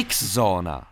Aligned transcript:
Mixzóna. 0.00 0.82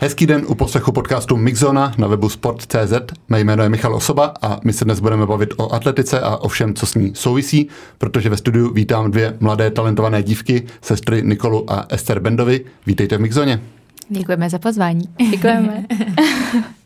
Hezký 0.00 0.26
den 0.26 0.44
u 0.46 0.54
poslechu 0.54 0.92
podcastu 0.92 1.36
Mixzona 1.36 1.94
na 1.98 2.06
webu 2.06 2.28
sport.cz. 2.28 2.92
Mé 3.28 3.40
jméno 3.40 3.62
je 3.62 3.68
Michal 3.68 3.94
Osoba 3.94 4.34
a 4.42 4.60
my 4.64 4.72
se 4.72 4.84
dnes 4.84 5.00
budeme 5.00 5.26
bavit 5.26 5.54
o 5.56 5.74
atletice 5.74 6.20
a 6.20 6.36
o 6.36 6.48
všem, 6.48 6.74
co 6.74 6.86
s 6.86 6.94
ní 6.94 7.14
souvisí, 7.14 7.68
protože 7.98 8.28
ve 8.28 8.36
studiu 8.36 8.72
vítám 8.72 9.10
dvě 9.10 9.36
mladé 9.40 9.70
talentované 9.70 10.22
dívky, 10.22 10.66
sestry 10.80 11.22
Nikolu 11.22 11.72
a 11.72 11.86
Ester 11.88 12.20
Bendovi. 12.20 12.64
Vítejte 12.86 13.16
v 13.16 13.20
Mixzoně. 13.20 13.62
Děkujeme 14.08 14.50
za 14.50 14.58
pozvání. 14.58 15.08
Děkujeme. 15.30 15.84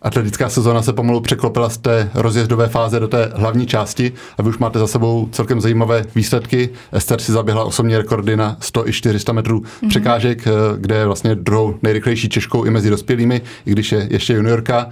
Atletická 0.02 0.48
sezóna 0.48 0.82
se 0.82 0.92
pomalu 0.92 1.20
překlopila 1.20 1.68
z 1.68 1.78
té 1.78 2.10
rozjezdové 2.14 2.68
fáze 2.68 3.00
do 3.00 3.08
té 3.08 3.32
hlavní 3.34 3.66
části 3.66 4.12
a 4.38 4.42
vy 4.42 4.48
už 4.48 4.58
máte 4.58 4.78
za 4.78 4.86
sebou 4.86 5.28
celkem 5.32 5.60
zajímavé 5.60 6.04
výsledky. 6.14 6.68
Ester 6.92 7.20
si 7.20 7.32
zaběhla 7.32 7.64
osobní 7.64 7.96
rekordy 7.96 8.36
na 8.36 8.56
100 8.60 8.88
i 8.88 8.92
400 8.92 9.32
metrů 9.32 9.60
mm-hmm. 9.60 9.88
překážek, 9.88 10.46
eh, 10.46 10.50
kde 10.76 10.94
je 10.94 11.06
vlastně 11.06 11.34
druhou 11.34 11.74
nejrychlejší 11.82 12.28
Češkou 12.28 12.64
i 12.64 12.70
mezi 12.70 12.90
dospělými, 12.90 13.42
i 13.66 13.70
když 13.70 13.92
je 13.92 14.08
ještě 14.10 14.32
juniorka. 14.32 14.88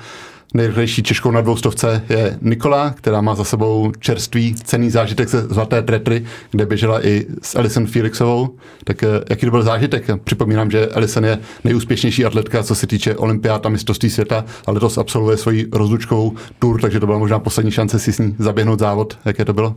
Nejrychlejší 0.56 1.02
Češkou 1.02 1.30
na 1.30 1.40
dvoustovce 1.40 2.02
je 2.08 2.38
Nikola, 2.42 2.90
která 2.90 3.20
má 3.20 3.34
za 3.34 3.44
sebou 3.44 3.92
čerstvý 3.98 4.54
cený 4.54 4.90
zážitek 4.90 5.28
ze 5.28 5.40
Zlaté 5.42 5.82
tretry, 5.82 6.24
kde 6.50 6.66
běžela 6.66 7.06
i 7.06 7.26
s 7.42 7.56
Alison 7.56 7.86
Felixovou. 7.86 8.50
Tak 8.84 9.02
eh, 9.02 9.06
jaký 9.30 9.46
to 9.46 9.50
byl 9.50 9.62
zážitek? 9.62 10.10
Připomínám, 10.24 10.70
že 10.70 10.88
Alison 10.88 11.24
je 11.24 11.38
nejúspěšnější 11.64 12.24
atletka, 12.24 12.62
co 12.62 12.74
se 12.74 12.86
týče 12.86 13.16
olympiád 13.16 13.66
a 13.66 13.68
mistrovství 13.68 14.10
světa, 14.10 14.44
ale 14.66 14.74
letos 14.74 14.98
absolvuje 14.98 15.36
svoji 15.36 15.66
rozlučkovou 15.72 16.32
tur, 16.58 16.80
takže 16.80 17.00
to 17.00 17.06
byla 17.06 17.18
možná 17.18 17.38
poslední 17.38 17.70
šance 17.70 17.98
si 17.98 18.12
s 18.12 18.18
ní 18.18 18.36
zaběhnout 18.38 18.78
závod. 18.78 19.18
Jaké 19.24 19.44
to 19.44 19.52
bylo? 19.52 19.74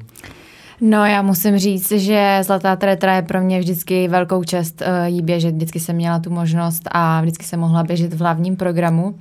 No 0.81 1.05
já 1.05 1.21
musím 1.21 1.57
říct, 1.57 1.91
že 1.91 2.39
Zlatá 2.41 2.75
tretra 2.75 3.15
je 3.15 3.21
pro 3.21 3.41
mě 3.41 3.59
vždycky 3.59 4.07
velkou 4.07 4.43
čest 4.43 4.81
uh, 4.81 5.05
jí 5.05 5.21
běžet. 5.21 5.55
Vždycky 5.55 5.79
jsem 5.79 5.95
měla 5.95 6.19
tu 6.19 6.29
možnost 6.29 6.81
a 6.91 7.21
vždycky 7.21 7.45
jsem 7.45 7.59
mohla 7.59 7.83
běžet 7.83 8.13
v 8.13 8.19
hlavním 8.19 8.55
programu. 8.55 9.15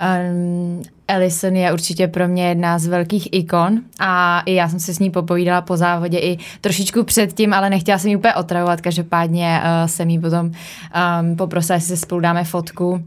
Um, 0.00 0.82
Ellison 1.08 1.56
je 1.56 1.72
určitě 1.72 2.08
pro 2.08 2.28
mě 2.28 2.48
jedna 2.48 2.78
z 2.78 2.86
velkých 2.86 3.28
ikon 3.32 3.80
a 4.00 4.42
i 4.46 4.54
já 4.54 4.68
jsem 4.68 4.80
se 4.80 4.94
s 4.94 4.98
ní 4.98 5.10
popovídala 5.10 5.60
po 5.60 5.76
závodě 5.76 6.18
i 6.18 6.38
trošičku 6.60 7.04
předtím, 7.04 7.54
ale 7.54 7.70
nechtěla 7.70 7.98
jsem 7.98 8.10
ji 8.10 8.16
úplně 8.16 8.34
otravovat, 8.34 8.80
každopádně 8.80 9.62
uh, 9.64 9.86
jsem 9.86 10.10
jí 10.10 10.18
potom 10.18 10.46
um, 10.46 11.36
poprosila, 11.36 11.74
jestli 11.74 11.96
se 11.96 12.02
spolu 12.02 12.20
dáme 12.20 12.44
fotku. 12.44 13.02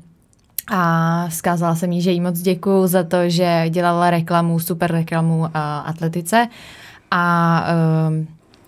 A 0.71 1.25
vzkázala 1.29 1.75
jsem 1.75 1.91
jí, 1.91 2.01
že 2.01 2.11
jí 2.11 2.21
moc 2.21 2.39
děkuju 2.39 2.87
za 2.87 3.03
to, 3.03 3.29
že 3.29 3.65
dělala 3.69 4.09
reklamu, 4.09 4.59
super 4.59 4.91
reklamu 4.91 5.39
uh, 5.39 5.47
atletice. 5.85 6.47
A 7.11 7.63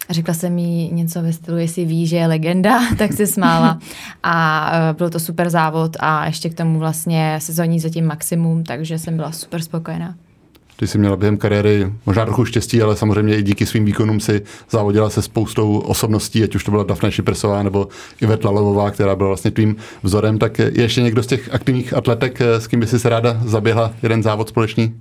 uh, 0.09 0.13
Řekla 0.13 0.33
jsem 0.33 0.57
jí 0.57 0.93
něco 0.93 1.21
ve 1.21 1.33
stylu, 1.33 1.57
jestli 1.57 1.85
ví, 1.85 2.07
že 2.07 2.15
je 2.15 2.27
legenda, 2.27 2.79
tak 2.97 3.13
se 3.13 3.27
smála. 3.27 3.79
A 4.23 4.71
uh, 4.71 4.97
byl 4.97 5.09
to 5.09 5.19
super 5.19 5.49
závod 5.49 5.97
a 5.99 6.25
ještě 6.25 6.49
k 6.49 6.53
tomu 6.53 6.79
vlastně 6.79 7.39
sezóní 7.41 7.79
zatím 7.79 8.05
maximum, 8.05 8.63
takže 8.63 8.99
jsem 8.99 9.15
byla 9.15 9.31
super 9.31 9.61
spokojená. 9.61 10.15
Ty 10.79 10.87
jsi 10.87 10.97
měla 10.97 11.15
během 11.15 11.37
kariéry 11.37 11.93
možná 12.05 12.25
trochu 12.25 12.45
štěstí, 12.45 12.81
ale 12.81 12.95
samozřejmě 12.95 13.37
i 13.37 13.43
díky 13.43 13.65
svým 13.65 13.85
výkonům 13.85 14.19
si 14.19 14.41
závodila 14.69 15.09
se 15.09 15.21
spoustou 15.21 15.77
osobností, 15.77 16.43
ať 16.43 16.55
už 16.55 16.63
to 16.63 16.71
byla 16.71 16.83
Dafne 16.83 17.11
Šipersová 17.11 17.63
nebo 17.63 17.87
Ivet 18.21 18.43
Lalovová, 18.43 18.91
která 18.91 19.15
byla 19.15 19.27
vlastně 19.27 19.51
tvým 19.51 19.75
vzorem. 20.03 20.37
Tak 20.37 20.59
je 20.59 20.81
ještě 20.81 21.01
někdo 21.01 21.23
z 21.23 21.27
těch 21.27 21.53
aktivních 21.53 21.93
atletek, 21.93 22.41
s 22.41 22.67
kým 22.67 22.79
by 22.79 22.87
si 22.87 22.99
se 22.99 23.09
ráda 23.09 23.41
zaběhla 23.45 23.93
jeden 24.03 24.23
závod 24.23 24.49
společný? 24.49 24.93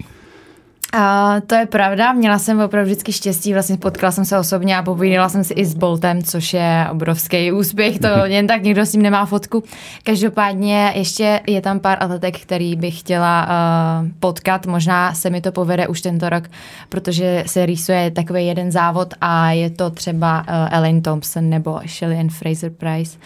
A 0.93 1.37
to 1.47 1.55
je 1.55 1.67
pravda, 1.67 2.13
měla 2.13 2.39
jsem 2.39 2.61
opravdu 2.61 2.87
vždycky 2.87 3.13
štěstí, 3.13 3.53
vlastně 3.53 3.77
potkala 3.77 4.13
jsem 4.13 4.25
se 4.25 4.39
osobně 4.39 4.77
a 4.77 4.83
povídala 4.83 5.29
jsem 5.29 5.45
si 5.45 5.55
i 5.55 5.65
s 5.65 5.75
Boltem, 5.75 6.23
což 6.23 6.55
je 6.55 6.87
obrovský 6.91 7.53
úspěch, 7.53 7.99
to 7.99 8.07
jen 8.25 8.47
tak 8.47 8.63
někdo 8.63 8.87
s 8.87 8.93
ním 8.93 9.03
nemá 9.03 9.27
fotku. 9.27 9.63
Každopádně 10.05 10.93
ještě 10.95 11.41
je 11.47 11.61
tam 11.61 11.81
pár 11.81 11.99
atletek, 12.01 12.41
který 12.41 12.77
bych 12.77 13.01
chtěla 13.01 13.47
uh, 13.47 14.09
potkat, 14.21 14.67
možná 14.67 15.15
se 15.15 15.31
mi 15.31 15.41
to 15.41 15.53
povede 15.53 15.89
už 15.89 16.01
tento 16.01 16.29
rok, 16.29 16.45
protože 16.89 17.45
se 17.47 17.67
rýsuje 17.67 18.11
takový 18.11 18.47
jeden 18.47 18.73
závod 18.73 19.15
a 19.21 19.51
je 19.51 19.71
to 19.71 19.91
třeba 19.91 20.41
uh, 20.41 20.77
Elaine 20.77 21.01
Thompson 21.01 21.51
nebo 21.51 21.81
Shelly 21.87 22.29
Fraser 22.29 22.71
Price. 22.71 23.19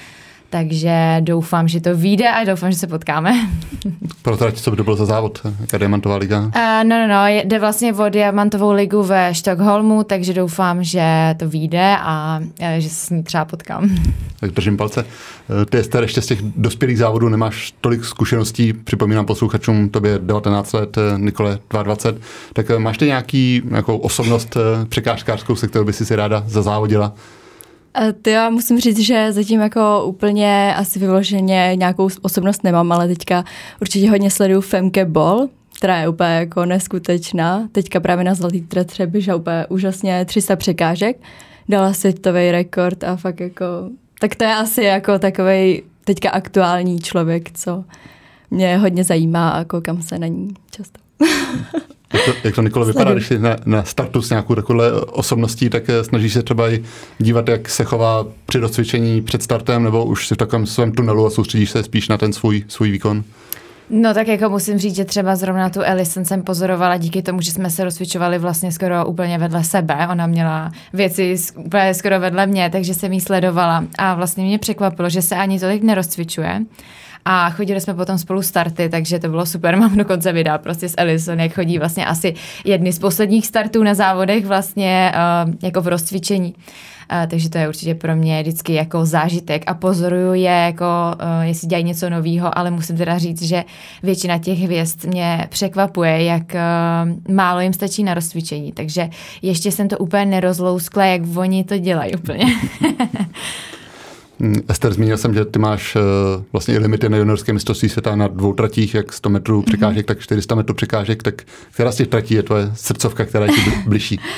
Takže 0.50 1.16
doufám, 1.20 1.68
že 1.68 1.80
to 1.80 1.96
vyjde 1.96 2.28
a 2.28 2.44
doufám, 2.44 2.72
že 2.72 2.78
se 2.78 2.86
potkáme. 2.86 3.32
Pro 4.22 4.36
trať, 4.36 4.60
co 4.60 4.70
by 4.70 4.76
to 4.76 4.84
byl 4.84 4.96
za 4.96 5.04
závod? 5.04 5.40
Jaká 5.60 5.78
diamantová 5.78 6.16
liga? 6.16 6.40
Uh, 6.40 6.50
no, 6.84 6.98
no, 6.98 7.08
no, 7.08 7.26
jde 7.26 7.58
vlastně 7.58 7.94
o 7.94 8.08
diamantovou 8.08 8.72
ligu 8.72 9.02
ve 9.02 9.34
Stockholmu, 9.34 10.04
takže 10.04 10.34
doufám, 10.34 10.84
že 10.84 11.34
to 11.38 11.48
vyjde 11.48 11.96
a 12.00 12.40
že 12.78 12.88
se 12.88 13.06
s 13.06 13.10
ní 13.10 13.22
třeba 13.22 13.44
potkám. 13.44 13.90
Tak 14.40 14.50
držím 14.50 14.76
palce. 14.76 15.04
Eh, 15.62 15.66
ty, 15.66 15.78
Ester, 15.78 16.02
ještě 16.02 16.22
z 16.22 16.26
těch 16.26 16.42
dospělých 16.42 16.98
závodů 16.98 17.28
nemáš 17.28 17.74
tolik 17.80 18.04
zkušeností, 18.04 18.72
připomínám 18.72 19.26
posluchačům, 19.26 19.88
tobě 19.88 20.18
19 20.18 20.72
let, 20.72 20.98
eh, 20.98 21.18
Nikole 21.18 21.58
22, 21.82 22.20
tak 22.52 22.78
máš 22.78 22.98
ty 22.98 23.06
nějaký, 23.06 23.62
nějakou 23.64 23.96
osobnost 23.96 24.56
překážkářskou, 24.88 25.56
se 25.56 25.68
kterou 25.68 25.84
by 25.84 25.92
si 25.92 26.06
si 26.06 26.16
ráda 26.16 26.42
zazávodila? 26.46 27.12
Ty 28.22 28.30
já 28.30 28.50
musím 28.50 28.80
říct, 28.80 28.98
že 28.98 29.32
zatím 29.32 29.60
jako 29.60 30.04
úplně 30.04 30.74
asi 30.76 30.98
vyloženě 30.98 31.72
nějakou 31.74 32.08
osobnost 32.22 32.64
nemám, 32.64 32.92
ale 32.92 33.08
teďka 33.08 33.44
určitě 33.80 34.10
hodně 34.10 34.30
sleduju 34.30 34.60
Femke 34.60 35.04
Ball, 35.04 35.48
která 35.76 35.98
je 35.98 36.08
úplně 36.08 36.30
jako 36.30 36.64
neskutečná. 36.64 37.68
Teďka 37.72 38.00
právě 38.00 38.24
na 38.24 38.34
Zlatý 38.34 38.60
tretře 38.60 39.06
běžela 39.06 39.36
úplně 39.36 39.66
úžasně 39.68 40.24
300 40.24 40.56
překážek, 40.56 41.16
dala 41.68 41.92
světový 41.92 42.50
rekord 42.50 43.04
a 43.04 43.16
fakt 43.16 43.40
jako, 43.40 43.64
tak 44.20 44.34
to 44.34 44.44
je 44.44 44.54
asi 44.54 44.82
jako 44.82 45.18
takový 45.18 45.82
teďka 46.04 46.30
aktuální 46.30 47.00
člověk, 47.00 47.58
co 47.58 47.84
mě 48.50 48.76
hodně 48.76 49.04
zajímá 49.04 49.50
a 49.50 49.64
koukám 49.64 50.02
se 50.02 50.18
na 50.18 50.26
ní 50.26 50.54
často. 50.70 51.00
Jak 52.14 52.24
to, 52.24 52.32
jak 52.44 52.54
to 52.54 52.62
Nikolo 52.62 52.86
vypadá, 52.86 53.12
když 53.12 53.26
jsi 53.26 53.38
na, 53.38 53.56
na 53.66 53.84
startu 53.84 54.22
s 54.22 54.30
nějakou 54.30 54.54
takovou 54.54 54.82
osobností, 55.12 55.70
tak 55.70 55.88
eh, 55.88 56.04
snažíš 56.04 56.32
se 56.32 56.42
třeba 56.42 56.70
i 56.70 56.82
dívat, 57.18 57.48
jak 57.48 57.68
se 57.68 57.84
chová 57.84 58.26
při 58.46 58.58
rozcvičení 58.58 59.22
před 59.22 59.42
startem, 59.42 59.82
nebo 59.82 60.04
už 60.04 60.28
si 60.28 60.34
v 60.34 60.38
takovém 60.38 60.66
svém 60.66 60.92
tunelu 60.92 61.26
a 61.26 61.30
soustředíš 61.30 61.70
se 61.70 61.82
spíš 61.82 62.08
na 62.08 62.18
ten 62.18 62.32
svůj, 62.32 62.64
svůj 62.68 62.90
výkon? 62.90 63.24
No 63.90 64.14
tak 64.14 64.28
jako 64.28 64.48
musím 64.48 64.78
říct, 64.78 64.96
že 64.96 65.04
třeba 65.04 65.36
zrovna 65.36 65.70
tu 65.70 65.80
Alison 65.86 66.24
jsem 66.24 66.42
pozorovala 66.42 66.96
díky 66.96 67.22
tomu, 67.22 67.40
že 67.40 67.50
jsme 67.50 67.70
se 67.70 67.84
rozcvičovali 67.84 68.38
vlastně 68.38 68.72
skoro 68.72 69.06
úplně 69.06 69.38
vedle 69.38 69.64
sebe. 69.64 70.08
Ona 70.10 70.26
měla 70.26 70.72
věci 70.92 71.36
úplně 71.56 71.94
skoro 71.94 72.20
vedle 72.20 72.46
mě, 72.46 72.70
takže 72.70 72.94
jsem 72.94 73.12
jí 73.12 73.20
sledovala 73.20 73.84
a 73.98 74.14
vlastně 74.14 74.44
mě 74.44 74.58
překvapilo, 74.58 75.08
že 75.08 75.22
se 75.22 75.36
ani 75.36 75.60
tolik 75.60 75.82
nerozcvičuje 75.82 76.60
a 77.24 77.50
chodili 77.50 77.80
jsme 77.80 77.94
potom 77.94 78.18
spolu 78.18 78.42
starty, 78.42 78.88
takže 78.88 79.18
to 79.18 79.28
bylo 79.28 79.46
super. 79.46 79.76
Mám 79.80 79.96
dokonce 79.96 80.32
videa 80.32 80.58
prostě 80.58 80.88
s 80.88 80.94
Ellison, 80.96 81.40
jak 81.40 81.54
chodí 81.54 81.78
vlastně 81.78 82.06
asi 82.06 82.34
jedny 82.64 82.92
z 82.92 82.98
posledních 82.98 83.46
startů 83.46 83.82
na 83.82 83.94
závodech 83.94 84.46
vlastně 84.46 85.12
uh, 85.46 85.54
jako 85.62 85.80
v 85.80 85.88
rozcvičení. 85.88 86.54
Uh, 87.12 87.26
takže 87.30 87.50
to 87.50 87.58
je 87.58 87.68
určitě 87.68 87.94
pro 87.94 88.16
mě 88.16 88.42
vždycky 88.42 88.74
jako 88.74 89.06
zážitek 89.06 89.64
a 89.66 89.74
pozoruju 89.74 90.32
je, 90.34 90.42
jako, 90.42 90.84
uh, 90.84 91.44
jestli 91.44 91.68
dělají 91.68 91.84
něco 91.84 92.10
nového, 92.10 92.58
ale 92.58 92.70
musím 92.70 92.96
teda 92.96 93.18
říct, 93.18 93.42
že 93.42 93.64
většina 94.02 94.38
těch 94.38 94.58
hvězd 94.58 95.04
mě 95.04 95.46
překvapuje, 95.48 96.24
jak 96.24 96.42
uh, 96.54 97.34
málo 97.34 97.60
jim 97.60 97.72
stačí 97.72 98.04
na 98.04 98.14
rozcvičení, 98.14 98.72
takže 98.72 99.08
ještě 99.42 99.72
jsem 99.72 99.88
to 99.88 99.98
úplně 99.98 100.26
nerozlouskla, 100.26 101.04
jak 101.04 101.22
oni 101.36 101.64
to 101.64 101.78
dělají 101.78 102.14
úplně. 102.14 102.44
Mm, 104.40 104.60
Ester, 104.68 104.92
zmínil 104.92 105.16
jsem, 105.16 105.34
že 105.34 105.44
ty 105.44 105.58
máš 105.58 105.96
uh, 105.96 106.02
vlastně 106.52 106.78
limity 106.78 107.08
na 107.08 107.16
juniorské 107.16 107.52
mistrovství 107.52 107.88
světa 107.88 108.16
na 108.16 108.28
dvou 108.28 108.52
tratích, 108.52 108.94
jak 108.94 109.12
100 109.12 109.28
metrů 109.28 109.62
překážek, 109.62 110.04
mm-hmm. 110.04 110.08
tak 110.08 110.20
400 110.20 110.54
metrů 110.54 110.74
překážek, 110.74 111.22
tak 111.22 111.42
která 111.70 111.92
z 111.92 111.96
těch 111.96 112.08
tratí 112.08 112.34
je 112.34 112.42
tvoje 112.42 112.70
srdcovka, 112.74 113.24
která 113.24 113.44
je 113.44 113.52
ti 113.52 113.70
bližší? 113.86 114.20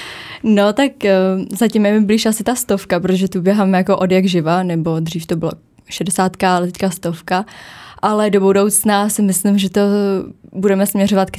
No 0.44 0.72
tak 0.72 0.92
uh, 1.04 1.44
zatím 1.58 1.86
je 1.86 2.00
mi 2.00 2.06
blíž 2.06 2.26
asi 2.26 2.44
ta 2.44 2.54
stovka, 2.54 3.00
protože 3.00 3.28
tu 3.28 3.40
běhám 3.40 3.74
jako 3.74 3.96
od 3.96 4.10
jak 4.10 4.24
živa, 4.24 4.62
nebo 4.62 5.00
dřív 5.00 5.26
to 5.26 5.36
bylo 5.36 5.52
60, 5.88 6.44
ale 6.44 6.66
teďka 6.66 6.90
stovka. 6.90 7.44
Ale 7.98 8.30
do 8.30 8.40
budoucna 8.40 9.08
si 9.08 9.22
myslím, 9.22 9.58
že 9.58 9.70
to 9.70 9.80
budeme 10.52 10.86
směřovat 10.86 11.30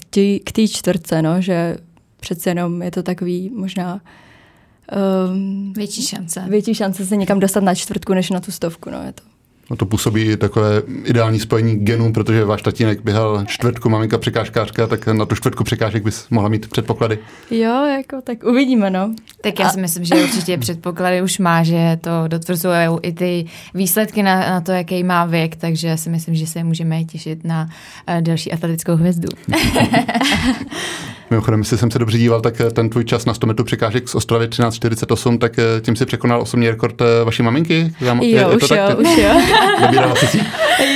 k 0.46 0.52
té 0.52 0.68
čtvrtce, 0.68 1.22
no, 1.22 1.42
že 1.42 1.78
přece 2.20 2.50
jenom 2.50 2.82
je 2.82 2.92
to 2.92 3.04
takový 3.04 3.52
možná 3.56 4.02
Um, 4.92 5.74
větší 5.74 6.02
šance. 6.02 6.46
Větší 6.50 6.76
šance 6.76 7.06
se 7.06 7.16
někam 7.16 7.40
dostat 7.40 7.64
na 7.64 7.76
čtvrtku, 7.76 8.14
než 8.14 8.30
na 8.30 8.40
tu 8.40 8.52
stovku, 8.52 8.90
no 8.90 9.04
je 9.04 9.12
to. 9.12 9.24
No 9.70 9.76
to 9.76 9.86
působí 9.86 10.38
takové 10.38 10.82
ideální 11.04 11.40
spojení 11.40 11.76
genů, 11.76 12.14
protože 12.14 12.46
váš 12.46 12.62
tatínek 12.62 13.04
běhal 13.04 13.46
čtvrtku, 13.48 13.90
maminka 13.90 14.18
překážkářka, 14.18 14.88
tak 14.88 15.08
na 15.08 15.26
tu 15.26 15.36
čtvrtku 15.36 15.64
překážek 15.64 16.04
bys 16.04 16.30
mohla 16.30 16.50
mít 16.50 16.70
předpoklady. 16.70 17.20
Jo, 17.52 17.86
jako 17.86 18.22
tak 18.24 18.44
uvidíme, 18.44 18.90
no. 18.90 19.14
Tak 19.42 19.60
já 19.60 19.70
si 19.70 19.82
myslím, 19.82 20.06
že 20.06 20.24
určitě 20.24 20.58
předpoklady 20.58 21.22
už 21.22 21.40
má, 21.40 21.64
že 21.64 21.98
to 22.02 22.10
dotvrzují 22.28 22.98
i 23.02 23.12
ty 23.12 23.46
výsledky 23.74 24.24
na, 24.24 24.40
na 24.40 24.62
to, 24.62 24.72
jaký 24.72 25.04
má 25.04 25.26
věk, 25.26 25.56
takže 25.56 25.98
si 25.98 26.10
myslím, 26.10 26.36
že 26.36 26.48
se 26.48 26.64
můžeme 26.64 27.04
těšit 27.04 27.44
na 27.44 27.70
uh, 28.10 28.22
další 28.22 28.52
atletickou 28.52 28.96
hvězdu. 28.96 29.28
Mimochodem, 31.30 31.60
jestli 31.60 31.78
jsem 31.78 31.92
se 31.92 32.00
dobře 32.00 32.18
díval, 32.18 32.42
tak 32.42 32.62
eh, 32.62 32.72
ten 32.72 32.90
tvůj 32.90 33.06
čas 33.06 33.26
na 33.26 33.34
100 33.34 33.48
metrů 33.48 33.66
překážek 33.66 34.10
z 34.10 34.16
Ostravy 34.16 34.48
13.48, 34.48 35.38
tak 35.38 35.60
eh, 35.60 35.82
tím 35.82 35.96
si 35.96 36.06
překonal 36.06 36.42
osobní 36.42 36.70
rekord 36.70 37.02
vaší 37.24 37.44
maminky? 37.44 37.94
Já, 38.02 38.16
jo, 38.16 38.24
je, 38.24 38.30
je 38.30 38.48
už, 38.48 38.70
jo, 38.70 38.78
už 38.98 39.18
jo. 39.18 39.42
Dobírala 39.82 40.16
si 40.16 40.38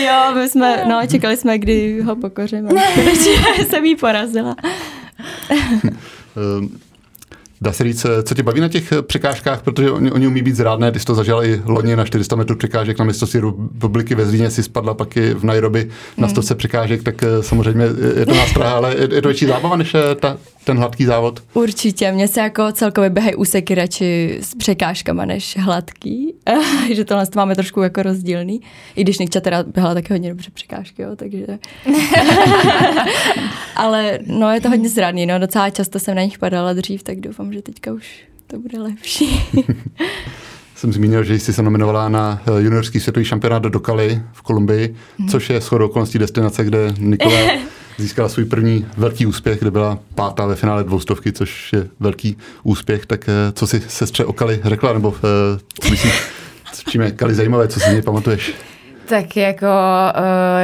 Jo, 0.06 0.36
my 0.36 0.50
jsme, 0.50 0.86
no, 0.90 1.02
čekali 1.08 1.38
jsme, 1.38 1.58
kdy 1.58 2.02
ho 2.02 2.16
pokořím. 2.16 2.70
jsem 3.70 3.86
jí 3.86 3.96
porazila. 3.96 4.56
Dá 7.62 7.74
se 7.74 7.84
říct, 7.84 8.06
co 8.24 8.36
tě 8.36 8.44
baví 8.44 8.62
na 8.62 8.68
těch 8.68 8.94
překážkách, 9.02 9.62
protože 9.62 9.92
oni, 9.92 10.12
oni 10.12 10.28
umí 10.28 10.42
být 10.42 10.56
zrádné, 10.56 10.92
ty 10.92 11.00
jsi 11.00 11.06
to 11.06 11.16
zažila 11.16 11.46
i 11.46 11.62
loni 11.66 11.96
na 11.96 12.06
400 12.06 12.36
metrů 12.36 12.56
překážek 12.56 13.00
na 13.00 13.06
mistrovství 13.06 13.40
republiky 13.74 14.16
ve 14.16 14.26
Zlíně, 14.26 14.50
si 14.50 14.64
spadla 14.64 14.94
pak 14.94 15.18
i 15.18 15.34
v 15.34 15.44
Nairobi 15.44 15.90
na 16.18 16.28
100 16.28 16.42
hmm. 16.42 16.58
překážek, 16.58 17.04
tak 17.04 17.24
eh, 17.24 17.44
samozřejmě 17.44 17.86
je 18.20 18.26
to 18.26 18.36
nástrah, 18.36 18.74
ale 18.74 18.96
je, 18.96 19.16
je 19.16 19.22
to 19.22 19.28
větší 19.28 19.46
zábava 19.46 19.76
než 19.76 19.96
eh, 19.96 20.16
ta, 20.16 20.38
ten 20.64 20.78
hladký 20.78 21.06
závod? 21.06 21.44
Určitě, 21.54 22.12
mně 22.12 22.28
se 22.28 22.40
jako 22.40 22.72
celkově 22.72 23.10
běhají 23.10 23.36
úseky 23.36 23.76
radši 23.76 24.40
s 24.42 24.56
překážkama 24.56 25.26
než 25.26 25.58
hladký, 25.58 26.34
že 26.94 27.06
tohle 27.06 27.26
máme 27.36 27.56
trošku 27.56 27.82
jako 27.82 28.04
rozdílný, 28.04 28.62
i 28.96 29.04
když 29.04 29.18
Nikča 29.18 29.40
teda 29.40 29.64
běhala 29.64 29.94
taky 29.94 30.14
hodně 30.14 30.30
dobře 30.30 30.52
překážky, 30.54 31.02
jo, 31.02 31.16
takže... 31.16 31.46
ale 33.76 34.20
no 34.26 34.52
je 34.52 34.62
to 34.62 34.70
hodně 34.70 34.90
zradný, 34.90 35.26
no. 35.26 35.40
Docela 35.40 35.70
často 35.70 36.00
jsem 36.00 36.16
na 36.16 36.24
nich 36.24 36.40
padala 36.40 36.74
dřív, 36.74 37.04
tak 37.04 37.20
doufám, 37.20 37.47
že 37.54 37.62
teďka 37.62 37.94
už 37.94 38.24
to 38.48 38.60
bude 38.60 38.80
lepší. 38.80 39.42
jsem 40.78 40.94
zmínil, 40.94 41.24
že 41.24 41.40
jsi 41.40 41.54
se 41.54 41.64
nominovala 41.64 42.10
na 42.10 42.42
eh, 42.48 42.62
juniorský 42.62 43.00
světový 43.00 43.26
šampionát 43.26 43.64
do 43.64 43.70
Dokali 43.70 44.22
v 44.34 44.42
Kolumbii, 44.42 44.96
hmm. 45.20 45.30
což 45.30 45.50
je 45.50 45.62
shodou 45.62 45.86
okolností 45.86 46.20
destinace, 46.20 46.64
kde 46.64 46.94
Nikola 46.98 47.40
získala 47.98 48.30
svůj 48.30 48.46
první 48.46 48.86
velký 48.98 49.26
úspěch, 49.26 49.60
kde 49.60 49.72
byla 49.72 50.00
pátá 50.16 50.46
ve 50.46 50.56
finále 50.56 50.84
dvoustovky, 50.84 51.32
což 51.32 51.74
je 51.74 51.88
velký 52.00 52.38
úspěch. 52.64 53.06
Tak 53.06 53.30
eh, 53.30 53.52
co 53.52 53.68
si 53.68 53.82
sestře 53.88 54.26
o 54.26 54.34
Kali 54.34 54.60
řekla, 54.64 54.94
nebo 54.94 55.16
eh, 55.18 55.60
co 55.82 55.90
myslíš, 55.90 56.14
čím 56.90 57.02
je 57.02 57.12
Kali 57.12 57.36
zajímavé, 57.36 57.68
co 57.68 57.80
si 57.80 57.90
z 57.90 57.94
něj 57.94 58.02
pamatuješ? 58.02 58.54
Tak 59.10 59.38
jako, 59.38 59.68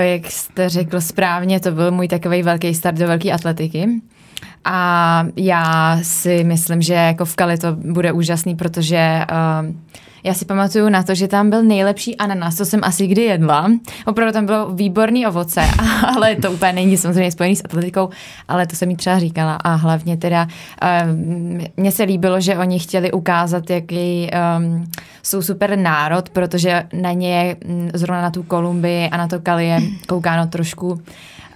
jak 0.02 0.26
jste 0.26 0.70
řekl 0.70 1.02
správně, 1.02 1.60
to 1.60 1.72
byl 1.72 1.92
můj 1.92 2.08
takový 2.08 2.44
velký 2.44 2.74
start 2.74 2.98
do 2.98 3.08
velké 3.08 3.32
atletiky. 3.32 4.02
A 4.66 5.26
já 5.36 6.00
si 6.02 6.44
myslím, 6.44 6.82
že 6.82 6.94
jako 6.94 7.26
v 7.26 7.36
Kali 7.36 7.58
to 7.58 7.72
bude 7.72 8.12
úžasný, 8.12 8.56
protože 8.56 9.26
uh, 9.32 9.76
já 10.24 10.34
si 10.34 10.46
pamatuju 10.46 10.90
na 10.90 11.04
to, 11.04 11.16
že 11.16 11.28
tam 11.28 11.50
byl 11.50 11.64
nejlepší 11.64 12.18
ananas, 12.18 12.56
co 12.56 12.66
jsem 12.66 12.80
asi 12.84 13.08
kdy 13.08 13.22
jedla. 13.22 13.72
Opravdu 14.06 14.34
tam 14.34 14.46
bylo 14.46 14.74
výborný 14.74 15.28
ovoce, 15.28 15.62
ale 16.16 16.36
to 16.36 16.52
úplně 16.52 16.74
není 16.74 16.98
samozřejmě 16.98 17.32
spojený 17.32 17.56
s 17.56 17.62
atletikou, 17.66 18.10
ale 18.48 18.68
to 18.68 18.76
jsem 18.76 18.88
mi 18.88 18.96
třeba 18.96 19.20
říkala. 19.20 19.56
A 19.56 19.76
hlavně 19.76 20.18
teda 20.18 20.48
um, 21.06 21.62
mně 21.78 21.92
se 21.92 22.04
líbilo, 22.04 22.42
že 22.42 22.58
oni 22.58 22.80
chtěli 22.80 23.12
ukázat, 23.12 23.70
jaký 23.70 24.30
um, 24.58 24.86
jsou 25.24 25.42
super 25.42 25.78
národ, 25.78 26.30
protože 26.30 26.84
na 26.94 27.12
ně 27.12 27.56
mm, 27.66 27.90
zrovna 27.94 28.22
na 28.22 28.32
tu 28.32 28.44
Kolumbii 28.44 29.10
a 29.10 29.18
na 29.18 29.28
to 29.28 29.40
Kali 29.40 29.68
je 29.68 29.82
koukáno 30.08 30.48
trošku 30.48 31.02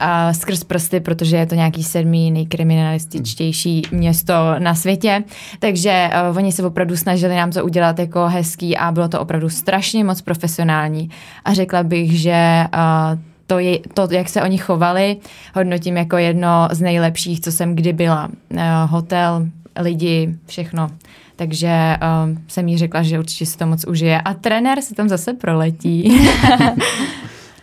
uh, 0.01 0.31
skrz 0.31 0.63
prsty, 0.63 0.99
protože 0.99 1.37
je 1.37 1.45
to 1.45 1.55
nějaký 1.55 1.83
sedmý 1.83 2.31
nejkriminalističtější 2.31 3.81
město 3.91 4.33
na 4.59 4.75
světě. 4.75 5.23
Takže 5.59 6.09
uh, 6.29 6.37
oni 6.37 6.51
se 6.51 6.63
opravdu 6.63 6.97
snažili 6.97 7.35
nám 7.35 7.51
to 7.51 7.65
udělat 7.65 7.99
jako 7.99 8.27
hezký 8.27 8.77
a 8.77 8.91
bylo 8.91 9.07
to 9.07 9.19
opravdu 9.19 9.49
strašně 9.49 10.03
moc 10.03 10.21
profesionální. 10.21 11.09
A 11.45 11.53
řekla 11.53 11.83
bych, 11.83 12.19
že 12.19 12.63
uh, 12.73 13.19
to, 13.47 13.59
je, 13.59 13.79
to, 13.93 14.07
jak 14.11 14.29
se 14.29 14.41
oni 14.41 14.57
chovali, 14.57 15.17
hodnotím 15.55 15.97
jako 15.97 16.17
jedno 16.17 16.67
z 16.71 16.81
nejlepších, 16.81 17.41
co 17.41 17.51
jsem 17.51 17.75
kdy 17.75 17.93
byla. 17.93 18.29
Uh, 18.51 18.59
hotel, 18.85 19.47
lidi, 19.79 20.35
všechno. 20.45 20.89
Takže 21.35 21.97
uh, 22.01 22.37
jsem 22.47 22.67
jí 22.67 22.77
řekla, 22.77 23.03
že 23.03 23.19
určitě 23.19 23.45
si 23.45 23.57
to 23.57 23.67
moc 23.67 23.85
užije. 23.87 24.21
A 24.21 24.33
trenér 24.33 24.81
se 24.81 24.95
tam 24.95 25.09
zase 25.09 25.33
proletí. 25.33 26.19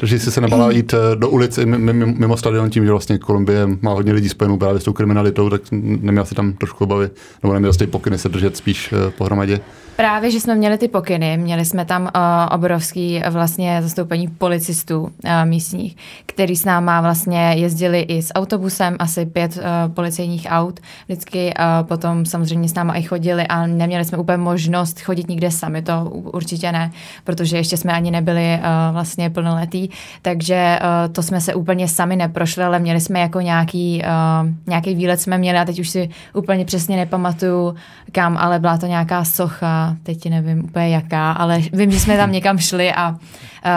Takže 0.05 0.19
jsi 0.19 0.31
se 0.31 0.41
nebala 0.41 0.71
jít 0.71 0.95
eh, 0.95 1.17
do 1.17 1.29
ulic 1.29 1.59
mimo 1.95 2.37
stadion 2.37 2.71
tím, 2.71 2.85
že 2.85 2.91
vlastně 2.91 3.19
Kolumbie 3.19 3.67
má 3.81 3.93
hodně 3.93 4.13
lidí 4.13 4.29
spojenou 4.29 4.57
právě 4.57 4.81
s 4.81 4.85
tou 4.85 4.93
kriminalitou, 4.93 5.51
tak 5.51 5.63
neměla 5.71 6.27
si 6.27 6.35
tam 6.35 6.53
trošku 6.53 6.85
obavy, 6.85 7.11
nebo 7.43 7.55
neměla 7.55 7.73
si 7.73 7.87
pokyny 7.87 8.19
se 8.19 8.29
držet 8.29 8.57
spíš 8.57 8.93
eh, 8.93 9.11
pohromadě? 9.11 9.61
Právě, 9.97 10.31
že 10.31 10.41
jsme 10.41 10.55
měli 10.55 10.79
ty 10.79 10.89
pokyny, 10.89 11.37
měli 11.37 11.65
jsme 11.65 11.85
tam 11.85 12.03
uh, 12.03 12.11
obrovský 12.51 13.23
vlastně 13.31 13.83
zastoupení 13.83 14.29
policistů 14.29 15.01
uh, 15.03 15.11
místních, 15.45 15.97
který 16.27 16.57
s 16.57 16.65
náma 16.65 17.01
vlastně 17.01 17.55
jezdili 17.57 18.01
i 18.01 18.23
s 18.23 18.35
autobusem, 18.35 18.97
asi 18.99 19.27
pět 19.27 19.57
uh, 19.57 19.63
policejních 19.95 20.47
aut, 20.51 20.81
vždycky 21.07 21.55
uh, 21.59 21.87
potom 21.87 22.27
samozřejmě 22.27 22.69
s 22.69 22.75
náma 22.75 22.95
i 22.95 23.03
chodili 23.03 23.47
a 23.47 23.67
neměli 23.67 24.05
jsme 24.05 24.19
úplně 24.19 24.39
možnost 24.39 25.01
chodit 25.01 25.29
nikde 25.29 25.51
sami, 25.51 25.83
to 25.83 26.05
určitě 26.11 26.73
ne, 26.73 26.91
protože 27.25 27.57
ještě 27.57 27.77
jsme 27.77 27.93
ani 27.93 28.11
nebyli 28.11 28.59
uh, 28.59 28.65
vlastně 28.93 29.31
plnoletí, 29.31 29.91
takže 30.23 30.79
uh, 30.83 31.13
to 31.13 31.23
jsme 31.23 31.41
se 31.41 31.55
úplně 31.55 31.89
sami 31.89 32.17
neprošli, 32.17 32.65
ale 32.65 32.79
měli 32.79 33.01
jsme 33.01 33.21
jako 33.21 33.41
nějaký, 33.41 34.03
uh, 34.43 34.49
nějaký 34.67 34.95
výlet 34.95 35.21
jsme 35.21 35.39
měli 35.39 35.59
a 35.59 35.65
teď 35.65 35.81
už 35.81 35.89
si 35.89 36.11
úplně 36.33 36.65
přesně 36.65 36.97
nepamatuju 36.97 37.75
kam, 38.13 38.37
ale 38.37 38.59
byla 38.59 38.79
to 38.79 38.87
nějaká 38.87 39.25
socha, 39.25 39.84
teď 40.03 40.31
nevím 40.31 40.65
úplně 40.65 40.89
jaká, 40.89 41.33
ale 41.33 41.59
vím, 41.73 41.91
že 41.91 42.01
jsme 42.01 42.17
tam 42.17 42.33
někam 42.33 42.59
šli 42.59 42.93
a 42.93 43.11
uh, 43.11 43.19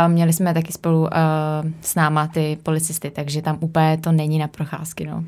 měli 0.08 0.34
jsme 0.34 0.54
taky 0.54 0.74
spolu 0.74 1.02
uh, 1.02 1.08
s 1.82 1.96
náma 1.96 2.28
ty 2.28 2.58
policisty, 2.64 3.10
takže 3.12 3.42
tam 3.42 3.58
úplně 3.60 3.98
to 3.98 4.12
není 4.12 4.40
na 4.40 4.48
procházky. 4.48 5.08
No. 5.08 5.24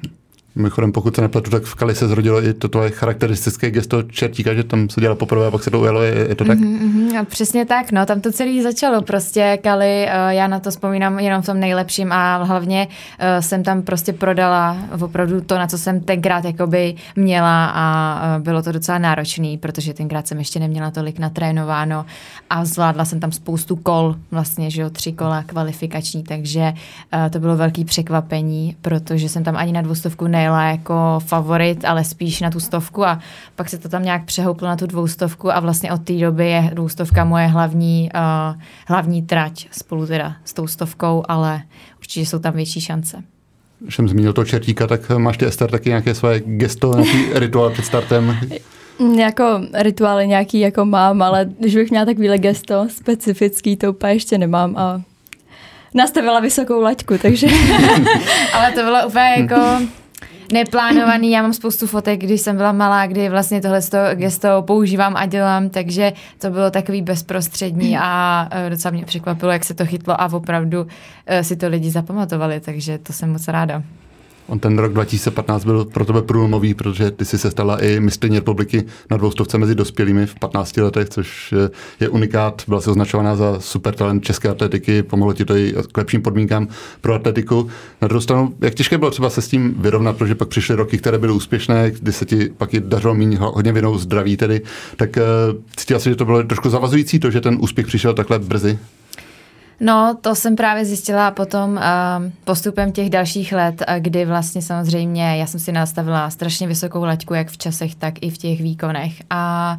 Mimochodem, 0.60 0.92
pokud 0.92 1.16
se 1.16 1.22
nepletu, 1.22 1.52
tak 1.52 1.64
v 1.64 1.76
Kali 1.76 1.96
se 1.96 2.08
zrodilo 2.08 2.44
i 2.44 2.54
to 2.54 2.68
tvoje 2.68 2.90
charakteristické 2.90 3.72
gesto 3.72 4.04
čertíka, 4.04 4.54
že 4.54 4.64
tam 4.64 4.90
se 4.90 5.02
dělalo 5.02 5.16
poprvé 5.16 5.48
a 5.48 5.52
pak 5.52 5.64
se 5.64 5.72
to 5.72 5.80
ujelo, 5.80 6.04
je, 6.04 6.26
je 6.30 6.36
to 6.36 6.46
tak? 6.46 6.60
Mm-hmm, 6.60 7.26
přesně 7.26 7.66
tak, 7.66 7.92
no, 7.92 8.06
tam 8.06 8.22
to 8.22 8.32
celé 8.32 8.64
začalo 8.64 9.02
prostě, 9.02 9.60
Kali, 9.64 10.06
uh, 10.06 10.30
já 10.30 10.48
na 10.48 10.60
to 10.60 10.72
vzpomínám 10.72 11.20
jenom 11.20 11.42
v 11.42 11.46
tom 11.46 11.60
nejlepším 11.60 12.12
a 12.12 12.44
hlavně 12.44 12.88
uh, 12.88 13.26
jsem 13.40 13.64
tam 13.64 13.82
prostě 13.82 14.14
prodala 14.14 14.78
opravdu 15.02 15.42
to, 15.42 15.58
na 15.58 15.68
co 15.68 15.78
jsem 15.78 16.00
tenkrát 16.00 16.46
jakoby 16.46 16.96
měla 17.16 17.66
a 17.66 18.16
uh, 18.38 18.44
bylo 18.44 18.64
to 18.64 18.72
docela 18.72 18.98
náročný, 18.98 19.58
protože 19.58 19.94
tenkrát 19.94 20.28
jsem 20.28 20.40
ještě 20.40 20.60
neměla 20.60 20.92
tolik 20.92 21.20
natrénováno 21.20 22.06
a 22.50 22.66
zvládla 22.66 23.06
jsem 23.06 23.20
tam 23.20 23.32
spoustu 23.32 23.76
kol, 23.76 24.16
vlastně, 24.32 24.70
že 24.70 24.82
jo, 24.82 24.90
tři 24.90 25.12
kola 25.12 25.44
kvalifikační, 25.44 26.24
takže 26.24 26.74
to 27.30 27.40
bylo 27.40 27.58
velký 27.58 27.86
překvapení, 27.86 28.76
protože 28.82 29.30
jsem 29.30 29.44
tam 29.44 29.58
ani 29.58 29.72
na 29.72 29.82
dvoustovku 29.82 30.28
nejela 30.28 30.49
nejela 30.50 30.72
jako 30.72 31.20
favorit, 31.20 31.86
ale 31.86 32.04
spíš 32.04 32.42
na 32.42 32.52
tu 32.52 32.60
stovku 32.60 33.06
a 33.06 33.20
pak 33.56 33.70
se 33.70 33.78
to 33.78 33.90
tam 33.90 34.04
nějak 34.04 34.26
přehouplo 34.26 34.68
na 34.68 34.76
tu 34.76 34.86
dvoustovku 34.86 35.52
a 35.52 35.60
vlastně 35.60 35.92
od 35.92 36.04
té 36.04 36.14
doby 36.14 36.50
je 36.50 36.72
dvoustovka 36.74 37.26
moje 37.26 37.48
hlavní, 37.48 38.10
uh, 38.16 38.62
hlavní 38.88 39.22
trať 39.22 39.68
spolu 39.72 40.08
teda 40.08 40.36
s 40.46 40.54
tou 40.54 40.68
stovkou, 40.68 41.24
ale 41.28 41.62
určitě 41.98 42.26
jsou 42.26 42.40
tam 42.40 42.54
větší 42.54 42.82
šance. 42.82 43.24
Když 43.80 43.96
jsem 43.96 44.10
zmínil 44.10 44.34
to 44.34 44.46
čertíka, 44.46 44.88
tak 44.88 45.10
máš 45.10 45.38
ty 45.38 45.46
Ester 45.46 45.72
taky 45.72 45.90
nějaké 45.90 46.16
své 46.16 46.40
gesto, 46.40 46.94
nějaký 46.94 47.26
rituál 47.40 47.70
před 47.70 47.86
startem? 47.86 48.38
Jako 49.18 49.62
rituály 49.74 50.28
nějaký 50.28 50.60
jako 50.60 50.86
mám, 50.86 51.22
ale 51.22 51.50
když 51.60 51.76
bych 51.76 51.90
měla 51.90 52.06
takovýhle 52.06 52.38
gesto 52.38 52.88
specifický, 52.90 53.78
to 53.78 53.90
úplně 53.90 54.14
ještě 54.14 54.38
nemám 54.38 54.78
a 54.78 55.02
nastavila 55.94 56.40
vysokou 56.40 56.82
laťku, 56.82 57.18
takže... 57.18 57.48
ale 58.54 58.72
to 58.72 58.84
bylo 58.84 59.08
úplně 59.08 59.34
jako 59.38 59.56
neplánovaný. 60.52 61.32
Já 61.32 61.42
mám 61.42 61.54
spoustu 61.54 61.88
fotek, 61.88 62.20
když 62.20 62.42
jsem 62.42 62.58
byla 62.58 62.72
malá, 62.72 63.08
kdy 63.08 63.30
vlastně 63.30 63.62
tohle 63.62 63.82
gesto 64.14 64.62
používám 64.62 65.18
a 65.18 65.26
dělám, 65.26 65.70
takže 65.70 66.14
to 66.38 66.50
bylo 66.50 66.72
takový 66.72 67.02
bezprostřední 67.02 67.98
a 67.98 68.48
e, 68.52 68.70
docela 68.70 68.92
mě 68.92 69.06
překvapilo, 69.06 69.52
jak 69.52 69.66
se 69.66 69.74
to 69.74 69.86
chytlo 69.86 70.22
a 70.22 70.34
opravdu 70.34 70.88
e, 71.26 71.44
si 71.44 71.56
to 71.56 71.68
lidi 71.68 71.92
zapamatovali, 71.92 72.60
takže 72.60 72.98
to 72.98 73.14
jsem 73.14 73.32
moc 73.32 73.48
ráda. 73.48 73.84
On 74.50 74.60
ten 74.60 74.80
rok 74.80 74.94
2015 74.94 75.66
byl 75.66 75.86
pro 75.86 76.06
tebe 76.06 76.22
průlomový, 76.22 76.74
protože 76.74 77.12
ty 77.12 77.26
jsi 77.26 77.38
se 77.38 77.52
stala 77.52 77.84
i 77.84 78.00
mistrně 78.00 78.40
republiky 78.40 78.84
na 79.12 79.18
dvoustovce 79.18 79.58
mezi 79.58 79.76
dospělými 79.76 80.26
v 80.26 80.36
15 80.36 80.78
letech, 80.78 81.10
což 81.10 81.54
je 82.00 82.10
unikát. 82.10 82.64
Byla 82.68 82.82
se 82.82 82.90
označovaná 82.90 83.36
za 83.36 83.60
super 83.60 83.96
talent 83.96 84.24
české 84.24 84.50
atletiky, 84.50 85.04
pomohlo 85.04 85.34
ti 85.34 85.46
to 85.46 85.56
i 85.56 85.74
k 85.92 85.98
lepším 85.98 86.22
podmínkám 86.22 86.68
pro 87.02 87.14
atletiku. 87.14 87.70
Na 88.02 88.08
druhou 88.08 88.22
stranu, 88.22 88.54
jak 88.62 88.74
těžké 88.74 88.98
bylo 88.98 89.12
třeba 89.12 89.30
se 89.30 89.42
s 89.42 89.48
tím 89.48 89.76
vyrovnat, 89.78 90.18
protože 90.18 90.36
pak 90.36 90.48
přišly 90.48 90.76
roky, 90.76 90.98
které 90.98 91.18
byly 91.18 91.34
úspěšné, 91.34 91.92
kdy 91.92 92.14
se 92.14 92.26
ti 92.26 92.52
pak 92.58 92.74
i 92.74 92.80
dařilo 92.80 93.16
méně 93.16 93.38
hodně 93.38 93.72
vinou 93.72 93.98
zdraví 93.98 94.38
tedy, 94.38 94.62
tak 94.96 95.18
uh, 95.18 95.62
cítila 95.76 96.00
si, 96.00 96.10
že 96.10 96.16
to 96.16 96.26
bylo 96.26 96.44
trošku 96.44 96.70
zavazující 96.70 97.20
to, 97.20 97.32
že 97.32 97.42
ten 97.42 97.58
úspěch 97.62 97.88
přišel 97.88 98.14
takhle 98.14 98.40
brzy? 98.40 98.80
No, 99.80 100.18
to 100.22 100.36
jsem 100.36 100.56
právě 100.56 100.86
zjistila 100.86 101.32
potom 101.32 101.72
uh, 101.72 101.82
postupem 102.44 102.92
těch 102.92 103.10
dalších 103.10 103.54
let, 103.54 103.84
uh, 103.90 103.96
kdy 103.96 104.26
vlastně 104.26 104.62
samozřejmě 104.62 105.38
já 105.38 105.48
jsem 105.48 105.60
si 105.60 105.72
nastavila 105.72 106.30
strašně 106.30 106.68
vysokou 106.68 107.04
laťku, 107.04 107.34
jak 107.34 107.48
v 107.50 107.58
časech, 107.58 107.96
tak 107.96 108.14
i 108.22 108.30
v 108.30 108.38
těch 108.38 108.62
výkonech. 108.62 109.14
A 109.30 109.78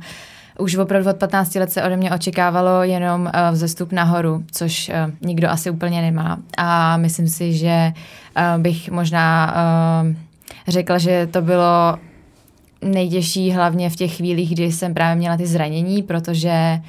už 0.58 0.76
opravdu 0.76 1.10
od 1.10 1.16
15 1.16 1.54
let 1.54 1.72
se 1.72 1.82
ode 1.82 1.96
mě 1.96 2.12
očekávalo 2.12 2.82
jenom 2.82 3.22
uh, 3.22 3.30
vzestup 3.52 3.92
nahoru, 3.92 4.44
což 4.52 4.88
uh, 4.88 4.94
nikdo 5.20 5.50
asi 5.50 5.70
úplně 5.70 6.02
nemá. 6.02 6.38
A 6.58 6.96
myslím 6.96 7.28
si, 7.28 7.52
že 7.52 7.92
uh, 8.36 8.62
bych 8.62 8.90
možná 8.90 9.54
uh, 10.02 10.14
řekla, 10.68 10.98
že 10.98 11.26
to 11.26 11.42
bylo 11.42 11.98
nejtěžší 12.82 13.50
hlavně 13.50 13.90
v 13.90 13.96
těch 13.96 14.16
chvílích, 14.16 14.54
kdy 14.54 14.72
jsem 14.72 14.94
právě 14.94 15.16
měla 15.16 15.36
ty 15.36 15.46
zranění, 15.46 16.02
protože 16.02 16.80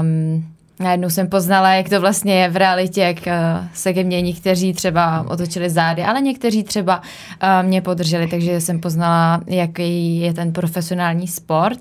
um, 0.00 0.55
najednou 0.80 1.10
jsem 1.10 1.28
poznala, 1.28 1.74
jak 1.74 1.88
to 1.88 2.00
vlastně 2.00 2.34
je 2.34 2.48
v 2.48 2.56
realitě, 2.56 3.00
jak 3.00 3.16
uh, 3.16 3.66
se 3.74 3.92
ke 3.92 4.04
mně 4.04 4.20
někteří 4.22 4.72
třeba 4.72 5.24
otočili 5.28 5.70
zády, 5.70 6.02
ale 6.02 6.20
někteří 6.20 6.64
třeba 6.64 6.96
uh, 7.42 7.68
mě 7.68 7.82
podrželi, 7.82 8.26
takže 8.26 8.60
jsem 8.60 8.80
poznala, 8.80 9.40
jaký 9.46 10.20
je 10.20 10.34
ten 10.34 10.52
profesionální 10.52 11.28
sport. 11.28 11.80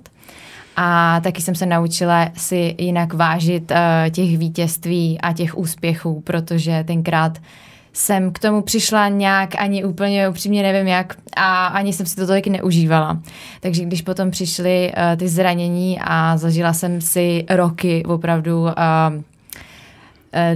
A 0.78 1.20
taky 1.24 1.42
jsem 1.42 1.56
se 1.56 1.66
naučila 1.66 2.30
si 2.38 2.76
jinak 2.78 3.14
vážit 3.14 3.72
uh, 3.72 3.78
těch 4.12 4.38
vítězství 4.38 5.22
a 5.22 5.34
těch 5.34 5.58
úspěchů, 5.58 6.22
protože 6.22 6.84
tenkrát 6.88 7.38
jsem 7.96 8.32
k 8.32 8.40
tomu 8.40 8.62
přišla 8.62 9.10
nějak 9.10 9.50
ani 9.58 9.84
úplně 9.84 10.30
upřímně 10.30 10.64
nevím 10.64 10.88
jak 10.88 11.16
a 11.38 11.66
ani 11.66 11.94
jsem 11.94 12.06
si 12.06 12.16
to 12.16 12.28
tolik 12.28 12.48
neužívala. 12.48 13.22
Takže 13.60 13.86
když 13.86 14.02
potom 14.02 14.32
přišly 14.32 14.92
uh, 14.98 15.20
ty 15.20 15.28
zranění 15.28 16.00
a 16.02 16.38
zažila 16.38 16.74
jsem 16.74 17.02
si 17.02 17.46
roky 17.50 18.04
opravdu 18.06 18.62
uh, 18.62 18.72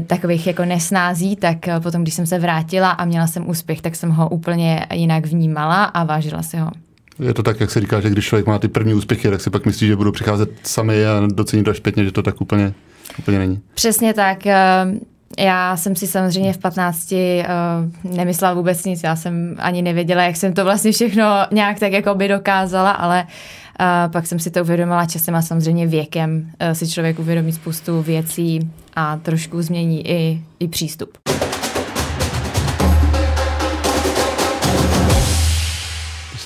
takových 0.07 0.47
jako 0.47 0.65
nesnází, 0.65 1.35
tak 1.35 1.57
potom, 1.83 2.01
když 2.01 2.13
jsem 2.13 2.25
se 2.25 2.39
vrátila 2.39 2.89
a 2.89 3.05
měla 3.05 3.27
jsem 3.27 3.49
úspěch, 3.49 3.81
tak 3.81 3.95
jsem 3.95 4.09
ho 4.09 4.29
úplně 4.29 4.85
jinak 4.93 5.25
vnímala 5.25 5.83
a 5.83 6.03
vážila 6.03 6.43
si 6.43 6.57
ho. 6.57 6.71
Je 7.19 7.33
to 7.33 7.43
tak, 7.43 7.59
jak 7.59 7.71
se 7.71 7.79
říká, 7.79 8.01
že 8.01 8.09
když 8.09 8.25
člověk 8.25 8.47
má 8.47 8.59
ty 8.59 8.67
první 8.67 8.93
úspěchy, 8.93 9.29
tak 9.29 9.41
si 9.41 9.49
pak 9.49 9.65
myslí, 9.65 9.87
že 9.87 9.95
budou 9.95 10.11
přicházet 10.11 10.49
sami 10.63 11.05
a 11.05 11.21
docení 11.27 11.63
to 11.63 11.71
až 11.71 11.77
zpětně, 11.77 12.05
že 12.05 12.11
to 12.11 12.23
tak 12.23 12.41
úplně, 12.41 12.73
úplně 13.19 13.39
není. 13.39 13.59
Přesně 13.73 14.13
tak. 14.13 14.39
Já 15.37 15.77
jsem 15.77 15.95
si 15.95 16.07
samozřejmě 16.07 16.53
v 16.53 16.57
15 16.57 17.11
uh, 17.11 18.15
nemyslela 18.15 18.53
vůbec 18.53 18.85
nic, 18.85 19.03
já 19.03 19.15
jsem 19.15 19.55
ani 19.59 19.81
nevěděla, 19.81 20.23
jak 20.23 20.35
jsem 20.35 20.53
to 20.53 20.63
vlastně 20.63 20.91
všechno 20.91 21.25
nějak 21.51 21.79
tak 21.79 21.91
jako 21.91 22.15
by 22.15 22.27
dokázala, 22.27 22.91
ale 22.91 23.23
uh, 23.23 24.11
pak 24.11 24.27
jsem 24.27 24.39
si 24.39 24.51
to 24.51 24.61
uvědomila 24.61 25.05
časem 25.05 25.35
a 25.35 25.41
samozřejmě 25.41 25.87
věkem 25.87 26.51
uh, 26.61 26.71
si 26.71 26.89
člověk 26.89 27.19
uvědomí 27.19 27.51
spoustu 27.51 28.01
věcí 28.01 28.69
a 28.95 29.17
trošku 29.17 29.61
změní 29.61 30.09
i, 30.09 30.41
i 30.59 30.67
přístup. 30.67 31.17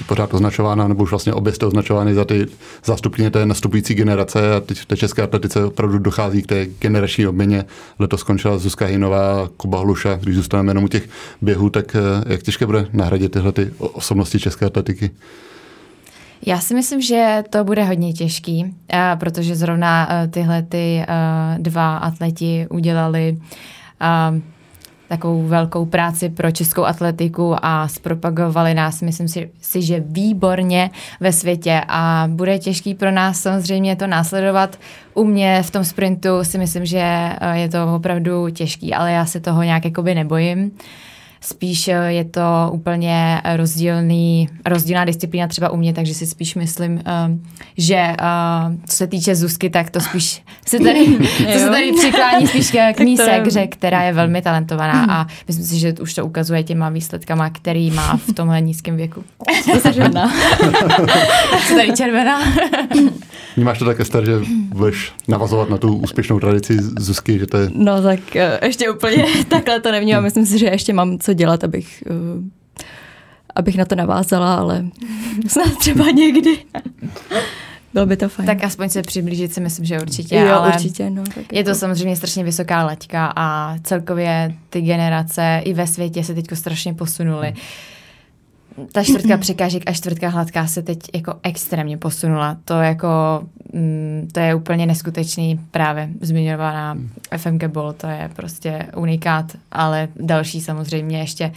Pořád 0.07 0.33
označována, 0.33 0.87
nebo 0.87 1.03
už 1.03 1.09
vlastně 1.09 1.33
obě 1.33 1.53
jste 1.53 1.65
označovány 1.65 2.13
za 2.13 2.25
ty 2.25 2.45
zástupně 2.85 3.29
té 3.29 3.45
nastupující 3.45 3.93
generace 3.93 4.55
a 4.55 4.59
teď 4.59 4.79
v 4.79 4.85
té 4.85 4.97
české 4.97 5.21
atletice 5.21 5.65
opravdu 5.65 5.99
dochází 5.99 6.41
k 6.41 6.47
té 6.47 6.65
generační 6.65 7.27
obměně. 7.27 7.65
Letos 7.99 8.19
skončila 8.19 8.57
Zuzka 8.57 8.85
Hinová, 8.85 9.49
Kuba 9.57 9.79
Hluša, 9.79 10.15
když 10.15 10.35
zůstaneme 10.35 10.69
jenom 10.69 10.83
u 10.83 10.87
těch 10.87 11.09
běhů, 11.41 11.69
tak 11.69 11.95
eh, 11.95 12.33
jak 12.33 12.43
těžké 12.43 12.65
bude 12.65 12.87
nahradit 12.93 13.31
tyhle 13.31 13.51
ty 13.51 13.71
osobnosti 13.77 14.39
české 14.39 14.65
atletiky? 14.65 15.11
Já 16.45 16.59
si 16.59 16.73
myslím, 16.73 17.01
že 17.01 17.43
to 17.49 17.63
bude 17.63 17.83
hodně 17.83 18.13
těžký, 18.13 18.75
eh, 18.93 19.15
protože 19.19 19.55
zrovna 19.55 20.07
eh, 20.09 20.27
tyhle 20.27 20.63
ty 20.63 21.05
dva 21.57 21.97
atleti 21.97 22.67
udělali 22.69 23.37
takovou 25.17 25.47
velkou 25.47 25.85
práci 25.85 26.29
pro 26.29 26.51
českou 26.51 26.83
atletiku 26.83 27.55
a 27.61 27.87
zpropagovali 27.87 28.73
nás, 28.73 29.01
myslím 29.01 29.27
si, 29.27 29.51
si, 29.61 29.81
že 29.81 30.03
výborně 30.05 30.89
ve 31.19 31.33
světě 31.33 31.81
a 31.87 32.25
bude 32.27 32.59
těžký 32.59 32.93
pro 32.93 33.11
nás 33.11 33.39
samozřejmě 33.39 33.95
to 33.95 34.07
následovat. 34.07 34.79
U 35.13 35.23
mě 35.23 35.63
v 35.63 35.71
tom 35.71 35.83
sprintu 35.83 36.29
si 36.43 36.57
myslím, 36.57 36.85
že 36.85 37.01
eh, 37.01 37.57
je 37.57 37.69
to 37.69 37.95
opravdu 37.95 38.49
těžký, 38.49 38.93
ale 38.93 39.11
já 39.11 39.25
se 39.25 39.39
toho 39.39 39.63
nějak 39.63 39.85
jakoby 39.85 40.15
nebojím. 40.15 40.63
Uh, 40.63 40.69
Spíš 41.43 41.87
eh, 41.87 41.93
je 41.93 42.25
to 42.25 42.41
úplně 42.71 43.41
rozdílný, 43.55 44.49
rozdílná 44.65 45.05
disciplína 45.05 45.47
třeba 45.47 45.69
u 45.69 45.77
mě, 45.77 45.93
takže 45.93 46.13
si 46.13 46.27
spíš 46.27 46.55
myslím, 46.55 46.93
uh, 46.93 47.01
že 47.77 48.15
uh, 48.19 48.75
co 48.87 48.95
se 48.95 49.07
týče 49.07 49.35
Zuzky, 49.35 49.69
tak 49.69 49.89
to 49.89 50.01
spíš 50.01 50.41
se 50.65 50.79
tady, 50.79 51.05
to 51.53 51.59
se 51.59 51.69
tady 51.69 51.91
přiklání 51.91 52.47
spíš 52.47 52.71
k, 52.71 52.99
Míse, 52.99 53.43
hře, 53.45 53.67
která 53.67 54.03
je 54.03 54.13
velmi 54.13 54.41
talentovaná 54.41 55.05
a 55.09 55.27
myslím 55.47 55.65
si, 55.65 55.79
že 55.79 55.93
už 56.01 56.13
to 56.13 56.25
ukazuje 56.25 56.63
těma 56.63 56.89
výsledkama, 56.89 57.49
který 57.49 57.91
má 57.91 58.17
v 58.17 58.33
tomhle 58.33 58.61
nízkém 58.61 58.95
věku. 58.95 59.23
Jsi 59.63 59.93
červená. 59.93 60.33
Jsi 61.59 61.75
tady 61.75 61.91
červená. 61.97 62.39
Vnímáš 63.55 63.79
to 63.79 63.85
tak, 63.85 63.99
Ester, 63.99 64.25
že 64.25 64.39
budeš 64.75 65.13
navazovat 65.27 65.69
na 65.69 65.77
tu 65.77 65.95
úspěšnou 65.95 66.39
tradici 66.39 66.77
Zuzky, 66.99 67.39
že 67.39 67.47
to 67.47 67.57
je... 67.57 67.69
No 67.75 68.01
tak 68.01 68.19
uh, 68.35 68.41
ještě 68.61 68.89
úplně 68.89 69.25
takhle 69.47 69.79
to 69.79 69.91
nevnímám. 69.91 70.23
Myslím 70.23 70.45
si, 70.45 70.59
že 70.59 70.65
ještě 70.65 70.93
mám 70.93 71.19
co 71.19 71.33
dělat, 71.33 71.63
abych, 71.63 72.03
uh, 72.09 72.43
abych 73.55 73.77
na 73.77 73.85
to 73.85 73.95
navázala, 73.95 74.55
ale 74.55 74.85
snad 75.47 75.77
třeba 75.79 76.09
někdy. 76.11 76.57
Bylo 77.93 78.05
by 78.05 78.17
to 78.17 78.29
fajn. 78.29 78.47
Tak 78.47 78.63
aspoň 78.63 78.89
se 78.89 79.01
přiblížit 79.01 79.53
si 79.53 79.61
myslím, 79.61 79.85
že 79.85 80.01
určitě. 80.01 80.35
Jo, 80.35 80.53
ale 80.53 80.67
určitě, 80.67 81.09
no. 81.09 81.23
Tak 81.23 81.37
je 81.37 81.63
to 81.63 81.69
jako- 81.69 81.79
samozřejmě 81.79 82.15
strašně 82.15 82.43
vysoká 82.43 82.85
laťka 82.85 83.33
a 83.35 83.77
celkově 83.83 84.55
ty 84.69 84.81
generace 84.81 85.61
i 85.63 85.73
ve 85.73 85.87
světě 85.87 86.23
se 86.23 86.33
teď 86.33 86.45
strašně 86.53 86.93
posunuly. 86.93 87.47
Hmm 87.47 87.57
ta 88.91 89.03
čtvrtka 89.03 89.37
překážek 89.41 89.83
a 89.85 89.93
čtvrtka 89.93 90.29
hladká 90.29 90.67
se 90.67 90.81
teď 90.81 90.99
jako 91.15 91.33
extrémně 91.43 91.97
posunula. 91.97 92.57
To 92.65 92.73
jako, 92.73 93.07
mm, 93.73 94.29
to 94.31 94.39
je 94.39 94.55
úplně 94.55 94.85
neskutečný 94.85 95.59
právě 95.71 96.09
zmiňovaná 96.21 96.97
FMK 97.37 97.63
Ball, 97.63 97.93
to 97.93 98.07
je 98.07 98.29
prostě 98.35 98.87
unikát, 98.95 99.45
ale 99.71 100.07
další 100.15 100.61
samozřejmě 100.61 101.19
ještě 101.19 101.45
uh, 101.45 101.53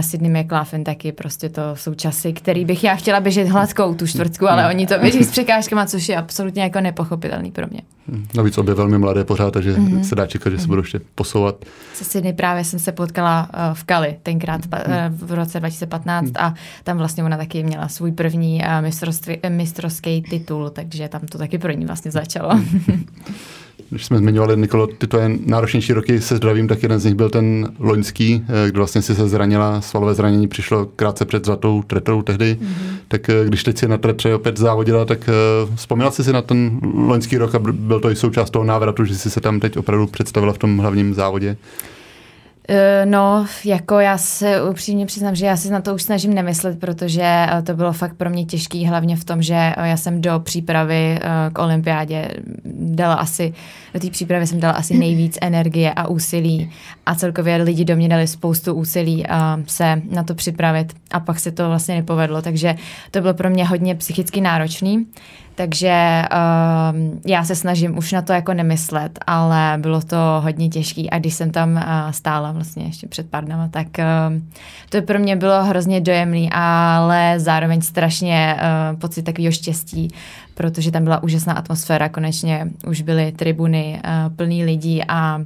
Sydney 0.00 0.42
McLaughlin 0.42 0.84
taky 0.84 1.12
prostě 1.12 1.48
to 1.48 1.62
jsou 1.74 1.94
časy, 1.94 2.32
který 2.32 2.64
bych 2.64 2.84
já 2.84 2.94
chtěla 2.94 3.20
běžet 3.20 3.48
hladkou 3.48 3.94
tu 3.94 4.06
čtvrtku, 4.06 4.48
ale 4.48 4.68
oni 4.68 4.86
to 4.86 4.98
běží 4.98 5.24
s 5.24 5.30
překážkama, 5.30 5.86
což 5.86 6.08
je 6.08 6.16
absolutně 6.16 6.62
jako 6.62 6.80
nepochopitelný 6.80 7.50
pro 7.50 7.66
mě. 7.70 7.82
Hmm. 8.08 8.26
Navíc 8.36 8.58
obě 8.58 8.74
velmi 8.74 8.98
mladé 8.98 9.24
pořád, 9.24 9.50
takže 9.50 9.72
mm-hmm. 9.72 10.00
se 10.00 10.14
dá 10.14 10.26
čekat, 10.26 10.50
že 10.50 10.58
se 10.58 10.66
budou 10.66 10.82
ještě 10.82 11.00
posouvat. 11.14 11.64
Se 11.94 12.04
Sydney 12.04 12.32
právě 12.32 12.64
jsem 12.64 12.78
se 12.78 12.92
potkala 12.92 13.48
uh, 13.54 13.74
v 13.74 13.84
Kali 13.84 14.16
tenkrát 14.22 14.60
mm-hmm. 14.60 15.08
v 15.10 15.32
roce 15.32 15.60
2015 15.60 16.26
mm-hmm. 16.26 16.44
a 16.44 16.54
tam 16.84 16.98
vlastně 16.98 17.24
ona 17.24 17.36
taky 17.36 17.62
měla 17.62 17.88
svůj 17.88 18.12
první 18.12 18.62
uh, 18.62 19.50
mistrovský 19.50 20.22
titul, 20.22 20.70
takže 20.70 21.08
tam 21.08 21.20
to 21.20 21.38
taky 21.38 21.58
pro 21.58 21.72
ní 21.72 21.86
vlastně 21.86 22.10
začalo. 22.10 22.50
Když 23.90 24.06
jsme 24.06 24.18
zmiňovali, 24.18 24.56
Nikolo, 24.56 24.86
ty 24.86 25.06
tvoje 25.06 25.30
náročnější 25.46 25.92
roky 25.92 26.20
se 26.20 26.36
zdravím, 26.36 26.68
tak 26.68 26.82
jeden 26.82 26.98
z 27.00 27.04
nich 27.04 27.14
byl 27.14 27.30
ten 27.30 27.72
loňský, 27.78 28.44
eh, 28.48 28.68
kdy 28.68 28.76
vlastně 28.76 29.02
si 29.02 29.14
se 29.14 29.28
zranila, 29.28 29.80
svalové 29.80 30.14
zranění 30.14 30.48
přišlo 30.48 30.86
krátce 30.96 31.24
před 31.24 31.44
zlatou 31.44 31.82
tretrou 31.82 32.22
tehdy. 32.22 32.58
Mm-hmm. 32.60 32.96
Tak 33.08 33.28
eh, 33.28 33.44
když 33.46 33.64
teď 33.64 33.78
si 33.78 33.88
na 33.88 33.98
tretre 33.98 34.34
opět 34.34 34.56
závodila, 34.56 35.04
tak 35.04 35.30
uh, 35.68 35.74
vzpomněla 35.76 36.10
jsi 36.10 36.24
si 36.24 36.32
na 36.32 36.42
ten 36.42 36.80
loňský 36.94 37.38
rok 37.38 37.54
a 37.54 37.58
byl 37.58 38.00
to 38.00 38.10
i 38.10 38.16
součást 38.16 38.50
toho 38.50 38.64
návratu, 38.64 39.04
že 39.04 39.18
jsi 39.18 39.30
se 39.30 39.40
tam 39.40 39.60
teď 39.60 39.76
opravdu 39.76 40.06
představila 40.06 40.52
v 40.52 40.58
tom 40.58 40.78
hlavním 40.78 41.14
závodě? 41.14 41.56
Eh, 42.72 43.06
no, 43.06 43.46
jako 43.64 44.00
já 44.00 44.18
se 44.18 44.62
upřímně 44.70 45.06
přiznám, 45.06 45.34
že 45.34 45.46
já 45.46 45.56
si 45.56 45.70
na 45.70 45.80
to 45.80 45.94
už 45.94 46.02
snažím 46.02 46.34
nemyslet, 46.34 46.80
protože 46.80 47.22
eh, 47.22 47.62
to 47.62 47.74
bylo 47.74 47.92
fakt 47.92 48.14
pro 48.14 48.30
mě 48.30 48.44
těžký, 48.44 48.86
hlavně 48.86 49.16
v 49.16 49.24
tom, 49.24 49.42
že 49.42 49.54
eh, 49.54 49.88
já 49.88 49.96
jsem 49.96 50.20
do 50.20 50.40
přípravy 50.40 51.18
k 51.52 51.58
olympiádě 51.58 52.28
dala 52.74 53.14
asi, 53.14 53.54
do 53.94 54.00
té 54.00 54.10
přípravy 54.10 54.46
jsem 54.46 54.60
dala 54.60 54.74
asi 54.74 54.98
nejvíc 54.98 55.38
energie 55.40 55.92
a 55.92 56.08
úsilí 56.08 56.70
a 57.06 57.14
celkově 57.14 57.56
lidi 57.56 57.84
do 57.84 57.96
mě 57.96 58.08
dali 58.08 58.26
spoustu 58.26 58.74
úsilí 58.74 59.24
se 59.66 60.02
na 60.10 60.22
to 60.22 60.34
připravit 60.34 60.92
a 61.10 61.20
pak 61.20 61.40
se 61.40 61.52
to 61.52 61.68
vlastně 61.68 61.94
nepovedlo, 61.94 62.42
takže 62.42 62.74
to 63.10 63.20
bylo 63.20 63.34
pro 63.34 63.50
mě 63.50 63.66
hodně 63.66 63.94
psychicky 63.94 64.40
náročný. 64.40 65.06
Takže 65.60 66.22
uh, 66.32 67.20
já 67.26 67.44
se 67.44 67.54
snažím 67.54 67.98
už 67.98 68.12
na 68.12 68.22
to 68.22 68.32
jako 68.32 68.54
nemyslet, 68.54 69.18
ale 69.26 69.78
bylo 69.78 70.00
to 70.00 70.16
hodně 70.40 70.68
těžký. 70.68 71.10
A 71.10 71.18
když 71.18 71.34
jsem 71.34 71.50
tam 71.50 71.72
uh, 71.72 71.82
stála 72.10 72.52
vlastně 72.52 72.84
ještě 72.84 73.06
před 73.06 73.30
pár 73.30 73.44
dnama, 73.44 73.68
tak 73.68 73.86
uh, 73.98 74.40
to 74.88 75.02
pro 75.02 75.18
mě 75.18 75.36
bylo 75.36 75.64
hrozně 75.64 76.00
dojemný, 76.00 76.50
ale 76.52 77.34
zároveň 77.36 77.80
strašně 77.80 78.56
uh, 78.56 78.98
pocit 79.00 79.22
takového 79.22 79.52
štěstí, 79.52 80.08
protože 80.54 80.90
tam 80.90 81.04
byla 81.04 81.22
úžasná 81.22 81.54
atmosféra, 81.54 82.08
konečně 82.08 82.66
už 82.86 83.02
byly 83.02 83.32
tribuny 83.32 84.00
uh, 84.04 84.36
plný 84.36 84.64
lidí 84.64 85.04
a 85.08 85.40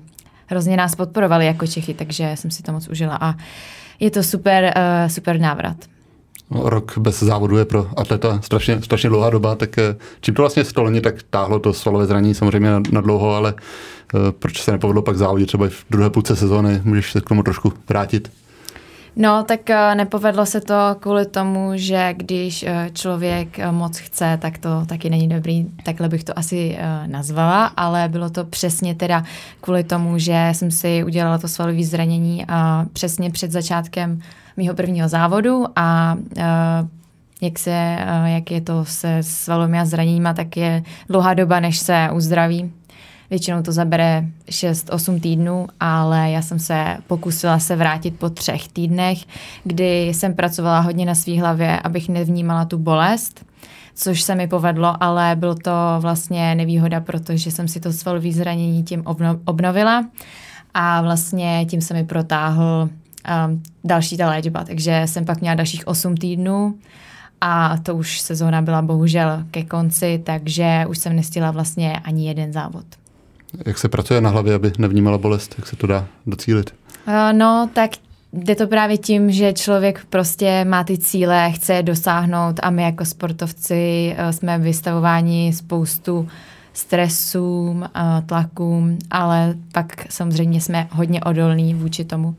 hrozně 0.46 0.76
nás 0.76 0.94
podporovali 0.94 1.46
jako 1.46 1.66
Čechy, 1.66 1.94
takže 1.94 2.30
jsem 2.34 2.50
si 2.50 2.62
to 2.62 2.72
moc 2.72 2.88
užila. 2.88 3.18
A 3.20 3.34
je 4.00 4.10
to 4.10 4.22
super, 4.22 4.74
uh, 4.76 5.08
super 5.08 5.40
návrat. 5.40 5.76
No, 6.50 6.68
rok 6.68 6.98
bez 6.98 7.22
závodu 7.22 7.56
je 7.56 7.64
pro 7.64 7.86
atleta 7.96 8.40
strašně, 8.42 8.82
strašně 8.82 9.08
dlouhá 9.08 9.30
doba, 9.30 9.54
tak 9.54 9.78
eh, 9.78 9.96
čím 10.20 10.34
to 10.34 10.42
vlastně 10.42 10.64
stolení, 10.64 11.00
tak 11.00 11.14
táhlo 11.30 11.58
to 11.58 11.72
svalové 11.72 12.06
zranění 12.06 12.34
samozřejmě 12.34 12.70
na, 12.70 12.82
na 12.90 13.00
dlouho, 13.00 13.34
ale 13.34 13.54
uh, 14.14 14.20
proč 14.30 14.62
se 14.62 14.72
nepovedlo 14.72 15.02
pak 15.02 15.16
závodit 15.16 15.46
třeba 15.46 15.66
i 15.66 15.70
v 15.70 15.84
druhé 15.90 16.10
půlce 16.10 16.36
sezóny, 16.36 16.80
můžeš 16.84 17.12
se 17.12 17.20
k 17.20 17.28
tomu 17.28 17.42
trošku 17.42 17.72
vrátit? 17.88 18.30
No, 19.16 19.44
tak 19.44 19.70
eh, 19.70 19.94
nepovedlo 19.94 20.46
se 20.46 20.60
to 20.60 20.74
kvůli 21.00 21.26
tomu, 21.26 21.70
že 21.74 22.14
když 22.16 22.62
eh, 22.62 22.90
člověk 22.92 23.58
eh, 23.58 23.72
moc 23.72 23.98
chce, 23.98 24.38
tak 24.42 24.58
to 24.58 24.86
taky 24.86 25.10
není 25.10 25.28
dobrý, 25.28 25.66
takhle 25.82 26.08
bych 26.08 26.24
to 26.24 26.38
asi 26.38 26.78
nazvala, 27.06 27.66
ale 27.66 28.08
bylo 28.08 28.30
to 28.30 28.44
přesně 28.44 28.94
teda 28.94 29.24
kvůli 29.60 29.84
tomu, 29.84 30.18
že 30.18 30.48
jsem 30.52 30.70
si 30.70 31.04
udělala 31.04 31.38
to 31.38 31.48
svalové 31.48 31.84
zranění 31.84 32.44
a 32.48 32.86
přesně 32.92 33.30
před 33.30 33.52
začátkem 33.52 34.20
mého 34.56 34.74
prvního 34.74 35.08
závodu 35.08 35.64
a 35.76 36.16
jak, 37.40 37.58
se, 37.58 37.98
jak 38.24 38.50
je 38.50 38.60
to 38.60 38.84
se 38.84 39.18
svalovými 39.22 39.80
a 39.80 39.84
zraněníma, 39.84 40.34
tak 40.34 40.56
je 40.56 40.82
dlouhá 41.08 41.34
doba, 41.34 41.60
než 41.60 41.78
se 41.78 42.08
uzdraví 42.12 42.72
Většinou 43.30 43.62
to 43.62 43.72
zabere 43.72 44.24
6-8 44.48 45.20
týdnů, 45.20 45.66
ale 45.80 46.30
já 46.30 46.42
jsem 46.42 46.58
se 46.58 46.96
pokusila 47.06 47.58
se 47.58 47.76
vrátit 47.76 48.18
po 48.18 48.30
třech 48.30 48.68
týdnech, 48.68 49.18
kdy 49.64 50.08
jsem 50.08 50.34
pracovala 50.34 50.80
hodně 50.80 51.06
na 51.06 51.14
své 51.14 51.40
hlavě, 51.40 51.80
abych 51.80 52.08
nevnímala 52.08 52.64
tu 52.64 52.78
bolest 52.78 53.44
což 53.94 54.22
se 54.22 54.34
mi 54.34 54.46
povedlo, 54.46 55.02
ale 55.02 55.36
byl 55.36 55.54
to 55.54 55.70
vlastně 55.98 56.54
nevýhoda, 56.54 57.00
protože 57.00 57.50
jsem 57.50 57.68
si 57.68 57.80
to 57.80 57.92
svalové 57.92 58.32
zranění 58.32 58.82
tím 58.82 59.02
obnovila 59.44 60.04
a 60.74 61.02
vlastně 61.02 61.66
tím 61.68 61.80
se 61.80 61.94
mi 61.94 62.04
protáhl 62.04 62.88
um, 63.48 63.62
další 63.84 64.16
ta 64.16 64.28
léčba, 64.28 64.64
takže 64.64 65.02
jsem 65.04 65.24
pak 65.24 65.40
měla 65.40 65.54
dalších 65.54 65.86
8 65.86 66.16
týdnů 66.16 66.74
a 67.40 67.76
to 67.76 67.94
už 67.94 68.20
sezóna 68.20 68.62
byla 68.62 68.82
bohužel 68.82 69.44
ke 69.50 69.64
konci, 69.64 70.22
takže 70.24 70.84
už 70.88 70.98
jsem 70.98 71.16
nestihla 71.16 71.50
vlastně 71.50 71.92
ani 72.04 72.28
jeden 72.28 72.52
závod. 72.52 72.84
Jak 73.66 73.78
se 73.78 73.88
pracuje 73.88 74.20
na 74.20 74.30
hlavě, 74.30 74.54
aby 74.54 74.72
nevnímala 74.78 75.18
bolest? 75.18 75.54
Jak 75.58 75.66
se 75.66 75.76
to 75.76 75.86
dá 75.86 76.06
docílit? 76.26 76.74
Uh, 77.08 77.14
no, 77.32 77.70
tak 77.72 77.90
jde 78.32 78.54
to 78.54 78.66
právě 78.66 78.98
tím, 78.98 79.30
že 79.32 79.52
člověk 79.52 80.06
prostě 80.10 80.64
má 80.64 80.84
ty 80.84 80.98
cíle, 80.98 81.52
chce 81.52 81.74
je 81.74 81.82
dosáhnout 81.82 82.60
a 82.62 82.70
my 82.70 82.82
jako 82.82 83.04
sportovci 83.04 84.16
uh, 84.18 84.30
jsme 84.30 84.58
vystavováni 84.58 85.52
spoustu 85.52 86.28
stresům, 86.72 87.78
uh, 87.80 88.26
tlakům, 88.26 88.98
ale 89.10 89.54
pak 89.72 90.12
samozřejmě 90.12 90.60
jsme 90.60 90.88
hodně 90.90 91.20
odolní 91.20 91.74
vůči 91.74 92.04
tomu. 92.04 92.34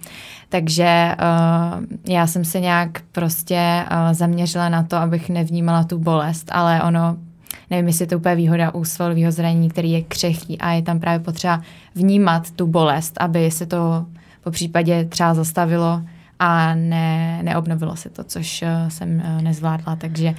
Takže 0.49 1.15
já 2.07 2.27
jsem 2.27 2.45
se 2.45 2.59
nějak 2.59 3.01
prostě 3.11 3.85
zaměřila 4.11 4.69
na 4.69 4.83
to, 4.83 4.95
abych 4.95 5.29
nevnímala 5.29 5.83
tu 5.83 5.97
bolest, 5.97 6.49
ale 6.51 6.83
ono 6.83 7.17
nevím, 7.69 7.87
jestli 7.87 8.03
je 8.03 8.07
to 8.07 8.17
úplně 8.17 8.35
výhoda 8.35 8.73
u 8.73 8.83
svalového 8.83 9.31
zranění, 9.31 9.69
který 9.69 9.91
je 9.91 10.01
křehký 10.01 10.57
a 10.57 10.71
je 10.71 10.81
tam 10.81 10.99
právě 10.99 11.19
potřeba 11.19 11.61
vnímat 11.95 12.51
tu 12.51 12.67
bolest, 12.67 13.13
aby 13.19 13.51
se 13.51 13.65
to 13.65 14.05
po 14.43 14.51
případě 14.51 15.05
třeba 15.05 15.33
zastavilo 15.33 16.01
a 16.39 16.75
ne, 16.75 17.39
neobnovilo 17.43 17.95
se 17.95 18.09
to, 18.09 18.23
což 18.23 18.61
uh, 18.61 18.89
jsem 18.89 19.15
uh, 19.15 19.41
nezvládla, 19.41 19.95
takže 19.95 20.35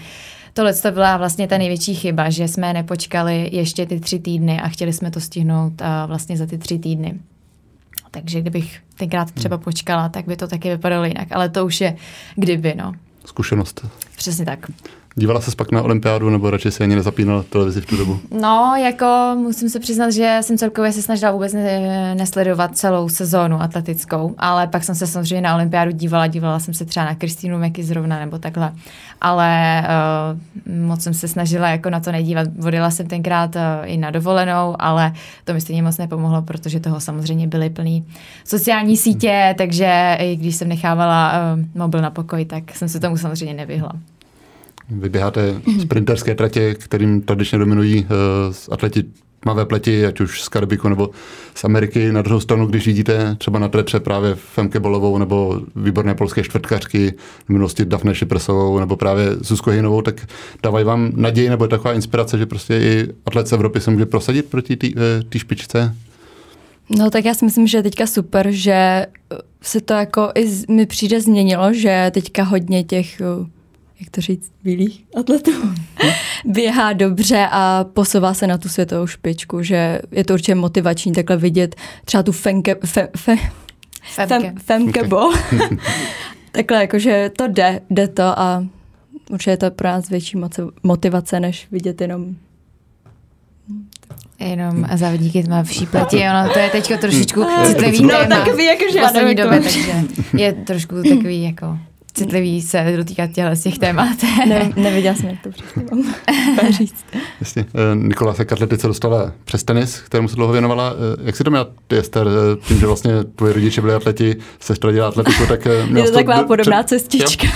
tohle 0.52 0.74
to 0.74 0.90
byla 0.90 1.16
vlastně 1.16 1.48
ta 1.48 1.58
největší 1.58 1.94
chyba, 1.94 2.30
že 2.30 2.48
jsme 2.48 2.72
nepočkali 2.72 3.48
ještě 3.52 3.86
ty 3.86 4.00
tři 4.00 4.18
týdny 4.18 4.60
a 4.60 4.68
chtěli 4.68 4.92
jsme 4.92 5.10
to 5.10 5.20
stihnout 5.20 5.80
uh, 5.80 5.86
vlastně 6.06 6.36
za 6.36 6.46
ty 6.46 6.58
tři 6.58 6.78
týdny. 6.78 7.14
Takže 8.10 8.40
kdybych 8.40 8.80
tenkrát 8.98 9.30
třeba 9.30 9.58
počkala, 9.58 10.08
tak 10.08 10.26
by 10.26 10.36
to 10.36 10.48
taky 10.48 10.68
vypadalo 10.68 11.04
jinak, 11.04 11.28
ale 11.30 11.48
to 11.48 11.66
už 11.66 11.80
je 11.80 11.96
kdyby, 12.34 12.74
no. 12.76 12.92
Zkušenost. 13.24 13.86
Přesně 14.16 14.44
tak. 14.44 14.70
Dívala 15.18 15.40
se 15.40 15.56
pak 15.56 15.72
na 15.72 15.82
olympiádu 15.82 16.30
nebo 16.30 16.50
radši 16.50 16.70
se 16.70 16.84
ani 16.84 16.94
nezapínala 16.94 17.42
televizi 17.42 17.80
v 17.80 17.86
tu 17.86 17.96
dobu? 17.96 18.20
No, 18.40 18.74
jako 18.76 19.36
musím 19.36 19.68
se 19.68 19.80
přiznat, 19.80 20.10
že 20.10 20.38
jsem 20.40 20.58
celkově 20.58 20.92
se 20.92 21.02
snažila 21.02 21.32
vůbec 21.32 21.52
ne, 21.52 22.14
nesledovat 22.14 22.76
celou 22.76 23.08
sezónu 23.08 23.62
atletickou, 23.62 24.34
ale 24.38 24.66
pak 24.66 24.84
jsem 24.84 24.94
se 24.94 25.06
samozřejmě 25.06 25.40
na 25.40 25.54
olympiádu 25.54 25.90
dívala, 25.90 26.26
dívala 26.26 26.58
jsem 26.58 26.74
se 26.74 26.84
třeba 26.84 27.06
na 27.06 27.14
Kristýnu 27.14 27.58
Meky 27.58 27.84
zrovna 27.84 28.18
nebo 28.18 28.38
takhle, 28.38 28.72
ale 29.20 29.82
uh, 30.68 30.86
moc 30.86 31.02
jsem 31.02 31.14
se 31.14 31.28
snažila 31.28 31.68
jako 31.68 31.90
na 31.90 32.00
to 32.00 32.12
nedívat. 32.12 32.48
Vodila 32.58 32.90
jsem 32.90 33.06
tenkrát 33.06 33.56
uh, 33.56 33.62
i 33.84 33.96
na 33.96 34.10
dovolenou, 34.10 34.76
ale 34.78 35.12
to 35.44 35.54
mi 35.54 35.60
stejně 35.60 35.82
moc 35.82 35.98
nepomohlo, 35.98 36.42
protože 36.42 36.80
toho 36.80 37.00
samozřejmě 37.00 37.46
byly 37.46 37.70
plný 37.70 38.06
sociální 38.44 38.96
sítě, 38.96 39.42
hmm. 39.46 39.54
takže 39.54 40.16
i 40.20 40.36
když 40.36 40.56
jsem 40.56 40.68
nechávala 40.68 41.32
uh, 41.32 41.64
mobil 41.74 42.00
na 42.00 42.10
pokoj, 42.10 42.44
tak 42.44 42.74
jsem 42.74 42.88
se 42.88 43.00
tomu 43.00 43.16
samozřejmě 43.16 43.54
nevyhla. 43.54 43.92
Vy 44.90 45.08
běháte 45.08 45.60
sprinterské 45.80 46.34
tratě, 46.34 46.74
kterým 46.74 47.22
tradičně 47.22 47.58
dominují 47.58 48.04
uh, 48.04 48.54
atleti 48.70 49.04
tmavé 49.40 49.66
pleti, 49.66 50.06
ať 50.06 50.20
už 50.20 50.42
z 50.42 50.48
Karibiku 50.48 50.88
nebo 50.88 51.10
z 51.54 51.64
Ameriky. 51.64 52.12
Na 52.12 52.22
druhou 52.22 52.40
stranu, 52.40 52.66
když 52.66 52.86
vidíte 52.86 53.36
třeba 53.38 53.58
na 53.58 53.68
trepře 53.68 54.00
právě 54.00 54.34
Femke 54.34 54.80
Bolovou 54.80 55.18
nebo 55.18 55.60
výborné 55.76 56.14
polské 56.14 56.42
čtvrtkařky, 56.42 57.14
v 57.44 57.48
minulosti 57.48 57.84
Dafne 57.84 58.14
Šipresovou 58.14 58.78
nebo 58.78 58.96
právě 58.96 59.36
Zuzko 59.40 59.70
Hinovou, 59.70 60.02
tak 60.02 60.26
dávají 60.62 60.84
vám 60.84 61.12
naději 61.14 61.48
nebo 61.48 61.68
taková 61.68 61.94
inspirace, 61.94 62.38
že 62.38 62.46
prostě 62.46 62.74
i 62.74 63.08
atlet 63.26 63.48
z 63.48 63.52
Evropy 63.52 63.80
se 63.80 63.90
může 63.90 64.06
prosadit 64.06 64.46
proti 64.46 64.76
té 64.76 64.88
eh, 65.34 65.38
špičce? 65.38 65.94
No 66.90 67.10
tak 67.10 67.24
já 67.24 67.34
si 67.34 67.44
myslím, 67.44 67.66
že 67.66 67.78
je 67.78 67.82
teďka 67.82 68.06
super, 68.06 68.46
že 68.50 69.06
se 69.62 69.80
to 69.80 69.94
jako 69.94 70.30
i 70.34 70.72
mi 70.72 70.86
přijde 70.86 71.20
změnilo, 71.20 71.72
že 71.72 72.10
teďka 72.14 72.42
hodně 72.42 72.84
těch 72.84 73.22
jak 74.00 74.10
to 74.10 74.20
říct, 74.20 74.52
bílých 74.64 75.04
atletů, 75.16 75.50
běhá 76.44 76.92
dobře 76.92 77.48
a 77.50 77.84
posouvá 77.92 78.34
se 78.34 78.46
na 78.46 78.58
tu 78.58 78.68
světovou 78.68 79.06
špičku, 79.06 79.62
že 79.62 80.00
je 80.10 80.24
to 80.24 80.34
určitě 80.34 80.54
motivační 80.54 81.12
takhle 81.12 81.36
vidět 81.36 81.76
třeba 82.04 82.22
tu 82.22 82.32
fenke, 82.32 82.76
fe, 82.84 83.08
fe, 83.16 83.36
femke. 84.14 84.38
Fem, 84.38 84.56
femke 84.58 85.04
bol. 85.04 85.32
takhle 86.52 86.80
jakože 86.80 87.30
to 87.38 87.48
jde, 87.48 87.80
jde 87.90 88.08
to 88.08 88.22
a 88.22 88.64
určitě 89.30 89.50
je 89.50 89.56
to 89.56 89.70
pro 89.70 89.88
nás 89.88 90.08
větší 90.08 90.38
motivace, 90.82 91.40
než 91.40 91.66
vidět 91.70 92.00
jenom 92.00 92.36
Jenom 94.38 94.86
závodníky 94.94 95.44
v 95.62 95.72
šípleti, 95.72 96.16
ono 96.16 96.52
to 96.52 96.58
je 96.58 96.70
teď 96.70 97.00
trošičku 97.00 97.44
citlivý 97.66 98.02
no, 98.02 98.08
téma. 98.08 98.36
takový 98.36 98.64
jakože 98.64 99.00
v 99.00 99.34
době, 99.34 99.60
takže 99.60 99.92
je 100.36 100.52
trošku 100.52 100.94
takový 101.02 101.42
jako 101.42 101.78
citlivý 102.16 102.62
se 102.62 102.94
dotýkat 102.96 103.30
těchto 103.30 103.56
z 103.56 103.62
těch 103.62 103.78
témat. 103.78 104.16
ne, 104.48 104.72
neviděla 104.76 105.14
jsem, 105.14 105.28
jak 105.28 105.42
to 105.42 105.50
přesně 105.50 105.84
mám 105.90 106.14
říct. 106.72 107.04
Jasně. 107.40 107.64
Eh, 107.74 107.96
Nikola 107.96 108.34
se 108.34 108.44
k 108.44 108.52
atletice 108.52 108.86
dostala 108.86 109.32
přes 109.44 109.64
tenis, 109.64 110.00
kterému 110.00 110.28
se 110.28 110.36
dlouho 110.36 110.52
věnovala. 110.52 110.92
Eh, 110.92 111.22
jak 111.26 111.36
si 111.36 111.44
to 111.44 111.50
měla 111.50 111.68
ty, 111.86 111.96
Ester, 111.98 112.28
eh, 112.28 112.66
tím, 112.68 112.78
že 112.78 112.86
vlastně 112.86 113.24
tvoji 113.24 113.52
rodiče 113.52 113.80
byli 113.80 113.94
atleti, 113.94 114.36
sestra 114.60 114.92
dělala 114.92 115.08
atletiku, 115.08 115.46
tak 115.46 115.64
měla 115.64 115.86
Je 116.06 116.10
to 116.10 116.18
taková 116.18 116.42
to, 116.42 116.46
podobná 116.46 116.82
před... 116.82 116.88
cestička. 116.88 117.48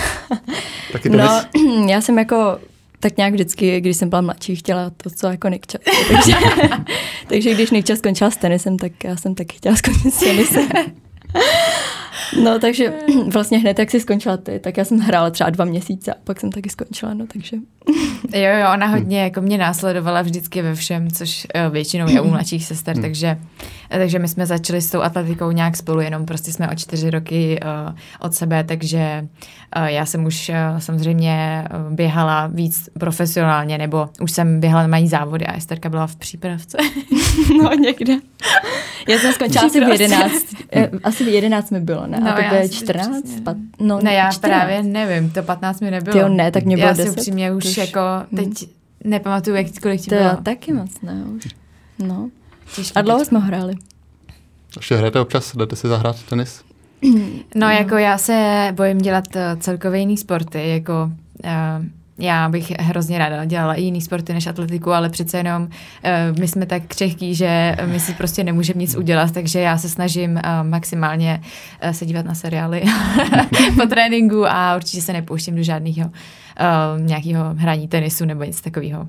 Taky 0.92 1.10
tenis? 1.10 1.26
No, 1.26 1.86
já 1.88 2.00
jsem 2.00 2.18
jako 2.18 2.58
tak 3.00 3.16
nějak 3.16 3.32
vždycky, 3.32 3.80
když 3.80 3.96
jsem 3.96 4.08
byla 4.08 4.20
mladší, 4.20 4.56
chtěla 4.56 4.90
to, 4.96 5.10
co 5.10 5.26
jako 5.26 5.48
Nikča. 5.48 5.78
Takže, 6.08 6.32
takže 7.26 7.54
když 7.54 7.70
Nikča 7.70 7.96
skončila 7.96 8.30
s 8.30 8.36
tenisem, 8.36 8.78
tak 8.78 9.04
já 9.04 9.16
jsem 9.16 9.34
taky 9.34 9.56
chtěla 9.56 9.76
skončit 9.76 10.14
s 10.14 10.20
tenisem. 10.20 10.68
No, 12.42 12.58
takže 12.58 12.92
vlastně 13.32 13.58
hned, 13.58 13.78
jak 13.78 13.90
jsi 13.90 14.00
skončila 14.00 14.36
ty, 14.36 14.58
tak 14.58 14.76
já 14.76 14.84
jsem 14.84 14.98
hrála 14.98 15.30
třeba 15.30 15.50
dva 15.50 15.64
měsíce 15.64 16.14
a 16.14 16.16
pak 16.24 16.40
jsem 16.40 16.52
taky 16.52 16.70
skončila, 16.70 17.14
no 17.14 17.26
takže. 17.32 17.56
Jo, 18.34 18.50
jo, 18.60 18.66
ona 18.74 18.86
hodně 18.86 19.22
jako 19.22 19.40
mě 19.40 19.58
následovala 19.58 20.22
vždycky 20.22 20.62
ve 20.62 20.74
všem, 20.74 21.10
což 21.10 21.46
uh, 21.66 21.72
většinou 21.72 22.08
je 22.08 22.20
u 22.20 22.28
mladších 22.30 22.64
sester, 22.64 22.94
hmm. 22.94 23.02
takže, 23.02 23.38
takže 23.88 24.18
my 24.18 24.28
jsme 24.28 24.46
začali 24.46 24.80
s 24.80 24.90
tou 24.90 25.00
atletikou 25.00 25.50
nějak 25.50 25.76
spolu, 25.76 26.00
jenom 26.00 26.26
prostě 26.26 26.52
jsme 26.52 26.70
o 26.70 26.74
čtyři 26.74 27.10
roky 27.10 27.60
uh, 27.62 27.94
od 28.20 28.34
sebe, 28.34 28.64
takže 28.64 29.20
uh, 29.22 29.28
já 29.78 30.06
jsem 30.06 30.24
už 30.24 30.48
uh, 30.48 30.78
samozřejmě 30.78 31.64
běhala 31.90 32.46
víc 32.46 32.88
profesionálně, 32.98 33.78
nebo 33.78 34.08
už 34.20 34.32
jsem 34.32 34.60
běhala 34.60 34.82
na 34.82 34.88
mají 34.88 35.08
závody 35.08 35.46
a 35.46 35.56
Esterka 35.56 35.88
byla 35.88 36.06
v 36.06 36.16
přípravce. 36.16 36.78
no 37.62 37.72
někde. 37.74 38.16
Já 39.08 39.18
jsem 39.18 39.32
skončila 39.32 39.64
asi 39.64 39.80
v 39.80 39.88
11. 39.88 40.34
Asi 41.02 41.24
v 41.24 41.28
11 41.28 41.70
mi 41.70 41.80
bylo, 41.80 42.06
ne? 42.06 42.20
No, 42.20 42.30
a 42.30 42.42
to 42.42 42.42
bylo 42.48 42.68
14? 42.68 43.40
Pat, 43.44 43.56
no, 43.80 43.98
ne, 44.02 44.14
já 44.14 44.30
14. 44.32 44.50
právě 44.50 44.82
nevím, 44.82 45.30
to 45.30 45.42
15 45.42 45.80
mi 45.80 45.90
nebylo. 45.90 46.20
Jo, 46.20 46.28
ne, 46.28 46.50
tak 46.50 46.64
mě 46.64 46.76
bylo 46.76 46.88
Já 46.88 46.92
10. 46.94 47.04
si 47.04 47.10
upřímně 47.10 47.52
už, 47.52 47.64
už 47.64 47.76
jako 47.76 48.00
teď 48.36 48.46
hmm. 48.46 48.70
nepamatuju, 49.04 49.56
jak, 49.56 49.66
kolik 49.82 50.00
ti 50.00 50.10
to 50.10 50.16
bylo. 50.16 50.36
To 50.36 50.42
taky 50.42 50.72
moc 50.72 50.90
ne, 51.02 51.24
už. 51.36 51.48
No. 51.98 52.30
Těžký 52.76 52.94
a 52.94 53.02
dlouho 53.02 53.24
jsme 53.24 53.38
hráli. 53.38 53.74
Ještě 54.76 54.96
hrajete 54.96 55.20
občas? 55.20 55.54
Jdete 55.54 55.76
si 55.76 55.88
zahrát 55.88 56.22
tenis? 56.22 56.62
No, 57.54 57.70
jako 57.70 57.96
já 57.96 58.18
se 58.18 58.68
bojím 58.76 58.98
dělat 58.98 59.24
uh, 59.36 59.42
celkově 59.60 60.00
jiný 60.00 60.16
sporty, 60.16 60.68
jako 60.68 61.10
uh, 61.44 61.84
já 62.18 62.48
bych 62.48 62.70
hrozně 62.70 63.18
ráda 63.18 63.44
dělala 63.44 63.74
i 63.74 63.82
jiný 63.82 64.00
sporty 64.00 64.32
než 64.32 64.46
atletiku, 64.46 64.92
ale 64.92 65.08
přece 65.08 65.36
jenom 65.36 65.62
uh, 65.62 66.38
my 66.38 66.48
jsme 66.48 66.66
tak 66.66 66.82
křehký, 66.88 67.34
že 67.34 67.76
my 67.86 68.00
si 68.00 68.14
prostě 68.14 68.44
nemůžeme 68.44 68.80
nic 68.80 68.96
udělat, 68.96 69.32
takže 69.32 69.60
já 69.60 69.78
se 69.78 69.88
snažím 69.88 70.30
uh, 70.30 70.68
maximálně 70.68 71.40
uh, 71.84 71.90
se 71.90 72.06
dívat 72.06 72.26
na 72.26 72.34
seriály 72.34 72.82
po 73.80 73.86
tréninku 73.86 74.46
a 74.46 74.76
určitě 74.76 75.02
se 75.02 75.12
nepouštím 75.12 75.56
do 75.56 75.62
žádného 75.62 76.10
uh, 76.10 77.00
nějakého 77.06 77.54
hraní 77.54 77.88
tenisu 77.88 78.24
nebo 78.24 78.44
nic 78.44 78.60
takového. 78.60 79.08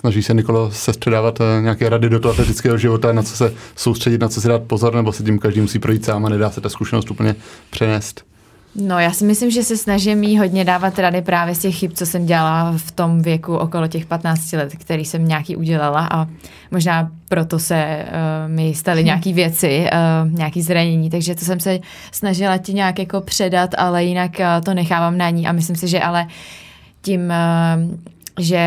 Snaží 0.00 0.22
se 0.22 0.34
Nikolo 0.34 0.70
sestředávat 0.70 1.38
nějaké 1.60 1.88
rady 1.88 2.08
do 2.08 2.20
toho 2.20 2.32
atletického 2.32 2.78
života, 2.78 3.12
na 3.12 3.22
co 3.22 3.36
se 3.36 3.52
soustředit, 3.76 4.20
na 4.20 4.28
co 4.28 4.40
si 4.40 4.48
dát 4.48 4.62
pozor, 4.62 4.94
nebo 4.94 5.12
se 5.12 5.22
tím 5.22 5.38
každý 5.38 5.60
musí 5.60 5.78
projít 5.78 6.04
sám 6.04 6.26
a 6.26 6.28
nedá 6.28 6.50
se 6.50 6.60
ta 6.60 6.68
zkušenost 6.68 7.10
úplně 7.10 7.34
přenést? 7.70 8.24
No, 8.74 8.98
já 8.98 9.10
si 9.10 9.24
myslím, 9.24 9.50
že 9.50 9.64
se 9.64 9.76
snažím 9.76 10.24
jí 10.24 10.38
hodně 10.38 10.64
dávat 10.64 10.98
rady 10.98 11.22
právě 11.22 11.54
z 11.54 11.58
těch 11.58 11.76
chyb, 11.76 11.92
co 11.94 12.06
jsem 12.06 12.26
dělala 12.26 12.74
v 12.76 12.90
tom 12.90 13.22
věku 13.22 13.56
okolo 13.56 13.86
těch 13.86 14.06
15 14.06 14.52
let, 14.52 14.72
který 14.76 15.04
jsem 15.04 15.28
nějaký 15.28 15.56
udělala 15.56 16.08
a 16.10 16.26
možná 16.70 17.10
proto 17.28 17.58
se 17.58 18.06
uh, 18.06 18.52
mi 18.52 18.74
staly 18.74 19.04
nějaké 19.04 19.32
věci, 19.32 19.86
uh, 20.24 20.32
nějaké 20.32 20.62
zranění, 20.62 21.10
takže 21.10 21.34
to 21.34 21.44
jsem 21.44 21.60
se 21.60 21.78
snažila 22.12 22.58
ti 22.58 22.74
nějak 22.74 22.98
jako 22.98 23.20
předat, 23.20 23.70
ale 23.78 24.04
jinak 24.04 24.30
uh, 24.38 24.64
to 24.64 24.74
nechávám 24.74 25.18
na 25.18 25.30
ní 25.30 25.46
a 25.46 25.52
myslím 25.52 25.76
si, 25.76 25.88
že 25.88 26.00
ale 26.00 26.26
tím, 27.02 27.20
uh, 27.20 28.15
že 28.38 28.60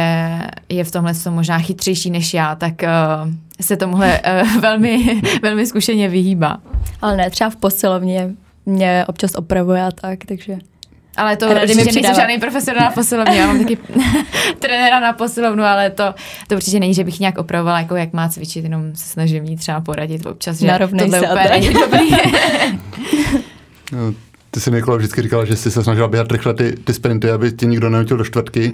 je 0.70 0.84
v 0.84 0.92
tomhle 0.92 1.14
možná 1.30 1.60
chytřejší 1.60 2.10
než 2.10 2.34
já, 2.34 2.56
tak 2.56 2.74
uh, 2.84 3.34
se 3.62 3.78
tomuhle 3.78 4.22
uh, 4.44 4.58
velmi, 4.62 5.22
velmi 5.42 5.66
zkušeně 5.66 6.10
vyhýbá. 6.10 6.58
Ale 7.02 7.18
ne, 7.18 7.30
třeba 7.30 7.50
v 7.50 7.56
posilovně 7.56 8.30
mě 8.66 9.06
občas 9.08 9.36
opravuje 9.36 9.82
a 9.82 9.92
tak, 9.92 10.20
takže... 10.26 10.58
Ale 11.18 11.38
to 11.38 11.54
Rady 11.54 11.74
určitě 11.74 11.92
nejsem 11.94 12.16
žádný 12.16 12.40
profesionál 12.40 12.86
na 12.86 12.92
posilovně, 12.92 13.40
já 13.40 13.48
mám 13.48 13.60
taky 13.60 13.78
trenéra 14.60 15.00
na 15.00 15.14
posilovnu, 15.14 15.64
ale 15.64 15.90
to, 15.90 16.14
to 16.48 16.56
určitě 16.56 16.80
není, 16.80 16.94
že 16.94 17.04
bych 17.04 17.20
nějak 17.20 17.38
opravovala, 17.38 17.80
jako 17.80 17.96
jak 17.96 18.14
má 18.14 18.30
cvičit, 18.30 18.64
jenom 18.64 18.96
se 18.96 19.08
snažím 19.08 19.46
jí 19.46 19.58
třeba 19.58 19.82
poradit 19.82 20.26
občas, 20.26 20.60
že 20.60 20.68
Narovnej 20.68 21.06
tohle 21.06 21.20
se 21.20 21.28
úplně 21.28 21.50
není 21.50 21.74
dobrý. 21.74 22.12
no, 23.92 24.14
ty 24.52 24.60
jsi 24.60 24.72
Nikola 24.72 24.98
vždycky 24.98 25.22
říkala, 25.22 25.46
že 25.46 25.56
jsi 25.56 25.72
se 25.72 25.84
snažila 25.84 26.08
běhat 26.08 26.32
rychle 26.32 26.54
ty, 26.54 26.72
ty 26.84 26.94
sprinty, 26.94 27.32
aby 27.32 27.52
tě 27.52 27.66
nikdo 27.66 27.90
neutil 27.90 28.18
do 28.18 28.26
čtvrtky. 28.26 28.74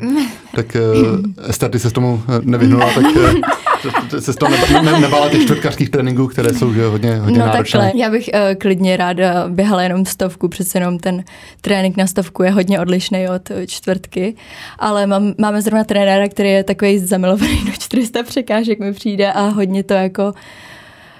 Tak 0.56 0.78
uh, 0.96 1.50
Ester, 1.50 1.72
ty 1.72 1.80
se 1.80 1.89
s 1.89 1.94
tomu 1.94 2.24
nevyhnula, 2.41 2.94
tak 2.94 3.06
uh, 3.15 4.20
se 4.20 4.34
z 4.34 4.36
toho 4.36 4.52
neba, 4.52 4.82
ne, 4.82 5.00
nebala 5.00 5.30
těch 5.30 5.41
čtvrtkařských 5.41 5.89
tréninků, 5.89 6.28
které 6.28 6.54
jsou 6.54 6.74
že, 6.74 6.86
hodně, 6.86 7.15
hodně 7.15 7.39
no, 7.39 7.46
náročné. 7.46 7.80
Takhle. 7.80 8.02
Já 8.02 8.10
bych 8.10 8.30
uh, 8.34 8.39
klidně 8.58 8.98
ráda 8.98 9.48
běhala 9.48 9.84
jenom 9.84 10.06
stovku, 10.06 10.48
přece 10.48 10.78
jenom 10.78 11.00
ten 11.00 11.24
trénink 11.62 11.98
na 11.98 12.08
stovku 12.08 12.44
je 12.44 12.52
hodně 12.52 12.80
odlišný 12.80 13.30
od 13.30 13.52
čtvrtky, 13.68 14.36
ale 14.80 15.08
mám, 15.08 15.34
máme 15.38 15.62
zrovna 15.62 15.84
trenéra, 15.84 16.30
který 16.30 16.50
je 16.50 16.63
takový 16.63 17.00
zamilovaný 17.00 17.65
do 17.65 17.72
400 17.72 18.24
překážek 18.24 18.80
mi 18.80 18.94
přijde 18.94 19.34
a 19.34 19.41
hodně 19.41 19.84
to 19.84 19.94
jako 19.94 20.34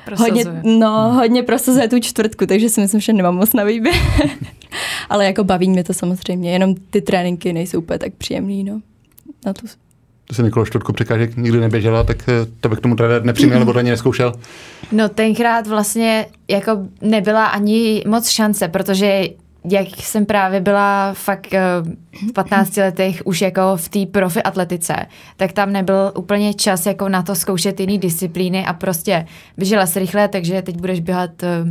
Prosazuje. 0.06 0.46
Hodně, 0.46 0.62
no, 0.80 1.14
hodně 1.14 1.44
prosazuje 1.44 1.88
tu 1.88 2.00
čtvrtku, 2.00 2.46
takže 2.46 2.70
si 2.70 2.82
myslím, 2.82 3.02
že 3.02 3.14
nemám 3.14 3.36
moc 3.36 3.54
na 3.54 3.64
výběr. 3.64 3.96
Ale 5.10 5.26
jako 5.26 5.44
baví 5.44 5.70
mě 5.70 5.84
to 5.84 5.94
samozřejmě, 5.94 6.52
jenom 6.52 6.76
ty 6.76 7.02
tréninky 7.02 7.54
nejsou 7.54 7.80
úplně 7.80 8.00
tak 8.00 8.14
příjemný, 8.14 8.64
no. 8.64 8.82
Na 9.46 9.54
tu 9.54 9.68
to 10.28 10.34
se 10.34 10.44
Nikolo 10.44 10.66
čtvrtku 10.66 10.94
překážek 10.94 11.38
nikdy 11.38 11.60
neběžela, 11.60 12.04
tak 12.04 12.30
eh, 12.30 12.46
to 12.60 12.70
bych 12.70 12.80
k 12.80 12.82
tomu 12.82 12.96
trenér 12.96 13.24
nepřiměl 13.24 13.60
nebo 13.60 13.74
to 13.74 13.80
ani 13.80 13.90
neskoušel? 13.90 14.34
No 14.92 15.10
tenkrát 15.10 15.68
vlastně 15.68 16.28
jako 16.48 16.88
nebyla 17.02 17.46
ani 17.46 18.04
moc 18.08 18.30
šance, 18.30 18.68
protože 18.68 19.24
jak 19.72 19.88
jsem 19.88 20.26
právě 20.26 20.62
byla 20.62 21.14
fakt 21.14 21.54
eh, 21.54 21.62
v 22.30 22.34
15 22.34 22.78
letech 22.78 23.22
už 23.26 23.42
jako 23.42 23.62
v 23.76 23.90
té 23.90 24.06
profi 24.06 24.44
atletice, 24.44 24.96
tak 25.38 25.52
tam 25.52 25.72
nebyl 25.72 26.12
úplně 26.16 26.54
čas 26.54 26.86
jako 26.86 27.10
na 27.10 27.24
to 27.24 27.36
zkoušet 27.36 27.80
jiné 27.80 27.98
disciplíny 27.98 28.66
a 28.66 28.74
prostě 28.74 29.26
běžela 29.58 29.86
se 29.86 30.00
rychle, 30.00 30.28
takže 30.28 30.62
teď 30.62 30.78
budeš 30.78 31.00
běhat 31.00 31.44
eh, 31.44 31.70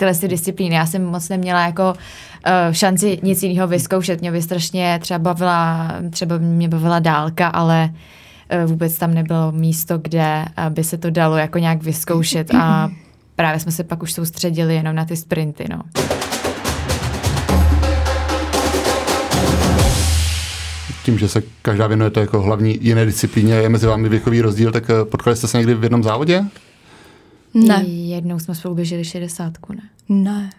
tyhle 0.00 0.14
ty 0.14 0.28
disciplíny. 0.28 0.74
Já 0.74 0.86
jsem 0.86 1.04
moc 1.04 1.28
neměla 1.28 1.66
jako 1.66 1.92
uh, 1.92 2.72
šanci 2.72 3.18
nic 3.22 3.42
jiného 3.42 3.68
vyzkoušet. 3.68 4.20
Mě 4.20 4.32
by 4.32 4.42
strašně 4.42 4.98
třeba 5.02 5.18
bavila, 5.18 5.92
třeba 6.10 6.38
mě 6.38 6.68
bavila 6.68 6.98
dálka, 6.98 7.48
ale 7.48 7.90
uh, 8.64 8.70
vůbec 8.70 8.98
tam 8.98 9.14
nebylo 9.14 9.52
místo, 9.52 9.98
kde 9.98 10.44
by 10.68 10.84
se 10.84 10.98
to 10.98 11.10
dalo 11.10 11.36
jako 11.36 11.58
nějak 11.58 11.82
vyzkoušet 11.82 12.54
a 12.54 12.88
právě 13.36 13.60
jsme 13.60 13.72
se 13.72 13.84
pak 13.84 14.02
už 14.02 14.12
soustředili 14.12 14.74
jenom 14.74 14.96
na 14.96 15.04
ty 15.04 15.16
sprinty. 15.16 15.64
No. 15.70 15.82
tím, 21.02 21.18
že 21.18 21.28
se 21.28 21.42
každá 21.62 21.86
věnujete 21.86 22.20
jako 22.20 22.42
hlavní 22.42 22.78
jiné 22.80 23.06
disciplíně, 23.06 23.54
je 23.54 23.68
mezi 23.68 23.86
vámi 23.86 24.08
věkový 24.08 24.40
rozdíl, 24.40 24.72
tak 24.72 24.90
eh, 24.90 25.04
potkali 25.04 25.36
jste 25.36 25.48
se 25.48 25.58
někdy 25.58 25.74
v 25.74 25.82
jednom 25.82 26.02
závodě? 26.02 26.44
Ne. 27.54 27.84
Jednou 27.84 28.38
jsme 28.38 28.54
spolu 28.54 28.74
běželi 28.74 29.04
60, 29.04 29.52
ne? 29.74 29.82
Ne. 30.08 30.50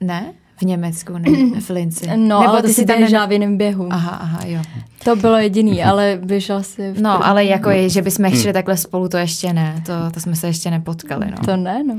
Ne? 0.00 0.32
V 0.56 0.62
Německu, 0.62 1.18
ne? 1.18 1.60
V 1.60 1.70
Linci. 1.70 2.06
No, 2.06 2.14
Nebo 2.16 2.48
ale 2.48 2.62
ty 2.62 2.74
si 2.74 2.86
tam 2.86 2.98
běžela 2.98 3.26
v 3.26 3.32
jiném 3.32 3.56
běhu. 3.56 3.88
Aha, 3.90 4.10
aha, 4.10 4.40
jo. 4.46 4.62
To 5.04 5.16
bylo 5.16 5.36
jediný, 5.36 5.84
ale 5.84 6.20
běžel 6.24 6.62
si 6.62 6.92
v 6.92 7.00
No, 7.00 7.26
ale 7.26 7.44
jako 7.44 7.70
je, 7.70 7.88
že 7.88 8.02
bychom 8.02 8.30
šli 8.30 8.42
hmm. 8.42 8.52
takhle 8.52 8.76
spolu, 8.76 9.08
to 9.08 9.16
ještě 9.16 9.52
ne. 9.52 9.82
To, 9.86 9.92
to 10.14 10.20
jsme 10.20 10.36
se 10.36 10.46
ještě 10.46 10.70
nepotkali, 10.70 11.26
no. 11.30 11.36
To 11.44 11.56
ne, 11.56 11.84
no. 11.84 11.94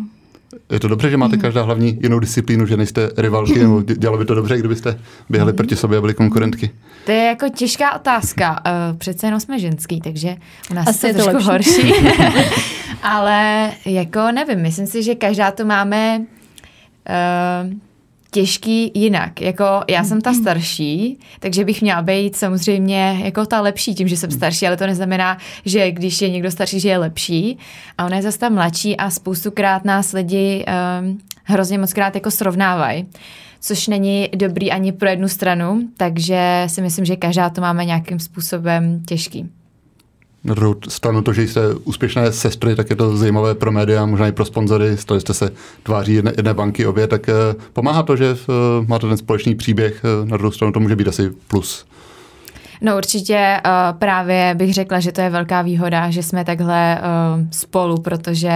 Je 0.71 0.79
to 0.79 0.87
dobře, 0.87 1.09
že 1.09 1.17
máte 1.17 1.37
každá 1.37 1.61
hlavní 1.61 1.99
jinou 2.01 2.19
disciplínu, 2.19 2.65
že 2.65 2.77
nejste 2.77 3.09
rivalky, 3.17 3.59
nebo 3.59 3.81
dělalo 3.81 4.17
by 4.17 4.25
to 4.25 4.35
dobře, 4.35 4.57
kdybyste 4.57 4.99
běhali 5.29 5.51
mm. 5.51 5.55
proti 5.55 5.75
sobě 5.75 5.97
a 5.97 6.01
byli 6.01 6.13
konkurentky? 6.13 6.71
To 7.05 7.11
je 7.11 7.23
jako 7.23 7.49
těžká 7.49 7.95
otázka. 7.95 8.61
Uh, 8.91 8.97
přece 8.97 9.27
jenom 9.27 9.39
jsme 9.39 9.59
ženský, 9.59 10.01
takže 10.01 10.35
u 10.71 10.73
nás 10.73 10.87
Asi 10.87 11.07
je 11.07 11.13
to 11.13 11.23
trošku 11.23 11.49
lepší. 11.49 11.71
horší. 11.81 11.93
Ale 13.03 13.71
jako 13.85 14.31
nevím, 14.31 14.61
myslím 14.61 14.87
si, 14.87 15.03
že 15.03 15.15
každá 15.15 15.51
to 15.51 15.65
máme 15.65 16.19
uh, 16.19 17.73
těžký 18.33 18.91
jinak. 18.93 19.41
Jako 19.41 19.63
já 19.89 20.03
jsem 20.03 20.21
ta 20.21 20.33
starší, 20.33 21.19
takže 21.39 21.65
bych 21.65 21.81
měla 21.81 22.01
být 22.01 22.35
samozřejmě 22.35 23.21
jako 23.23 23.45
ta 23.45 23.61
lepší 23.61 23.95
tím, 23.95 24.07
že 24.07 24.17
jsem 24.17 24.31
starší, 24.31 24.67
ale 24.67 24.77
to 24.77 24.87
neznamená, 24.87 25.37
že 25.65 25.91
když 25.91 26.21
je 26.21 26.29
někdo 26.29 26.51
starší, 26.51 26.79
že 26.79 26.89
je 26.89 26.97
lepší. 26.97 27.57
A 27.97 28.05
ona 28.05 28.15
je 28.15 28.21
zase 28.21 28.39
ta 28.39 28.49
mladší 28.49 28.97
a 28.97 29.09
spoustukrát 29.09 29.85
nás 29.85 30.11
lidi 30.11 30.65
um, 31.01 31.19
hrozně 31.43 31.77
moc 31.77 31.93
krát 31.93 32.15
jako 32.15 32.31
srovnávají 32.31 33.05
což 33.65 33.87
není 33.87 34.29
dobrý 34.35 34.71
ani 34.71 34.91
pro 34.91 35.09
jednu 35.09 35.27
stranu, 35.27 35.81
takže 35.97 36.63
si 36.67 36.81
myslím, 36.81 37.05
že 37.05 37.15
každá 37.15 37.49
to 37.49 37.61
máme 37.61 37.85
nějakým 37.85 38.19
způsobem 38.19 39.03
těžký. 39.07 39.49
Na 40.43 40.53
druhou 40.53 40.75
stranu 40.89 41.21
to, 41.21 41.33
že 41.33 41.41
jste 41.41 41.61
úspěšné 41.83 42.31
sestry, 42.31 42.75
tak 42.75 42.89
je 42.89 42.95
to 42.95 43.17
zajímavé 43.17 43.55
pro 43.55 43.71
média, 43.71 44.05
možná 44.05 44.27
i 44.27 44.31
pro 44.31 44.45
sponzory, 44.45 44.97
stali 44.97 45.21
jste 45.21 45.33
se 45.33 45.51
tváří 45.83 46.13
jedné, 46.13 46.33
jedné 46.37 46.53
banky 46.53 46.85
obě, 46.85 47.07
tak 47.07 47.29
eh, 47.29 47.33
pomáhá 47.73 48.03
to, 48.03 48.15
že 48.15 48.25
eh, 48.25 48.53
máte 48.87 49.07
ten 49.07 49.17
společný 49.17 49.55
příběh, 49.55 50.01
eh, 50.03 50.25
na 50.25 50.37
druhou 50.37 50.51
stranu 50.51 50.73
to 50.73 50.79
může 50.79 50.95
být 50.95 51.07
asi 51.07 51.31
plus. 51.47 51.85
No 52.85 52.97
určitě 52.97 53.61
uh, 53.65 53.99
právě 53.99 54.55
bych 54.55 54.73
řekla, 54.73 54.99
že 54.99 55.11
to 55.11 55.21
je 55.21 55.29
velká 55.29 55.61
výhoda, 55.61 56.09
že 56.09 56.23
jsme 56.23 56.45
takhle 56.45 56.99
uh, 56.99 57.47
spolu, 57.51 58.01
protože 58.01 58.49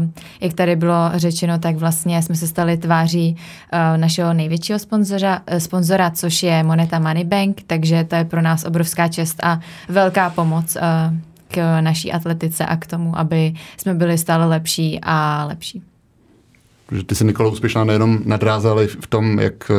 uh, 0.00 0.08
jak 0.40 0.52
tady 0.52 0.76
bylo 0.76 1.10
řečeno, 1.14 1.58
tak 1.58 1.76
vlastně 1.76 2.22
jsme 2.22 2.34
se 2.34 2.46
stali 2.46 2.76
tváří 2.76 3.36
uh, 3.36 3.98
našeho 4.00 4.34
největšího 4.34 4.78
sponzora, 4.78 5.40
uh, 5.52 5.58
sponzora, 5.58 6.10
což 6.10 6.42
je 6.42 6.62
Moneta 6.62 6.98
Money 6.98 7.24
Bank, 7.24 7.62
takže 7.66 8.04
to 8.04 8.16
je 8.16 8.24
pro 8.24 8.42
nás 8.42 8.64
obrovská 8.64 9.08
čest 9.08 9.44
a 9.44 9.60
velká 9.88 10.30
pomoc 10.30 10.76
uh, 10.76 10.82
k 11.48 11.80
naší 11.80 12.12
atletice 12.12 12.66
a 12.66 12.76
k 12.76 12.86
tomu, 12.86 13.18
aby 13.18 13.54
jsme 13.76 13.94
byli 13.94 14.18
stále 14.18 14.46
lepší 14.46 15.00
a 15.02 15.44
lepší. 15.48 15.82
Že 16.92 17.04
ty 17.04 17.14
jsi 17.14 17.24
Nikola 17.24 17.50
úspěšná 17.50 17.84
nejenom 17.84 18.18
na 18.24 18.36
dráze, 18.36 18.70
ale 18.70 18.86
v 18.86 19.06
tom, 19.06 19.38
jak 19.40 19.70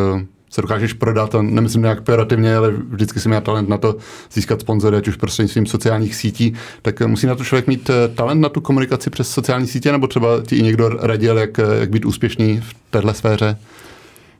se 0.55 0.61
dokážeš 0.61 0.93
prodat 0.93 1.35
a 1.35 1.41
nemyslím 1.41 1.81
nějak 1.81 2.01
pejorativně, 2.01 2.55
ale 2.55 2.71
vždycky 2.71 3.19
si 3.19 3.29
měl 3.29 3.41
talent 3.41 3.69
na 3.69 3.77
to 3.77 3.95
získat 4.31 4.61
sponzory, 4.61 4.97
ať 4.97 5.07
už 5.07 5.15
prostřednictvím 5.15 5.65
sociálních 5.65 6.15
sítí, 6.15 6.53
tak 6.81 7.01
musí 7.01 7.27
na 7.27 7.35
to 7.35 7.43
člověk 7.43 7.67
mít 7.67 7.89
eh, 7.89 8.07
talent 8.07 8.41
na 8.41 8.49
tu 8.49 8.61
komunikaci 8.61 9.09
přes 9.09 9.29
sociální 9.29 9.67
sítě, 9.67 9.91
nebo 9.91 10.07
třeba 10.07 10.27
ti 10.47 10.55
i 10.55 10.61
někdo 10.61 10.89
radil, 10.89 11.37
jak, 11.37 11.59
eh, 11.59 11.63
jak 11.79 11.89
být 11.89 12.05
úspěšný 12.05 12.61
v 12.61 12.75
téhle 12.89 13.13
sféře? 13.13 13.57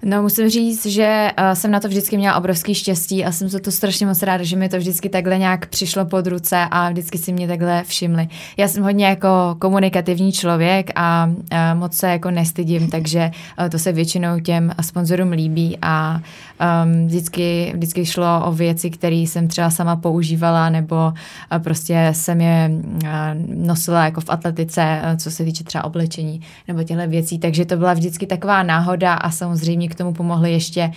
No 0.03 0.21
musím 0.21 0.49
říct, 0.49 0.86
že 0.86 1.31
uh, 1.39 1.53
jsem 1.53 1.71
na 1.71 1.79
to 1.79 1.88
vždycky 1.88 2.17
měla 2.17 2.38
obrovský 2.38 2.75
štěstí 2.75 3.25
a 3.25 3.31
jsem 3.31 3.49
za 3.49 3.60
to 3.60 3.71
strašně 3.71 4.05
moc 4.05 4.23
ráda, 4.23 4.43
že 4.43 4.55
mi 4.55 4.69
to 4.69 4.77
vždycky 4.77 5.10
takhle 5.10 5.38
nějak 5.38 5.65
přišlo 5.65 6.05
pod 6.05 6.27
ruce 6.27 6.67
a 6.71 6.89
vždycky 6.89 7.17
si 7.17 7.34
mě 7.34 7.47
takhle 7.47 7.84
všimli. 7.84 8.27
Já 8.58 8.67
jsem 8.67 8.84
hodně 8.84 9.05
jako 9.05 9.55
komunikativní 9.60 10.31
člověk 10.31 10.91
a 10.95 11.25
uh, 11.27 11.79
moc 11.79 11.93
se 11.93 12.08
jako 12.08 12.31
nestydím, 12.31 12.89
takže 12.89 13.31
uh, 13.60 13.69
to 13.69 13.79
se 13.79 13.91
většinou 13.91 14.39
těm 14.39 14.71
sponzorům 14.81 15.31
líbí 15.31 15.77
a 15.81 16.21
um, 16.60 17.08
vždycky, 17.08 17.72
vždycky 17.76 18.06
šlo 18.06 18.46
o 18.46 18.52
věci, 18.52 18.89
které 18.89 19.15
jsem 19.15 19.48
třeba 19.48 19.70
sama 19.70 19.96
používala 19.96 20.70
nebo 20.70 20.96
uh, 20.96 21.60
prostě 21.60 22.10
jsem 22.12 22.41
je 22.41 22.72
uh, 22.72 23.10
nosila 23.56 24.06
jako 24.06 24.22
v 24.22 24.30
atletice, 24.30 25.02
uh, 25.04 25.18
co 25.18 25.32
se 25.32 25.44
týče 25.44 25.63
třeba 25.63 25.84
oblečení 25.84 26.41
nebo 26.68 26.84
těchto 26.84 27.08
věcí, 27.08 27.39
takže 27.39 27.65
to 27.65 27.78
byla 27.78 27.94
vždycky 27.94 28.28
taková 28.28 28.63
náhoda 28.63 29.13
a 29.13 29.32
samozřejmě 29.32 29.86
mě 29.86 29.89
k 29.89 29.96
tomu 29.96 30.13
pomohly 30.13 30.52
ještě 30.52 30.91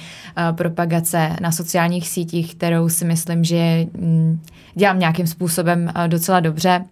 propagace 0.53 1.37
na 1.41 1.53
sociálních 1.53 2.09
sítích, 2.09 2.55
kterou 2.55 2.89
si 2.89 3.05
myslím, 3.05 3.45
že 3.45 3.87
mm, 3.99 4.41
dělám 4.75 4.99
nějakým 4.99 5.27
způsobem 5.27 5.93
docela 6.07 6.41
dobře. 6.41 6.85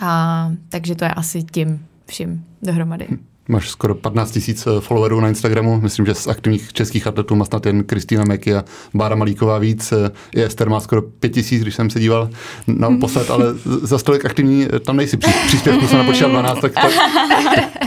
A, 0.00 0.50
takže 0.68 0.94
to 0.94 1.04
je 1.04 1.10
asi 1.10 1.42
tím 1.42 1.86
vším 2.06 2.44
dohromady. 2.62 3.06
Hm. 3.10 3.35
Máš 3.48 3.70
skoro 3.70 3.94
15 3.94 4.30
tisíc 4.30 4.66
eh, 4.66 4.80
followerů 4.80 5.20
na 5.20 5.28
Instagramu, 5.28 5.80
myslím, 5.80 6.06
že 6.06 6.14
z 6.14 6.26
aktivních 6.26 6.72
českých 6.72 7.06
atletů 7.06 7.34
má 7.34 7.44
snad 7.44 7.66
jen 7.66 7.84
Kristýna 7.84 8.24
Meky 8.24 8.54
a 8.54 8.64
Bára 8.94 9.16
Malíková 9.16 9.58
víc. 9.58 9.92
Eh, 9.92 10.10
I 10.34 10.42
Ester 10.42 10.68
má 10.68 10.80
skoro 10.80 11.02
5 11.02 11.28
tisíc, 11.28 11.62
když 11.62 11.74
jsem 11.74 11.90
se 11.90 12.00
díval 12.00 12.30
na 12.66 12.96
posled, 13.00 13.30
ale 13.30 13.44
za 13.64 13.98
tolik 13.98 14.24
aktivní 14.24 14.66
eh, 14.74 14.78
tam 14.80 14.96
nejsi. 14.96 15.16
Příspěvku 15.46 15.86
jsem 15.86 15.98
napočítal 15.98 16.30
12, 16.30 16.60
tak 16.60 16.72
to, 16.74 16.88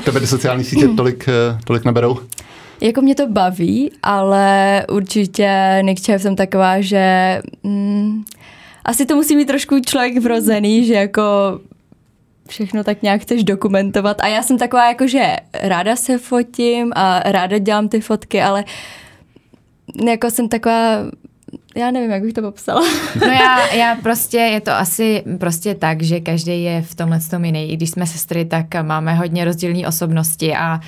tebe 0.05 0.19
ty 0.19 0.27
sociální 0.27 0.63
sítě 0.63 0.87
tolik, 0.87 1.29
tolik 1.65 1.85
neberou? 1.85 2.17
Jako 2.81 3.01
mě 3.01 3.15
to 3.15 3.27
baví, 3.27 3.91
ale 4.03 4.85
určitě 4.91 5.79
Nick 5.81 6.09
jsem 6.17 6.35
taková, 6.35 6.81
že 6.81 7.39
mm, 7.63 8.23
asi 8.85 9.05
to 9.05 9.15
musí 9.15 9.35
mít 9.35 9.45
trošku 9.45 9.79
člověk 9.79 10.17
vrozený, 10.17 10.85
že 10.85 10.93
jako 10.93 11.21
všechno 12.49 12.83
tak 12.83 13.01
nějak 13.01 13.21
chceš 13.21 13.43
dokumentovat. 13.43 14.21
A 14.21 14.27
já 14.27 14.43
jsem 14.43 14.57
taková 14.57 14.87
jako, 14.87 15.07
že 15.07 15.35
ráda 15.61 15.95
se 15.95 16.17
fotím 16.17 16.91
a 16.95 17.19
ráda 17.19 17.57
dělám 17.57 17.89
ty 17.89 18.01
fotky, 18.01 18.41
ale 18.41 18.65
jako 20.05 20.31
jsem 20.31 20.49
taková 20.49 21.03
já 21.75 21.91
nevím, 21.91 22.11
jak 22.11 22.21
bych 22.21 22.33
to 22.33 22.41
popsala. 22.41 22.81
No 23.21 23.27
já, 23.27 23.73
já 23.73 23.95
prostě, 23.95 24.37
je 24.37 24.61
to 24.61 24.71
asi 24.71 25.23
prostě 25.39 25.75
tak, 25.75 26.01
že 26.01 26.19
každý 26.19 26.63
je 26.63 26.81
v 26.81 26.95
tomhle 26.95 27.19
tom 27.19 27.45
jiný. 27.45 27.71
I 27.71 27.75
když 27.75 27.89
jsme 27.89 28.07
sestry, 28.07 28.45
tak 28.45 28.65
máme 28.81 29.13
hodně 29.13 29.45
rozdílné 29.45 29.87
osobnosti 29.87 30.55
a 30.55 30.79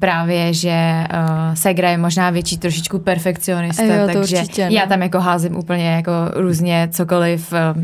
právě, 0.00 0.54
že 0.54 1.06
uh, 1.12 1.54
Segra 1.54 1.90
je 1.90 1.98
možná 1.98 2.30
větší 2.30 2.58
trošičku 2.58 2.98
perfekcionista, 2.98 3.84
jo, 3.84 4.06
takže 4.06 4.38
určitě, 4.38 4.66
já 4.70 4.86
tam 4.86 5.02
jako 5.02 5.20
házím 5.20 5.56
úplně 5.56 5.90
jako 5.90 6.12
různě 6.34 6.88
cokoliv 6.92 7.52
uh, 7.52 7.82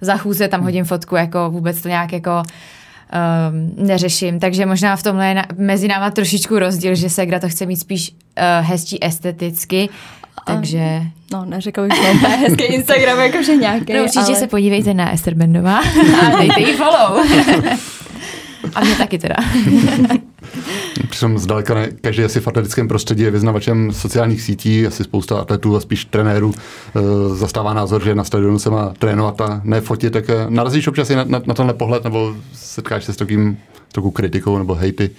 za 0.00 0.16
chůze 0.16 0.48
tam 0.48 0.62
hodím 0.62 0.84
fotku, 0.84 1.16
jako 1.16 1.50
vůbec 1.50 1.82
to 1.82 1.88
nějak 1.88 2.12
jako 2.12 2.42
um, 2.42 3.86
neřeším. 3.86 4.40
Takže 4.40 4.66
možná 4.66 4.96
v 4.96 5.02
tomhle 5.02 5.28
je 5.28 5.34
na, 5.34 5.44
mezi 5.56 5.88
náma 5.88 6.10
trošičku 6.10 6.58
rozdíl, 6.58 6.94
že 6.94 7.10
Segra 7.10 7.40
to 7.40 7.48
chce 7.48 7.66
mít 7.66 7.76
spíš 7.76 8.10
uh, 8.10 8.66
hezčí 8.66 9.04
esteticky, 9.04 9.88
takže... 10.46 11.02
No, 11.32 11.44
neřekla 11.44 11.84
bych, 11.84 11.96
že 11.96 12.12
mám 12.14 12.40
hezký 12.40 12.64
Instagram, 12.64 13.18
jakože 13.18 13.56
nějaký, 13.56 13.92
no, 13.92 14.02
určitě 14.02 14.20
ale... 14.20 14.36
se 14.36 14.46
podívejte 14.46 14.94
na 14.94 15.12
Ester 15.12 15.34
Bendová 15.34 15.78
a 15.78 16.30
dejte 16.38 16.60
jí 16.60 16.72
follow. 16.72 17.26
a 18.74 18.84
mě 18.84 18.94
taky 18.94 19.18
teda. 19.18 19.36
Přitom 21.10 21.38
zdaleka 21.38 21.74
ne, 21.74 21.88
každý 22.00 22.24
asi 22.24 22.40
v 22.40 22.48
atletickém 22.48 22.88
prostředí 22.88 23.22
je 23.22 23.30
vyznavačem 23.30 23.92
sociálních 23.92 24.42
sítí, 24.42 24.86
asi 24.86 25.04
spousta 25.04 25.38
atletů 25.38 25.76
a 25.76 25.80
spíš 25.80 26.04
trenérů 26.04 26.54
e, 26.54 27.34
zastává 27.34 27.74
názor, 27.74 28.04
že 28.04 28.14
na 28.14 28.24
stadionu 28.24 28.58
se 28.58 28.70
má 28.70 28.94
trénovat 28.98 29.40
a 29.40 29.60
ne 29.64 29.80
fotit, 29.80 30.12
tak 30.12 30.30
e, 30.30 30.46
narazíš 30.48 30.86
občas 30.86 31.10
i 31.10 31.16
na, 31.16 31.24
na, 31.24 31.42
na 31.46 31.54
tenhle 31.54 31.74
pohled 31.74 32.04
nebo 32.04 32.34
setkáš 32.54 33.04
se 33.04 33.12
s 33.12 33.16
takovým 33.16 33.58
takovou 33.92 34.10
kritikou 34.10 34.58
nebo 34.58 34.74
hejty? 34.74 35.10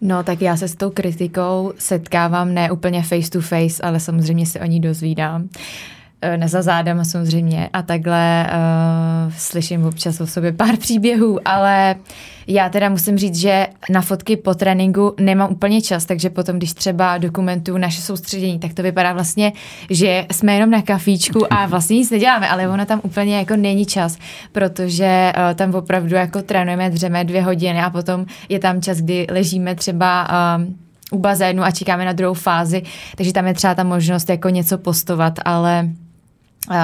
No, 0.00 0.22
tak 0.22 0.42
já 0.42 0.56
se 0.56 0.68
s 0.68 0.74
tou 0.74 0.90
kritikou 0.90 1.72
setkávám 1.78 2.54
ne 2.54 2.70
úplně 2.70 3.02
face 3.02 3.30
to 3.30 3.40
face, 3.40 3.82
ale 3.82 4.00
samozřejmě 4.00 4.46
se 4.46 4.60
o 4.60 4.64
ní 4.64 4.80
dozvídám. 4.80 5.42
E, 5.42 5.97
ne 6.36 6.48
za 6.48 6.62
zádama 6.62 7.04
samozřejmě 7.04 7.68
a 7.72 7.82
takhle 7.82 8.46
uh, 8.46 9.32
slyším 9.36 9.84
občas 9.84 10.20
o 10.20 10.26
sobě 10.26 10.52
pár 10.52 10.76
příběhů, 10.78 11.38
ale 11.44 11.94
uh, 11.98 12.04
já 12.50 12.68
teda 12.68 12.88
musím 12.88 13.18
říct, 13.18 13.36
že 13.36 13.66
na 13.90 14.00
fotky 14.00 14.36
po 14.36 14.54
tréninku 14.54 15.14
nemám 15.20 15.52
úplně 15.52 15.82
čas, 15.82 16.04
takže 16.04 16.30
potom, 16.30 16.56
když 16.56 16.72
třeba 16.72 17.18
dokumentuju 17.18 17.78
naše 17.78 18.00
soustředění, 18.00 18.58
tak 18.58 18.74
to 18.74 18.82
vypadá 18.82 19.12
vlastně, 19.12 19.52
že 19.90 20.26
jsme 20.32 20.54
jenom 20.54 20.70
na 20.70 20.82
kafíčku 20.82 21.52
a 21.52 21.66
vlastně 21.66 21.96
nic 21.96 22.10
neděláme, 22.10 22.48
ale 22.48 22.68
ono 22.68 22.86
tam 22.86 23.00
úplně 23.02 23.36
jako 23.36 23.56
není 23.56 23.86
čas, 23.86 24.18
protože 24.52 25.32
uh, 25.36 25.54
tam 25.54 25.74
opravdu 25.74 26.14
jako 26.14 26.42
trénujeme, 26.42 26.90
dřeme 26.90 27.24
dvě 27.24 27.42
hodiny 27.42 27.80
a 27.80 27.90
potom 27.90 28.26
je 28.48 28.58
tam 28.58 28.82
čas, 28.82 28.98
kdy 28.98 29.26
ležíme 29.30 29.74
třeba 29.74 30.28
um, 30.56 30.76
u 31.10 31.18
bazénu 31.18 31.62
a 31.62 31.70
čekáme 31.70 32.04
na 32.04 32.12
druhou 32.12 32.34
fázi, 32.34 32.82
takže 33.16 33.32
tam 33.32 33.46
je 33.46 33.54
třeba 33.54 33.74
ta 33.74 33.84
možnost 33.84 34.30
jako 34.30 34.48
něco 34.48 34.78
postovat, 34.78 35.32
ale 35.44 35.88
Uh, 35.88 36.07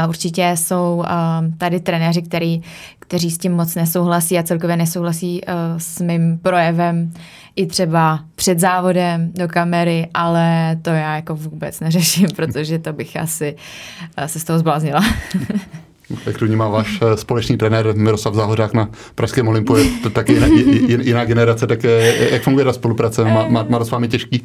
určitě 0.09 0.53
jsou 0.55 1.05
tady 1.59 1.81
trenéři, 1.81 2.23
který, 2.23 2.63
kteří 2.99 3.31
s 3.31 3.39
tím 3.39 3.53
moc 3.53 3.75
nesouhlasí 3.75 4.39
a 4.39 4.43
celkově 4.43 4.77
nesouhlasí 4.77 5.41
uh, 5.43 5.55
s 5.79 6.01
mým 6.01 6.39
projevem 6.39 7.13
i 7.57 7.67
třeba 7.67 8.21
před 8.35 8.61
závodem 8.61 9.33
do 9.33 9.49
kamery, 9.49 10.09
ale 10.15 10.77
to 10.83 10.91
já 10.91 11.17
jako 11.17 11.35
vůbec 11.35 11.81
neřeším, 11.81 12.29
protože 12.37 12.79
to 12.79 12.93
bych 12.93 13.17
asi 13.17 13.57
se 14.27 14.41
z 14.41 14.45
toho 14.45 14.59
zbláznila. 14.59 15.01
Jak 16.27 16.39
to 16.39 16.45
vnímá 16.47 16.69
váš 16.69 17.01
společný 17.15 17.57
trenér 17.57 17.97
Miroslav 17.97 18.35
Záhořák 18.35 18.75
na 18.75 18.91
Pražském 19.15 19.49
Olympu, 19.49 19.77
je 19.77 19.85
to 20.03 20.11
taky 20.11 20.33
jiná, 20.33 20.47
jiná 20.87 21.25
generace, 21.25 21.67
tak 21.67 21.85
jak 22.31 22.43
funguje 22.43 22.65
ta 22.65 22.73
spolupráce? 22.73 23.25
Má, 23.25 23.49
má, 23.49 23.67
má 23.69 23.79
to 23.79 23.85
s 23.85 23.91
vámi 23.91 24.09
těžký? 24.09 24.45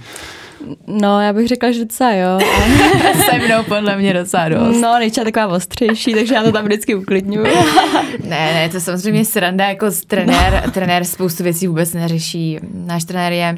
No, 0.87 1.21
já 1.21 1.33
bych 1.33 1.47
řekla, 1.47 1.71
že 1.71 1.79
docela 1.79 2.13
jo. 2.13 2.39
Se 3.29 3.37
mnou 3.45 3.63
podle 3.63 3.97
mě 3.97 4.13
docela 4.13 4.49
dost. 4.49 4.81
No, 4.81 4.99
nejča 4.99 5.23
taková 5.23 5.47
ostřejší, 5.47 6.13
takže 6.13 6.35
já 6.35 6.43
to 6.43 6.51
tam 6.51 6.65
vždycky 6.65 6.95
uklidňuju. 6.95 7.45
ne, 8.23 8.53
ne, 8.53 8.69
to 8.71 8.79
samozřejmě 8.79 9.25
sranda, 9.25 9.65
jako 9.65 9.85
trenér, 10.07 10.71
trenér 10.71 11.03
spoustu 11.03 11.43
věcí 11.43 11.67
vůbec 11.67 11.93
neřeší. 11.93 12.59
Náš 12.73 13.03
trenér 13.03 13.33
je 13.33 13.55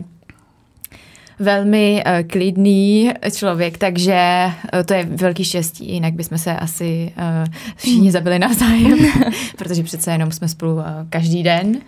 velmi 1.41 2.03
uh, 2.05 2.27
klidný 2.27 3.11
člověk, 3.35 3.77
takže 3.77 4.45
uh, 4.73 4.83
to 4.83 4.93
je 4.93 5.05
velký 5.05 5.43
štěstí, 5.45 5.93
jinak 5.93 6.13
bychom 6.13 6.37
se 6.37 6.55
asi 6.55 7.13
uh, 7.17 7.53
všichni 7.75 8.11
zabili 8.11 8.39
navzájem, 8.39 8.99
protože 9.57 9.83
přece 9.83 10.11
jenom 10.11 10.31
jsme 10.31 10.47
spolu 10.47 10.77
každý 11.09 11.43
den. 11.43 11.81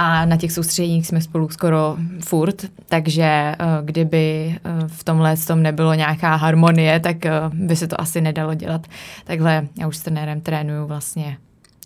A 0.00 0.24
na 0.24 0.36
těch 0.36 0.52
soustředěních 0.52 1.06
jsme 1.06 1.20
spolu 1.20 1.48
skoro 1.48 1.96
furt, 2.24 2.64
takže 2.88 3.22
eh, 3.22 3.56
kdyby 3.82 4.56
eh, 4.64 4.70
v 4.86 5.04
tomhle 5.04 5.36
tom 5.36 5.62
nebylo 5.62 5.94
nějaká 5.94 6.36
harmonie, 6.36 7.00
tak 7.00 7.26
eh, 7.26 7.32
by 7.52 7.76
se 7.76 7.86
to 7.86 8.00
asi 8.00 8.20
nedalo 8.20 8.54
dělat. 8.54 8.86
Takhle 9.24 9.68
já 9.80 9.88
už 9.88 9.96
s 9.96 10.02
trenérem 10.02 10.40
trénuju 10.40 10.86
vlastně 10.86 11.38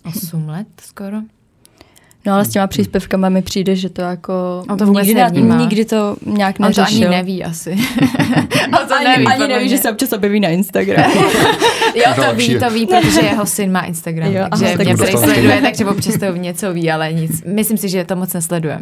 8 0.05 0.49
let 0.49 0.67
skoro. 0.81 1.17
No 2.25 2.33
ale 2.33 2.45
s 2.45 2.49
těma 2.49 2.67
příspěvkama 2.67 3.29
mi 3.29 3.41
přijde, 3.41 3.75
že 3.75 3.89
to 3.89 4.01
jako... 4.01 4.63
On 4.69 4.77
to 4.77 4.85
vůbec 4.85 5.07
nikdy, 5.07 5.21
nevnímá. 5.21 5.57
nikdy 5.57 5.85
to 5.85 6.15
nějak 6.25 6.59
neřešil. 6.59 6.83
On 6.83 6.89
to 6.89 6.95
ani 6.95 7.15
neví 7.15 7.43
asi. 7.43 7.69
On 8.81 8.87
to 8.87 8.95
ani, 8.95 9.07
neví, 9.07 9.27
ani 9.27 9.47
neví, 9.47 9.69
že 9.69 9.77
se 9.77 9.91
občas 9.91 10.13
objeví 10.13 10.39
na 10.39 10.49
Instagramu. 10.49 11.15
jo, 11.95 12.13
to 12.15 12.35
ví, 12.35 12.59
to 12.59 12.69
ví, 12.69 12.87
protože 12.87 13.21
jeho 13.23 13.45
syn 13.45 13.71
má 13.71 13.81
Instagram, 13.81 14.33
jo, 14.33 14.45
takže 14.49 14.65
mě, 14.65 14.95
který 14.95 15.11
sleduje, 15.11 15.61
takže 15.61 15.85
občas 15.85 16.17
to 16.17 16.25
něco 16.25 16.73
ví, 16.73 16.91
ale 16.91 17.13
nic. 17.13 17.43
Myslím 17.45 17.77
si, 17.77 17.89
že 17.89 18.03
to 18.03 18.15
moc 18.15 18.33
nesleduje. 18.33 18.79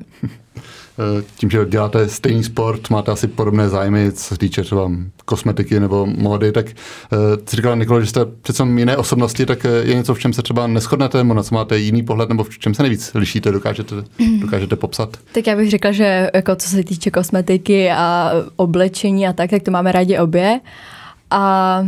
Eh, 1.00 1.24
tím, 1.38 1.50
že 1.50 1.66
děláte 1.66 2.10
stejný 2.10 2.44
sport, 2.44 2.90
máte 2.90 3.12
asi 3.12 3.28
podobné 3.28 3.70
zájmy, 3.70 4.12
co 4.12 4.24
se 4.24 4.38
týče 4.38 4.62
třeba 4.62 4.92
kosmetiky 5.26 5.80
nebo 5.80 6.06
módy, 6.06 6.52
tak 6.52 6.66
jsi 7.46 7.56
říkala, 7.56 7.76
Nikolo, 7.76 8.02
že 8.02 8.08
jste 8.08 8.26
přece 8.26 8.64
jiné 8.64 8.98
osobnosti, 8.98 9.46
tak 9.46 9.66
eh, 9.66 9.70
je 9.70 9.96
něco, 9.96 10.14
v 10.14 10.20
čem 10.20 10.34
se 10.34 10.42
třeba 10.42 10.68
neschodnete, 10.68 11.18
nebo 11.18 11.34
na 11.34 11.44
co 11.44 11.56
máte 11.56 11.80
jiný 11.80 12.04
pohled, 12.04 12.30
nebo 12.30 12.44
v 12.44 12.60
čem 12.60 12.74
se 12.74 12.84
nejvíc 12.84 13.12
lišíte, 13.14 13.52
dokážete, 13.52 13.96
dokážete 14.42 14.76
popsat? 14.76 15.18
Tak 15.32 15.48
já 15.48 15.56
bych 15.56 15.70
řekla, 15.70 15.92
že 15.92 16.30
jako 16.34 16.56
co 16.56 16.70
se 16.70 16.84
týče 16.84 17.12
kosmetiky 17.12 17.92
a 17.92 18.32
oblečení 18.56 19.28
a 19.28 19.34
tak, 19.34 19.50
tak 19.50 19.64
to 19.64 19.72
máme 19.72 19.92
rádi 19.92 20.20
obě. 20.20 20.60
A 21.32 21.84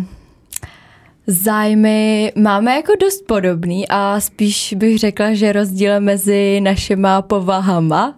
Zájmy 1.28 2.32
máme 2.36 2.76
jako 2.76 2.92
dost 3.02 3.28
podobný 3.28 3.88
a 3.90 4.20
spíš 4.20 4.74
bych 4.78 5.00
řekla, 5.00 5.34
že 5.34 5.52
rozdíl 5.52 6.00
mezi 6.00 6.62
našima 6.62 7.22
povahama 7.22 8.16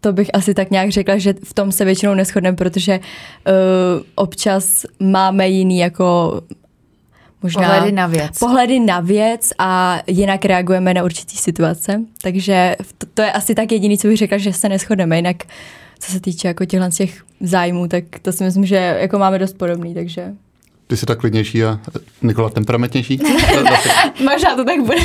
to 0.00 0.12
bych 0.12 0.30
asi 0.32 0.54
tak 0.54 0.70
nějak 0.70 0.90
řekla, 0.90 1.18
že 1.18 1.34
v 1.44 1.54
tom 1.54 1.72
se 1.72 1.84
většinou 1.84 2.14
neschodneme, 2.14 2.56
protože 2.56 2.98
uh, 2.98 3.54
občas 4.14 4.86
máme 5.00 5.48
jiný 5.48 5.78
jako 5.78 6.40
možná 7.42 7.62
pohledy 7.62 7.92
na 7.92 8.06
věc. 8.06 8.38
Pohledy 8.38 8.80
na 8.80 9.00
věc 9.00 9.52
a 9.58 10.00
jinak 10.06 10.44
reagujeme 10.44 10.94
na 10.94 11.04
určitý 11.04 11.36
situace. 11.36 12.00
Takže 12.22 12.76
to, 12.98 13.06
to 13.14 13.22
je 13.22 13.32
asi 13.32 13.54
tak 13.54 13.72
jediný, 13.72 13.98
co 13.98 14.08
bych 14.08 14.18
řekla, 14.18 14.38
že 14.38 14.52
se 14.52 14.68
neschodneme. 14.68 15.16
Jinak 15.16 15.36
co 15.98 16.12
se 16.12 16.20
týče 16.20 16.48
jako 16.48 16.64
těchto 16.64 16.90
těch 16.90 17.22
zájmů, 17.40 17.88
tak 17.88 18.04
to 18.22 18.32
si 18.32 18.44
myslím, 18.44 18.66
že 18.66 18.96
jako 19.00 19.18
máme 19.18 19.38
dost 19.38 19.52
podobný, 19.52 19.94
takže 19.94 20.34
ty 20.88 20.96
jsi 20.96 21.06
tak 21.06 21.18
klidnější 21.18 21.64
a 21.64 21.80
Nikola 22.22 22.50
temperamentnější? 22.50 23.20
Možná 24.32 24.56
to 24.56 24.64
tak 24.64 24.80
bude. 24.80 24.98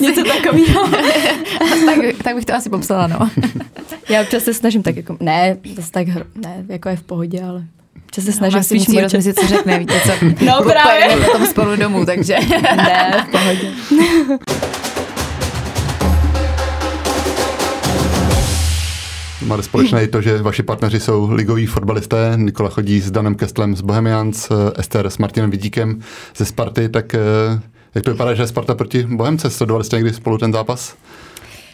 Něco 0.00 0.24
takového. 0.24 0.88
tak, 1.86 1.98
tak, 2.24 2.34
bych 2.34 2.44
to 2.44 2.54
asi 2.54 2.70
popsala, 2.70 3.06
no. 3.06 3.30
Já 4.08 4.22
občas 4.22 4.44
se 4.44 4.54
snažím 4.54 4.82
tak 4.82 4.96
jako, 4.96 5.16
ne, 5.20 5.56
zase 5.76 5.90
tak, 5.90 6.06
ne, 6.34 6.64
jako 6.68 6.88
je 6.88 6.96
v 6.96 7.02
pohodě, 7.02 7.42
ale 7.42 7.64
Občas 8.04 8.24
se 8.24 8.30
no, 8.30 8.36
snažím 8.36 8.56
no, 8.56 8.64
si 8.64 8.74
musí 8.74 9.00
rozmyslet, 9.00 9.38
co 9.38 9.46
řekne, 9.46 9.78
víte 9.78 10.00
co? 10.00 10.12
No 10.46 10.62
právě. 10.62 11.16
potom 11.26 11.46
spolu 11.46 11.76
domů, 11.76 12.06
takže. 12.06 12.36
ne, 12.76 13.26
v 13.28 13.30
pohodě. 13.30 13.72
Máte 19.46 19.62
společné 19.62 20.04
i 20.04 20.08
to, 20.08 20.20
že 20.20 20.42
vaši 20.42 20.62
partneři 20.62 21.00
jsou 21.00 21.30
ligoví 21.32 21.66
fotbalisté. 21.66 22.32
Nikola 22.36 22.70
chodí 22.70 23.00
s 23.00 23.10
Danem 23.10 23.34
Kestlem 23.34 23.76
z 23.76 23.80
Bohemians, 23.80 24.48
Ester 24.76 25.10
s 25.10 25.18
Martinem 25.18 25.50
Vidíkem 25.50 26.00
ze 26.36 26.44
Sparty, 26.44 26.88
tak 26.88 27.12
jak 27.94 28.04
to 28.04 28.10
vypadá, 28.10 28.34
že 28.34 28.46
Sparta 28.46 28.74
proti 28.74 29.02
Bohemce? 29.02 29.50
Sledovali 29.50 29.84
jste 29.84 29.96
někdy 29.96 30.12
spolu 30.12 30.38
ten 30.38 30.52
zápas? 30.52 30.96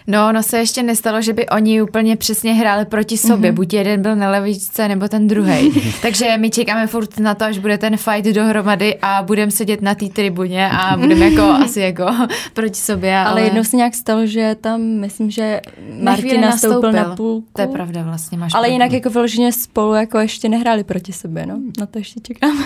No, 0.06 0.32
no 0.32 0.42
se 0.42 0.58
ještě 0.58 0.82
nestalo, 0.82 1.22
že 1.22 1.32
by 1.32 1.48
oni 1.48 1.82
úplně 1.82 2.16
přesně 2.16 2.54
hráli 2.54 2.84
proti 2.84 3.18
sobě. 3.18 3.52
Mm-hmm. 3.52 3.54
Buď 3.54 3.72
jeden 3.72 4.02
byl 4.02 4.16
na 4.16 4.30
levičce, 4.30 4.88
nebo 4.88 5.08
ten 5.08 5.26
druhý. 5.26 5.72
Takže 6.02 6.36
my 6.38 6.50
čekáme 6.50 6.86
furt 6.86 7.18
na 7.18 7.34
to, 7.34 7.44
až 7.44 7.58
bude 7.58 7.78
ten 7.78 7.96
fight 7.96 8.34
dohromady 8.34 8.98
a 9.02 9.22
budeme 9.22 9.52
sedět 9.52 9.82
na 9.82 9.94
té 9.94 10.06
tribuně 10.06 10.70
a 10.70 10.96
budeme 11.00 11.30
jako 11.30 11.42
asi 11.42 11.80
jako 11.80 12.06
proti 12.54 12.80
sobě. 12.80 13.16
Ale, 13.16 13.30
ale 13.30 13.42
jednou 13.42 13.64
se 13.64 13.76
nějak 13.76 13.94
stalo, 13.94 14.26
že 14.26 14.56
tam, 14.60 14.80
myslím, 14.80 15.30
že 15.30 15.60
Martin 16.02 16.40
nastoupil 16.40 16.92
na 16.92 17.04
půlku. 17.16 17.46
To 17.52 17.60
je 17.60 17.68
pravda, 17.68 18.02
vlastně 18.02 18.38
máš 18.38 18.54
Ale 18.54 18.62
pravdu. 18.62 18.72
jinak 18.72 18.92
jako 18.92 19.10
vyloženě 19.10 19.52
spolu 19.52 19.94
jako 19.94 20.18
ještě 20.18 20.48
nehráli 20.48 20.84
proti 20.84 21.12
sobě, 21.12 21.46
no. 21.46 21.58
Na 21.78 21.86
to 21.86 21.98
ještě 21.98 22.20
čekáme. 22.20 22.64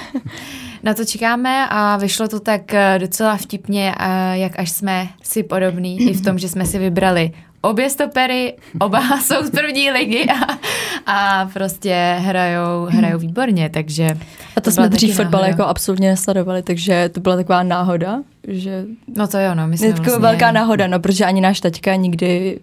Na 0.83 0.95
to 0.95 1.05
čekáme 1.05 1.67
a 1.71 1.97
vyšlo 1.97 2.29
to 2.29 2.41
tak 2.41 2.75
eh, 2.75 2.99
docela 2.99 3.37
vtipně, 3.37 3.95
eh, 4.01 4.39
jak 4.39 4.59
až 4.59 4.71
jsme 4.71 5.09
si 5.23 5.43
podobní 5.43 6.01
i 6.01 6.15
v 6.15 6.23
tom, 6.25 6.39
že 6.39 6.49
jsme 6.49 6.67
si 6.67 6.79
vybrali 6.79 7.28
obě 7.61 7.91
stopery, 7.91 8.57
oba 8.81 9.21
jsou 9.21 9.45
z 9.45 9.51
první 9.51 9.91
ligy 9.91 10.27
a, 10.27 10.59
a 11.07 11.47
prostě 11.53 12.17
hrajou, 12.19 12.85
hrajou 12.89 13.19
výborně, 13.19 13.71
takže... 13.71 14.19
A 14.57 14.61
to, 14.61 14.61
to 14.61 14.71
jsme 14.71 14.89
dřív 14.89 15.17
fotbal 15.17 15.45
jako 15.45 15.63
absolutně 15.63 16.11
nesledovali, 16.11 16.63
takže 16.63 17.11
to 17.13 17.21
byla 17.21 17.37
taková 17.37 17.63
náhoda, 17.63 18.23
že... 18.49 18.85
No 19.17 19.29
to 19.29 19.39
jo, 19.39 19.55
no, 19.55 19.69
my 19.69 19.79
jsme 19.79 19.93
vlastně... 19.93 20.19
velká 20.19 20.53
náhoda, 20.53 20.87
no, 20.87 21.01
protože 21.01 21.25
ani 21.25 21.41
náš 21.41 21.61
taťka 21.61 21.95
nikdy 21.95 22.61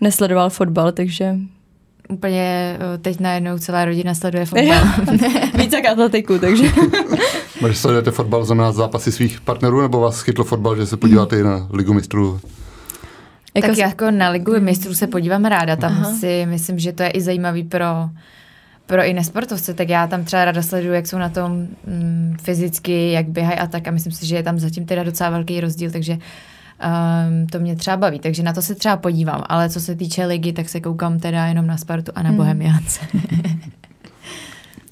nesledoval 0.00 0.50
fotbal, 0.50 0.92
takže 0.92 1.36
úplně 2.08 2.78
eh, 2.80 2.98
teď 2.98 3.20
najednou 3.20 3.58
celá 3.58 3.84
rodina 3.84 4.14
sleduje 4.14 4.46
fotbal. 4.46 4.82
Víc 5.54 5.72
jak 5.72 5.86
atletiku, 5.86 6.38
takže. 6.38 6.72
Když 7.66 7.78
sledujete 7.78 8.10
fotbal, 8.10 8.44
znamená 8.44 8.72
zápasy 8.72 9.12
svých 9.12 9.40
partnerů, 9.40 9.82
nebo 9.82 10.00
vás 10.00 10.22
chytlo 10.22 10.44
fotbal, 10.44 10.76
že 10.76 10.86
se 10.86 10.96
podíváte 10.96 11.40
i 11.40 11.42
na 11.42 11.68
Ligu 11.72 11.94
mistrů? 11.94 12.40
Jako 13.54 13.68
tak 13.68 13.78
jako 13.78 14.10
na 14.10 14.28
Ligu 14.28 14.60
mistrů 14.60 14.94
se 14.94 15.06
podívám 15.06 15.44
ráda, 15.44 15.76
tam 15.76 15.92
Aha. 15.92 16.12
si 16.12 16.46
myslím, 16.46 16.78
že 16.78 16.92
to 16.92 17.02
je 17.02 17.10
i 17.10 17.20
zajímavý 17.20 17.64
pro, 17.64 17.86
pro 18.86 19.04
i 19.04 19.12
nesportovce, 19.12 19.74
tak 19.74 19.88
já 19.88 20.06
tam 20.06 20.24
třeba 20.24 20.44
ráda 20.44 20.62
sleduju, 20.62 20.94
jak 20.94 21.06
jsou 21.06 21.18
na 21.18 21.28
tom 21.28 21.66
mm, 21.86 22.36
fyzicky, 22.42 23.12
jak 23.12 23.28
běhají 23.28 23.58
a 23.58 23.66
tak 23.66 23.88
a 23.88 23.90
myslím 23.90 24.12
si, 24.12 24.26
že 24.26 24.36
je 24.36 24.42
tam 24.42 24.58
zatím 24.58 24.86
teda 24.86 25.02
docela 25.02 25.30
velký 25.30 25.60
rozdíl, 25.60 25.90
takže 25.90 26.12
um, 26.12 27.46
to 27.46 27.58
mě 27.58 27.76
třeba 27.76 27.96
baví, 27.96 28.18
takže 28.18 28.42
na 28.42 28.52
to 28.52 28.62
se 28.62 28.74
třeba 28.74 28.96
podívám, 28.96 29.42
ale 29.46 29.70
co 29.70 29.80
se 29.80 29.94
týče 29.94 30.26
ligy, 30.26 30.52
tak 30.52 30.68
se 30.68 30.80
koukám 30.80 31.18
teda 31.18 31.46
jenom 31.46 31.66
na 31.66 31.76
Spartu 31.76 32.12
a 32.14 32.22
na 32.22 32.28
hmm. 32.28 32.36
Bohemians. 32.36 33.00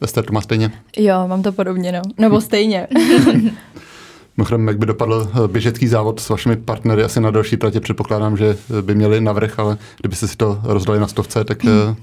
Ester, 0.02 0.24
to 0.24 0.32
má 0.32 0.40
stejně? 0.40 0.70
Jo, 0.96 1.28
mám 1.28 1.42
to 1.42 1.52
podobně, 1.52 1.92
no. 1.92 2.02
Nebo 2.18 2.40
stejně. 2.40 2.86
Mimochodem, 4.36 4.68
jak 4.68 4.78
by 4.78 4.86
dopadl 4.86 5.30
eh, 5.32 5.48
běžecký 5.48 5.86
závod 5.86 6.20
s 6.20 6.28
vašimi 6.28 6.56
partnery, 6.56 7.04
asi 7.04 7.20
na 7.20 7.30
další 7.30 7.56
tratě 7.56 7.80
předpokládám, 7.80 8.36
že 8.36 8.56
eh, 8.78 8.82
by 8.82 8.94
měli 8.94 9.20
navrh, 9.20 9.58
ale 9.58 9.78
kdybyste 10.00 10.28
si 10.28 10.36
to 10.36 10.60
rozdali 10.64 11.00
na 11.00 11.06
stovce, 11.06 11.44
tak 11.44 11.64
hmm. 11.64 11.96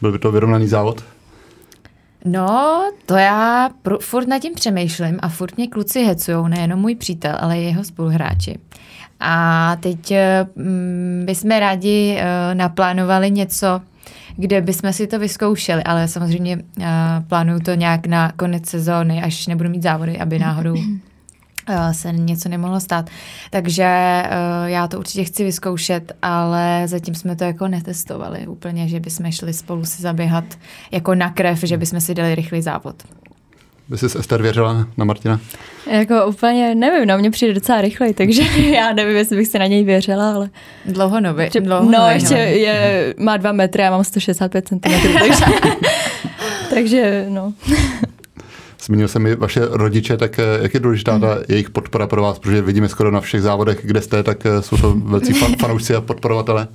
byl 0.00 0.12
by 0.12 0.18
to 0.18 0.32
vyrovnaný 0.32 0.68
závod? 0.68 1.04
No, 2.24 2.82
to 3.06 3.14
já 3.14 3.70
pr- 3.84 3.98
furt 4.00 4.28
nad 4.28 4.38
tím 4.38 4.54
přemýšlím 4.54 5.18
a 5.22 5.28
furt 5.28 5.56
mě 5.56 5.68
kluci 5.68 6.04
hecujou, 6.04 6.48
nejenom 6.48 6.80
můj 6.80 6.94
přítel, 6.94 7.36
ale 7.40 7.58
i 7.58 7.64
jeho 7.64 7.84
spoluhráči. 7.84 8.58
A 9.20 9.76
teď 9.80 10.12
mm, 10.56 11.22
bychom 11.26 11.50
rádi 11.50 12.16
uh, 12.16 12.54
naplánovali 12.54 13.30
něco, 13.30 13.80
kde 14.36 14.60
bychom 14.60 14.92
si 14.92 15.06
to 15.06 15.18
vyzkoušeli, 15.18 15.84
ale 15.84 16.08
samozřejmě 16.08 16.56
uh, 16.56 16.84
plánuju 17.28 17.60
to 17.60 17.74
nějak 17.74 18.06
na 18.06 18.32
konec 18.36 18.66
sezóny, 18.66 19.22
až 19.22 19.46
nebudu 19.46 19.70
mít 19.70 19.82
závody, 19.82 20.18
aby 20.18 20.38
náhodou 20.38 20.76
se 21.92 22.12
něco 22.12 22.48
nemohlo 22.48 22.80
stát. 22.80 23.10
Takže 23.50 24.22
uh, 24.24 24.68
já 24.68 24.88
to 24.88 24.98
určitě 24.98 25.24
chci 25.24 25.44
vyzkoušet, 25.44 26.12
ale 26.22 26.82
zatím 26.86 27.14
jsme 27.14 27.36
to 27.36 27.44
jako 27.44 27.68
netestovali 27.68 28.46
úplně, 28.46 28.88
že 28.88 29.00
bychom 29.00 29.32
šli 29.32 29.52
spolu 29.52 29.84
si 29.84 30.02
zaběhat 30.02 30.44
jako 30.90 31.14
na 31.14 31.30
krev, 31.30 31.60
že 31.62 31.76
bychom 31.76 32.00
si 32.00 32.14
dali 32.14 32.34
rychlý 32.34 32.62
závod. 32.62 32.96
By 33.88 33.98
jsi 33.98 34.06
Ester 34.06 34.42
věřila 34.42 34.86
na 34.96 35.04
Martina? 35.04 35.40
Jako 35.90 36.26
úplně 36.26 36.74
nevím, 36.74 37.08
na 37.08 37.16
mě 37.16 37.30
přijde 37.30 37.54
docela 37.54 37.80
rychlej, 37.80 38.14
takže 38.14 38.42
já 38.72 38.92
nevím, 38.92 39.16
jestli 39.16 39.36
bych 39.36 39.48
si 39.48 39.58
na 39.58 39.66
něj 39.66 39.84
věřila, 39.84 40.34
ale... 40.34 40.50
Dlouho 40.86 41.20
nový. 41.20 41.48
Dlouho 41.60 41.90
no, 41.90 42.10
ještě 42.10 42.34
je, 42.34 43.14
má 43.18 43.36
dva 43.36 43.52
metry, 43.52 43.82
já 43.82 43.90
mám 43.90 44.04
165 44.04 44.68
cm, 44.68 44.78
takže, 45.18 45.44
takže 46.70 47.26
no. 47.28 47.52
Zmínil 48.88 49.08
jsem 49.08 49.26
i 49.26 49.34
vaše 49.34 49.60
rodiče, 49.70 50.16
tak 50.16 50.38
eh, 50.38 50.42
jak 50.62 50.74
je 50.74 50.80
důležitá 50.80 51.14
mm. 51.14 51.20
ta 51.20 51.38
jejich 51.48 51.70
podpora 51.70 52.06
pro 52.06 52.22
vás, 52.22 52.38
protože 52.38 52.62
vidíme 52.62 52.88
skoro 52.88 53.10
na 53.10 53.20
všech 53.20 53.42
závodech, 53.42 53.80
kde 53.82 54.00
jste, 54.00 54.22
tak 54.22 54.46
eh, 54.46 54.62
jsou 54.62 54.76
to 54.76 54.94
velcí 54.94 55.32
fan, 55.32 55.54
fanoušci 55.60 55.94
a 55.94 56.00
podporovatele. 56.00 56.68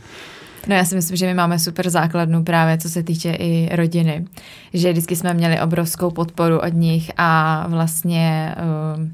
No 0.67 0.76
já 0.76 0.86
si 0.86 0.95
myslím, 0.95 1.17
že 1.17 1.26
my 1.26 1.34
máme 1.34 1.60
super 1.60 1.89
základnu 1.89 2.43
právě 2.43 2.78
co 2.78 2.89
se 2.89 3.04
týče 3.04 3.32
i 3.39 3.76
rodiny. 3.76 4.26
Že 4.73 4.91
vždycky 4.91 5.15
jsme 5.15 5.34
měli 5.34 5.62
obrovskou 5.62 6.12
podporu 6.12 6.60
od 6.60 6.73
nich 6.73 7.12
a 7.17 7.65
vlastně 7.67 8.56
uh, 8.97 9.08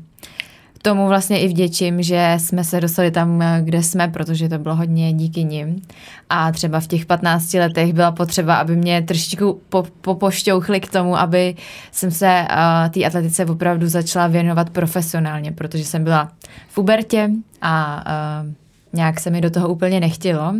tomu 0.82 1.08
vlastně 1.08 1.40
i 1.40 1.48
vděčím, 1.48 2.04
že 2.04 2.34
jsme 2.38 2.64
se 2.64 2.82
dostali 2.82 3.12
tam, 3.12 3.44
kde 3.62 3.84
jsme, 3.84 4.08
protože 4.08 4.50
to 4.50 4.58
bylo 4.58 4.76
hodně 4.76 5.14
díky 5.14 5.44
nim. 5.44 5.82
A 6.30 6.52
třeba 6.52 6.80
v 6.80 6.88
těch 6.88 7.06
15 7.06 7.54
letech 7.54 7.94
byla 7.94 8.12
potřeba, 8.12 8.56
aby 8.56 8.76
mě 8.76 9.02
trošičku 9.02 9.62
po, 9.70 9.84
popošťouchli 10.02 10.80
k 10.80 10.92
tomu, 10.92 11.18
aby 11.18 11.56
jsem 11.92 12.12
se 12.12 12.48
uh, 12.50 12.92
té 12.92 13.06
atletice 13.06 13.46
opravdu 13.46 13.88
začala 13.88 14.28
věnovat 14.28 14.70
profesionálně, 14.70 15.52
protože 15.52 15.86
jsem 15.86 16.04
byla 16.04 16.32
v 16.68 16.78
Ubertě 16.78 17.30
a 17.62 18.04
uh, 18.46 18.54
nějak 18.94 19.20
se 19.20 19.30
mi 19.30 19.42
do 19.42 19.50
toho 19.50 19.70
úplně 19.70 20.00
nechtělo, 20.00 20.56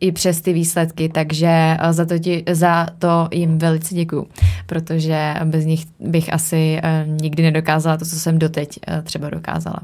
i 0.00 0.12
přes 0.12 0.40
ty 0.40 0.52
výsledky, 0.52 1.08
takže 1.08 1.76
eh, 1.80 1.92
za 1.92 2.04
to, 2.04 2.18
ti, 2.18 2.44
za 2.52 2.86
to 2.98 3.28
jim 3.32 3.58
velice 3.58 3.94
děkuju, 3.94 4.26
protože 4.66 5.34
bez 5.44 5.64
nich 5.64 5.84
bych 6.00 6.32
asi 6.32 6.80
uh, 6.84 7.20
nikdy 7.22 7.42
nedokázala 7.42 7.96
to, 7.96 8.04
co 8.04 8.20
jsem 8.20 8.38
doteď 8.38 8.78
uh, 8.88 9.02
třeba 9.02 9.30
dokázala. 9.30 9.80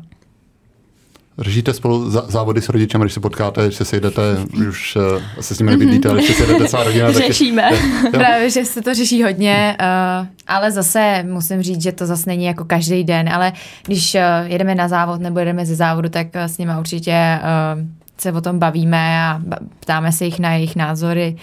Řešíte 1.41 1.75
spolu 1.75 2.11
závody 2.11 2.63
s 2.63 2.69
rodičem, 2.69 3.01
když 3.01 3.13
se 3.13 3.21
potkáte, 3.21 3.65
když 3.65 3.77
se 3.77 3.85
sejdete, 3.85 4.21
už 4.69 4.97
uh, 4.97 5.03
se 5.41 5.55
s 5.55 5.59
nimi 5.59 5.71
nebydlíte, 5.71 6.09
ale 6.09 6.19
když 6.19 6.37
se 6.37 6.45
sejdete 6.45 6.69
celá 6.69 6.85
rodina. 6.85 7.13
Řešíme. 7.13 7.71
Tak, 8.03 8.11
Právě, 8.11 8.51
že 8.51 8.65
se 8.65 8.83
to 8.83 8.95
řeší 8.95 9.23
hodně, 9.23 9.77
uh, 9.81 10.27
ale 10.47 10.71
zase 10.71 11.25
musím 11.29 11.63
říct, 11.63 11.83
že 11.83 11.93
to 11.93 12.07
zase 12.07 12.31
není 12.31 12.45
jako 12.45 12.65
každý 12.65 13.05
den, 13.05 13.29
ale 13.29 13.53
když 13.87 14.15
uh, 14.15 14.21
jedeme 14.45 14.75
na 14.75 14.89
závod 14.89 15.21
nebo 15.21 15.39
jedeme 15.39 15.67
ze 15.67 15.75
závodu, 15.75 16.09
tak 16.09 16.27
uh, 16.35 16.41
s 16.43 16.59
nimi 16.59 16.73
určitě 16.79 17.39
uh, 17.41 17.83
se 18.19 18.33
o 18.33 18.41
tom 18.41 18.59
bavíme 18.59 19.23
a 19.23 19.41
ptáme 19.81 20.13
se 20.13 20.25
jich 20.25 20.39
na 20.39 20.55
jejich 20.55 20.77
názory. 20.77 21.37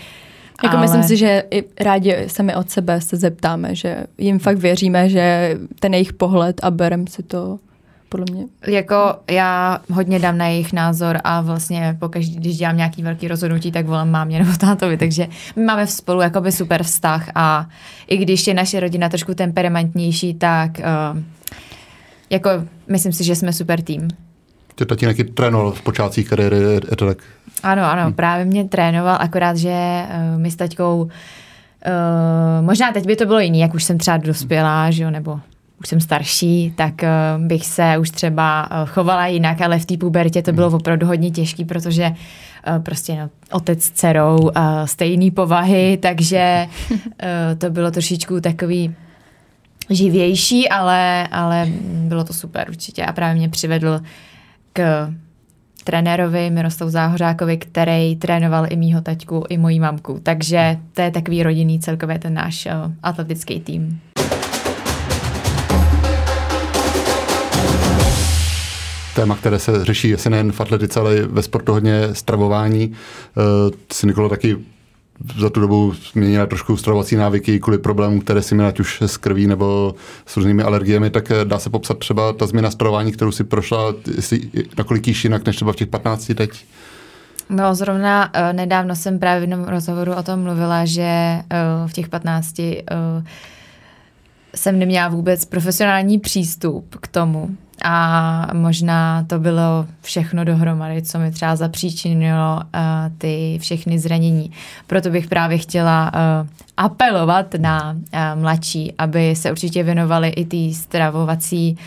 Jako 0.63 0.77
ale... 0.77 0.85
myslím 0.85 1.03
si, 1.03 1.17
že 1.17 1.43
i 1.51 1.63
rádi 1.79 2.15
sami 2.27 2.55
od 2.55 2.69
sebe 2.69 3.01
se 3.01 3.17
zeptáme, 3.17 3.75
že 3.75 3.97
jim 4.17 4.39
fakt 4.39 4.57
věříme, 4.57 5.09
že 5.09 5.57
ten 5.79 5.93
jejich 5.93 6.13
pohled 6.13 6.59
a 6.63 6.71
berem 6.71 7.07
si 7.07 7.23
to 7.23 7.59
podle 8.09 8.25
mě. 8.31 8.45
Jako 8.67 9.15
já 9.31 9.79
hodně 9.91 10.19
dám 10.19 10.37
na 10.37 10.47
jejich 10.47 10.73
názor 10.73 11.19
a 11.23 11.41
vlastně 11.41 11.97
pokaždý, 11.99 12.35
když 12.35 12.57
dělám 12.57 12.77
nějaký 12.77 13.03
velký 13.03 13.27
rozhodnutí, 13.27 13.71
tak 13.71 13.85
volám 13.85 14.09
mámě 14.09 14.39
nebo 14.39 14.51
tátovi, 14.57 14.97
takže 14.97 15.27
my 15.55 15.63
máme 15.63 15.87
spolu 15.87 16.21
jakoby 16.21 16.51
super 16.51 16.83
vztah 16.83 17.29
a 17.35 17.69
i 18.07 18.17
když 18.17 18.47
je 18.47 18.53
naše 18.53 18.79
rodina 18.79 19.09
trošku 19.09 19.33
temperamentnější, 19.33 20.33
tak 20.33 20.71
uh, 20.79 21.19
jako 22.29 22.49
myslím 22.87 23.13
si, 23.13 23.23
že 23.23 23.35
jsme 23.35 23.53
super 23.53 23.81
tým. 23.81 24.07
Tě 24.75 24.85
tatínek 24.85 25.33
trénoval 25.33 25.71
v 25.71 25.81
počátcích 25.81 26.29
kariéry, 26.29 26.57
je 26.89 26.95
to 26.95 27.07
tak? 27.07 27.17
Ano, 27.63 27.83
ano, 27.83 28.03
hmm. 28.03 28.13
právě 28.13 28.45
mě 28.45 28.65
trénoval, 28.65 29.17
akorát, 29.19 29.57
že 29.57 30.03
uh, 30.03 30.41
my 30.41 30.51
s 30.51 30.55
taťkou, 30.55 31.01
uh, 31.01 31.09
možná 32.61 32.91
teď 32.91 33.05
by 33.05 33.15
to 33.15 33.25
bylo 33.25 33.39
jiný, 33.39 33.59
jak 33.59 33.73
už 33.73 33.83
jsem 33.83 33.97
třeba 33.97 34.17
dospělá, 34.17 34.91
že 34.91 35.03
jo, 35.03 35.11
nebo 35.11 35.39
už 35.79 35.87
jsem 35.87 35.99
starší, 36.01 36.73
tak 36.75 36.93
uh, 37.03 37.45
bych 37.45 37.65
se 37.65 37.97
už 37.97 38.09
třeba 38.09 38.69
uh, 38.71 38.89
chovala 38.89 39.27
jinak, 39.27 39.61
ale 39.61 39.79
v 39.79 39.85
té 39.85 39.97
pubertě 39.97 40.41
to 40.41 40.53
bylo 40.53 40.67
opravdu 40.67 41.07
hodně 41.07 41.31
těžké, 41.31 41.65
protože 41.65 42.07
uh, 42.07 42.83
prostě 42.83 43.15
no, 43.15 43.29
otec 43.51 43.83
s 43.83 43.91
dcerou 43.91 44.37
uh, 44.37 44.51
stejný 44.85 45.31
povahy, 45.31 45.97
takže 46.01 46.67
uh, 46.91 46.97
to 47.57 47.69
bylo 47.69 47.91
trošičku 47.91 48.41
takový 48.41 48.95
živější, 49.89 50.69
ale, 50.69 51.27
ale 51.27 51.67
bylo 52.07 52.23
to 52.23 52.33
super 52.33 52.69
určitě 52.69 53.05
a 53.05 53.13
právě 53.13 53.35
mě 53.35 53.49
přivedl 53.49 54.01
k 54.73 55.09
trenérovi 55.83 56.49
Miroslavu 56.49 56.89
Záhořákovi, 56.89 57.57
který 57.57 58.15
trénoval 58.15 58.65
i 58.69 58.75
mýho 58.75 59.01
taťku, 59.01 59.45
i 59.49 59.57
mojí 59.57 59.79
mamku. 59.79 60.19
Takže 60.23 60.77
to 60.93 61.01
je 61.01 61.11
takový 61.11 61.43
rodinný 61.43 61.79
celkově 61.79 62.19
ten 62.19 62.33
náš 62.33 62.65
uh, 62.65 62.91
atletický 63.03 63.59
tým. 63.59 63.99
Téma, 69.17 69.35
které 69.35 69.59
se 69.59 69.85
řeší 69.85 70.13
asi 70.13 70.29
nejen 70.29 70.51
v 70.51 70.61
atletice, 70.61 70.99
ale 70.99 71.17
i 71.17 71.21
ve 71.21 71.41
sportu 71.41 71.73
hodně 71.73 72.09
stravování. 72.13 72.87
Uh, 72.87 73.75
si 73.91 74.07
Nikolo 74.07 74.29
taky 74.29 74.57
za 75.39 75.49
tu 75.49 75.59
dobu 75.59 75.93
změnila 76.11 76.45
trošku 76.45 76.77
stravovací 76.77 77.15
návyky 77.15 77.59
kvůli 77.59 77.77
problémům, 77.77 78.21
které 78.21 78.41
si 78.41 78.55
měla 78.55 78.69
ať 78.69 78.79
už 78.79 79.01
s 79.01 79.17
krví 79.17 79.47
nebo 79.47 79.95
s 80.25 80.37
různými 80.37 80.63
alergiemi, 80.63 81.09
tak 81.09 81.31
eh, 81.31 81.45
dá 81.45 81.59
se 81.59 81.69
popsat 81.69 81.99
třeba 81.99 82.33
ta 82.33 82.47
změna 82.47 82.71
stravování, 82.71 83.11
kterou 83.11 83.31
si 83.31 83.43
prošla, 83.43 83.93
jestli 84.15 84.41
nakolik 84.77 85.07
jíš 85.07 85.23
jinak 85.23 85.45
než 85.45 85.55
třeba 85.55 85.73
v 85.73 85.75
těch 85.75 85.87
15 85.87 86.31
teď? 86.35 86.65
No, 87.49 87.75
zrovna 87.75 88.33
uh, 88.35 88.53
nedávno 88.53 88.95
jsem 88.95 89.19
právě 89.19 89.39
v 89.39 89.49
jednom 89.49 89.67
rozhovoru 89.67 90.13
o 90.13 90.23
tom 90.23 90.43
mluvila, 90.43 90.85
že 90.85 91.39
uh, 91.39 91.89
v 91.89 91.93
těch 91.93 92.09
15 92.09 92.59
uh, 92.59 92.65
jsem 94.55 94.79
neměla 94.79 95.07
vůbec 95.07 95.45
profesionální 95.45 96.19
přístup 96.19 96.95
k 96.99 97.07
tomu. 97.07 97.49
A 97.83 98.47
možná 98.53 99.23
to 99.23 99.39
bylo 99.39 99.85
všechno 100.01 100.43
dohromady, 100.43 101.01
co 101.01 101.19
mi 101.19 101.31
třeba 101.31 101.55
zapříčinilo 101.55 102.55
uh, 102.55 102.61
ty 103.17 103.57
všechny 103.61 103.99
zranění. 103.99 104.51
Proto 104.87 105.09
bych 105.09 105.27
právě 105.27 105.57
chtěla 105.57 106.11
uh, 106.13 106.47
apelovat 106.77 107.53
na 107.57 107.91
uh, 107.93 108.41
mladší, 108.41 108.93
aby 108.97 109.35
se 109.35 109.51
určitě 109.51 109.83
věnovali 109.83 110.29
i 110.29 110.45
té 110.45 110.79
stravovací 110.79 111.77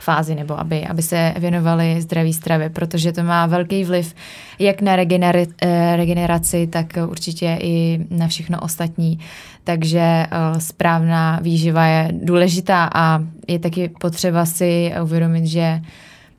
fázi, 0.00 0.34
nebo 0.34 0.60
aby, 0.60 0.86
aby 0.86 1.02
se 1.02 1.34
věnovali 1.38 2.00
zdraví 2.00 2.32
stravě, 2.32 2.70
protože 2.70 3.12
to 3.12 3.22
má 3.22 3.46
velký 3.46 3.84
vliv 3.84 4.14
jak 4.58 4.82
na 4.82 4.96
regeneri- 4.96 5.96
regeneraci, 5.96 6.66
tak 6.66 6.86
určitě 7.08 7.58
i 7.60 8.00
na 8.10 8.28
všechno 8.28 8.60
ostatní. 8.60 9.18
Takže 9.64 10.26
uh, 10.26 10.58
správná 10.58 11.38
výživa 11.42 11.86
je 11.86 12.08
důležitá 12.12 12.90
a 12.94 13.20
je 13.48 13.58
taky 13.58 13.88
potřeba 13.88 14.46
si 14.46 14.92
uvědomit, 15.02 15.46
že 15.46 15.80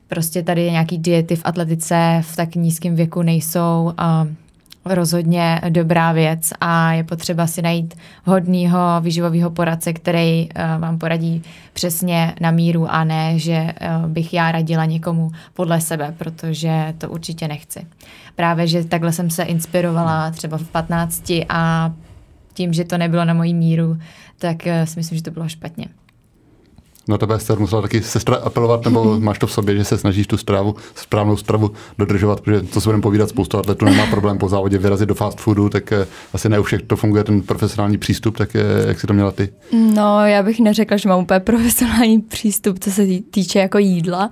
prostě 0.08 0.42
tady 0.42 0.70
nějaký 0.70 0.98
diety 0.98 1.36
v 1.36 1.42
atletice 1.44 2.22
v 2.22 2.36
tak 2.36 2.54
nízkém 2.54 2.94
věku 2.94 3.22
nejsou 3.22 3.92
uh, 4.00 4.28
rozhodně 4.94 5.60
dobrá 5.68 6.12
věc 6.12 6.52
a 6.60 6.92
je 6.92 7.04
potřeba 7.04 7.46
si 7.46 7.62
najít 7.62 7.94
hodného 8.24 8.78
výživového 9.00 9.50
poradce, 9.50 9.92
který 9.92 10.48
uh, 10.48 10.80
vám 10.80 10.98
poradí 10.98 11.42
přesně 11.72 12.34
na 12.40 12.50
míru 12.50 12.86
a 12.90 13.04
ne, 13.04 13.38
že 13.38 13.72
uh, 14.02 14.06
bych 14.06 14.34
já 14.34 14.52
radila 14.52 14.84
někomu 14.84 15.30
podle 15.54 15.80
sebe, 15.80 16.14
protože 16.18 16.94
to 16.98 17.10
určitě 17.10 17.48
nechci. 17.48 17.86
Právě, 18.36 18.66
že 18.66 18.84
takhle 18.84 19.12
jsem 19.12 19.30
se 19.30 19.42
inspirovala 19.42 20.30
třeba 20.30 20.58
v 20.58 20.68
15 20.68 21.32
a 21.48 21.92
tím, 22.54 22.72
že 22.72 22.84
to 22.84 22.98
nebylo 22.98 23.24
na 23.24 23.34
mojí 23.34 23.54
míru, 23.54 23.98
tak 24.38 24.56
uh, 24.66 24.84
si 24.84 24.98
myslím, 25.00 25.18
že 25.18 25.24
to 25.24 25.30
bylo 25.30 25.48
špatně. 25.48 25.86
Na 27.08 27.18
tebe 27.18 27.34
Ester 27.34 27.58
musela 27.58 27.82
taky 27.82 28.02
sestra 28.02 28.36
apelovat, 28.36 28.84
nebo 28.84 29.20
máš 29.20 29.38
to 29.38 29.46
v 29.46 29.52
sobě, 29.52 29.76
že 29.76 29.84
se 29.84 29.98
snažíš 29.98 30.26
tu 30.26 30.36
stravu, 30.36 30.76
správnou 30.94 31.36
stravu 31.36 31.70
dodržovat, 31.98 32.40
protože 32.40 32.62
to 32.62 32.80
se 32.80 32.88
budeme 32.88 33.02
povídat, 33.02 33.28
spoustu 33.28 33.58
atletů 33.58 33.84
nemá 33.84 34.06
problém 34.06 34.38
po 34.38 34.48
závodě 34.48 34.78
vyrazit 34.78 35.08
do 35.08 35.14
fast 35.14 35.40
foodu, 35.40 35.68
tak 35.68 35.92
eh, 35.92 36.06
asi 36.32 36.48
ne 36.48 36.58
u 36.58 36.62
všech 36.62 36.82
to 36.82 36.96
funguje 36.96 37.24
ten 37.24 37.42
profesionální 37.42 37.98
přístup, 37.98 38.36
tak 38.36 38.56
eh, 38.56 38.88
jak 38.88 39.00
si 39.00 39.06
to 39.06 39.12
měla 39.12 39.30
ty? 39.30 39.48
No, 39.72 40.26
já 40.26 40.42
bych 40.42 40.60
neřekla, 40.60 40.96
že 40.96 41.08
mám 41.08 41.20
úplně 41.20 41.40
profesionální 41.48 42.20
přístup, 42.20 42.78
co 42.78 42.90
se 42.90 43.06
týče 43.30 43.58
jako 43.58 43.78
jídla. 43.78 44.30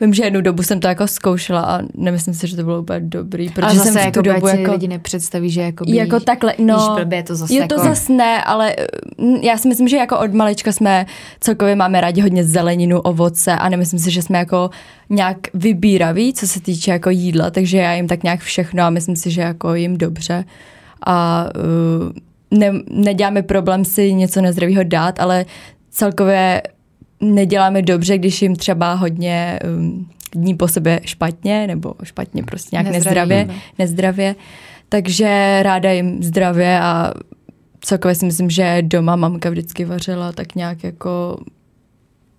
Vím, 0.00 0.14
že 0.14 0.24
jednu 0.24 0.40
dobu 0.40 0.62
jsem 0.62 0.80
to 0.80 0.88
jako 0.88 1.06
zkoušela 1.06 1.60
a 1.60 1.80
nemyslím 1.94 2.34
si, 2.34 2.46
že 2.46 2.56
to 2.56 2.62
bylo 2.62 2.80
úplně 2.80 3.00
dobrý, 3.00 3.50
protože 3.50 3.78
jsem 3.78 3.94
v 3.94 3.96
tu 3.96 4.06
jako 4.06 4.22
dobu 4.22 4.48
jako... 4.48 4.72
lidi 4.72 4.88
nepředstaví, 4.88 5.50
že 5.50 5.60
jako, 5.60 5.84
jako 5.88 6.20
takhle, 6.20 6.54
no, 6.58 6.94
blbě, 6.96 7.22
to 7.22 7.34
zase 7.34 7.54
je 7.54 7.60
jako... 7.60 7.74
to 7.74 7.80
zase 7.80 8.12
ne, 8.12 8.44
ale 8.44 8.76
mm, 9.18 9.36
já 9.36 9.58
si 9.58 9.68
myslím, 9.68 9.88
že 9.88 9.96
jako 9.96 10.18
od 10.18 10.34
malička 10.34 10.72
jsme 10.72 11.06
celkově 11.40 11.76
máme 11.76 12.00
rádi 12.00 12.20
hodně 12.20 12.44
zeleninu, 12.44 13.00
ovoce 13.00 13.52
a 13.52 13.68
nemyslím 13.68 13.98
si, 13.98 14.10
že 14.10 14.22
jsme 14.22 14.38
jako 14.38 14.70
nějak 15.10 15.36
vybíraví, 15.54 16.34
co 16.34 16.46
se 16.48 16.60
týče 16.60 16.90
jako 16.90 17.10
jídla, 17.10 17.50
takže 17.50 17.78
já 17.78 17.92
jim 17.92 18.08
tak 18.08 18.22
nějak 18.22 18.40
všechno 18.40 18.82
a 18.82 18.90
myslím 18.90 19.16
si, 19.16 19.30
že 19.30 19.40
jako 19.40 19.74
jim 19.74 19.98
dobře. 19.98 20.44
A 21.06 21.46
uh, 21.56 22.58
ne, 22.58 22.72
neděláme 22.90 23.42
problém 23.42 23.84
si 23.84 24.14
něco 24.14 24.40
nezdravého 24.40 24.82
dát, 24.84 25.20
ale 25.20 25.44
celkově 25.90 26.62
neděláme 27.20 27.82
dobře, 27.82 28.18
když 28.18 28.42
jim 28.42 28.56
třeba 28.56 28.94
hodně 28.94 29.58
um, 29.76 30.10
dní 30.32 30.54
po 30.54 30.68
sebe 30.68 31.00
špatně, 31.04 31.66
nebo 31.66 31.94
špatně 32.02 32.42
prostě 32.42 32.68
nějak 32.76 32.92
nezdravě, 32.92 33.36
nezdravě, 33.36 33.60
nezdravě. 33.78 34.34
Takže 34.88 35.60
ráda 35.62 35.92
jim 35.92 36.22
zdravě 36.22 36.80
a 36.80 37.12
celkově 37.80 38.14
si 38.14 38.26
myslím, 38.26 38.50
že 38.50 38.78
doma 38.82 39.16
mamka 39.16 39.50
vždycky 39.50 39.84
vařila 39.84 40.32
tak 40.32 40.54
nějak 40.54 40.84
jako 40.84 41.38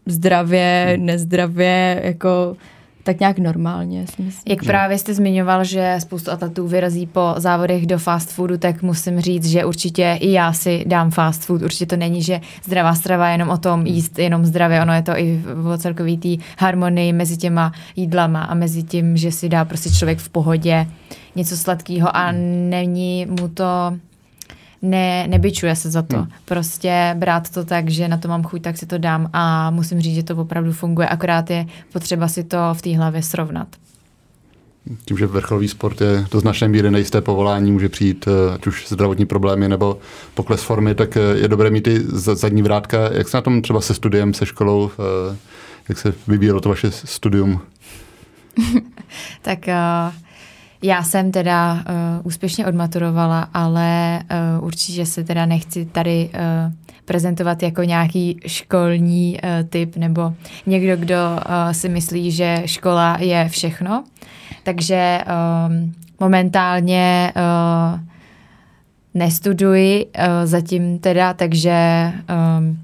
zdravě, 0.06 0.98
nezdravě, 1.00 2.02
jako 2.04 2.56
tak 3.04 3.20
nějak 3.20 3.40
normálně. 3.40 4.08
Si 4.08 4.22
myslím. 4.22 4.52
Jak 4.52 4.64
právě 4.64 4.98
jste 4.98 5.14
zmiňoval, 5.14 5.64
že 5.64 5.96
spoustu 6.00 6.32
atletů 6.32 6.68
vyrazí 6.68 7.08
po 7.08 7.34
závodech 7.38 7.86
do 7.86 8.00
fast 8.00 8.32
foodu, 8.32 8.58
tak 8.58 8.82
musím 8.82 9.22
říct, 9.22 9.46
že 9.46 9.66
určitě 9.66 10.18
i 10.20 10.32
já 10.32 10.54
si 10.54 10.84
dám 10.88 11.12
fast 11.12 11.46
food. 11.46 11.62
Určitě 11.62 11.86
to 11.86 11.96
není, 11.96 12.24
že 12.24 12.42
zdravá 12.64 12.96
strava 12.96 13.28
je 13.28 13.34
jenom 13.34 13.50
o 13.50 13.58
tom 13.58 13.86
jíst 13.86 14.20
jenom 14.20 14.46
zdravě, 14.46 14.82
ono 14.82 14.94
je 14.94 15.02
to 15.02 15.12
i 15.12 15.42
o 15.74 15.78
celkový 15.78 16.18
té 16.18 16.44
harmonii 16.58 17.14
mezi 17.14 17.38
těma 17.38 17.72
jídlama 17.96 18.44
a 18.44 18.54
mezi 18.54 18.84
tím, 18.84 19.18
že 19.18 19.32
si 19.32 19.50
dá 19.50 19.66
prostě 19.66 19.90
člověk 19.90 20.20
v 20.20 20.30
pohodě 20.30 20.88
něco 21.36 21.58
sladkého 21.58 22.18
a 22.18 22.32
není 22.32 23.26
mu 23.26 23.48
to 23.48 23.98
ne, 24.82 25.28
nebyčuje 25.28 25.76
se 25.76 25.90
za 25.92 26.02
to. 26.02 26.18
Hmm. 26.18 26.28
Prostě 26.46 27.16
brát 27.18 27.50
to 27.50 27.66
tak, 27.66 27.90
že 27.90 28.08
na 28.08 28.18
to 28.18 28.28
mám 28.28 28.44
chuť, 28.44 28.62
tak 28.62 28.78
si 28.78 28.86
to 28.86 28.98
dám 28.98 29.30
a 29.34 29.72
musím 29.72 30.02
říct, 30.02 30.16
že 30.16 30.24
to 30.24 30.36
opravdu 30.36 30.74
funguje, 30.74 31.08
akorát 31.08 31.50
je 31.50 31.66
potřeba 31.94 32.28
si 32.28 32.44
to 32.44 32.58
v 32.74 32.82
té 32.82 32.98
hlavě 32.98 33.24
srovnat. 33.24 33.68
Tím, 35.06 35.18
že 35.18 35.28
vrcholový 35.28 35.68
sport 35.68 36.02
je 36.02 36.26
do 36.32 36.40
značné 36.40 36.68
míry 36.68 36.92
nejisté 36.92 37.22
povolání, 37.22 37.72
může 37.72 37.90
přijít 37.90 38.26
eh, 38.28 38.54
ať 38.54 38.68
už 38.68 38.88
zdravotní 38.90 39.26
problémy 39.26 39.70
nebo 39.70 39.98
pokles 40.34 40.64
formy, 40.64 40.96
tak 40.96 41.18
eh, 41.18 41.20
je 41.20 41.48
dobré 41.48 41.70
mít 41.70 41.88
i 41.88 42.00
zadní 42.14 42.62
vrátka. 42.62 42.98
Jak 43.14 43.30
se 43.30 43.38
na 43.38 43.42
tom 43.42 43.62
třeba 43.62 43.82
se 43.82 43.94
studiem, 43.94 44.34
se 44.34 44.46
školou, 44.46 44.92
eh, 45.32 45.38
jak 45.90 45.98
se 45.98 46.14
vyvíjelo 46.28 46.62
to 46.62 46.70
vaše 46.70 46.92
studium? 46.92 47.62
tak 49.42 49.60
uh, 49.68 50.14
já 50.82 51.04
jsem 51.04 51.32
teda 51.32 51.74
uh, 51.74 51.82
úspěšně 52.24 52.66
odmaturovala, 52.66 53.48
ale 53.54 54.20
uh, 54.60 54.66
určitě 54.66 55.06
se 55.06 55.24
teda 55.24 55.46
nechci 55.46 55.86
tady 55.86 56.30
uh, 56.34 56.74
prezentovat 57.06 57.64
jako 57.64 57.84
nějaký 57.84 58.40
školní 58.48 59.40
uh, 59.44 59.70
typ 59.70 59.96
nebo 59.96 60.34
někdo, 60.66 60.98
kdo 60.98 61.16
uh, 61.16 61.72
si 61.72 61.90
myslí, 61.90 62.32
že 62.32 62.62
škola 62.66 63.18
je 63.20 63.50
všechno. 63.50 64.04
Takže 64.64 65.20
um, 65.70 65.94
momentálně 66.20 67.34
uh, 67.36 68.00
nestuduji 69.14 70.06
uh, 70.06 70.24
zatím 70.44 71.00
teda, 71.00 71.34
takže 71.34 72.12
um, 72.60 72.80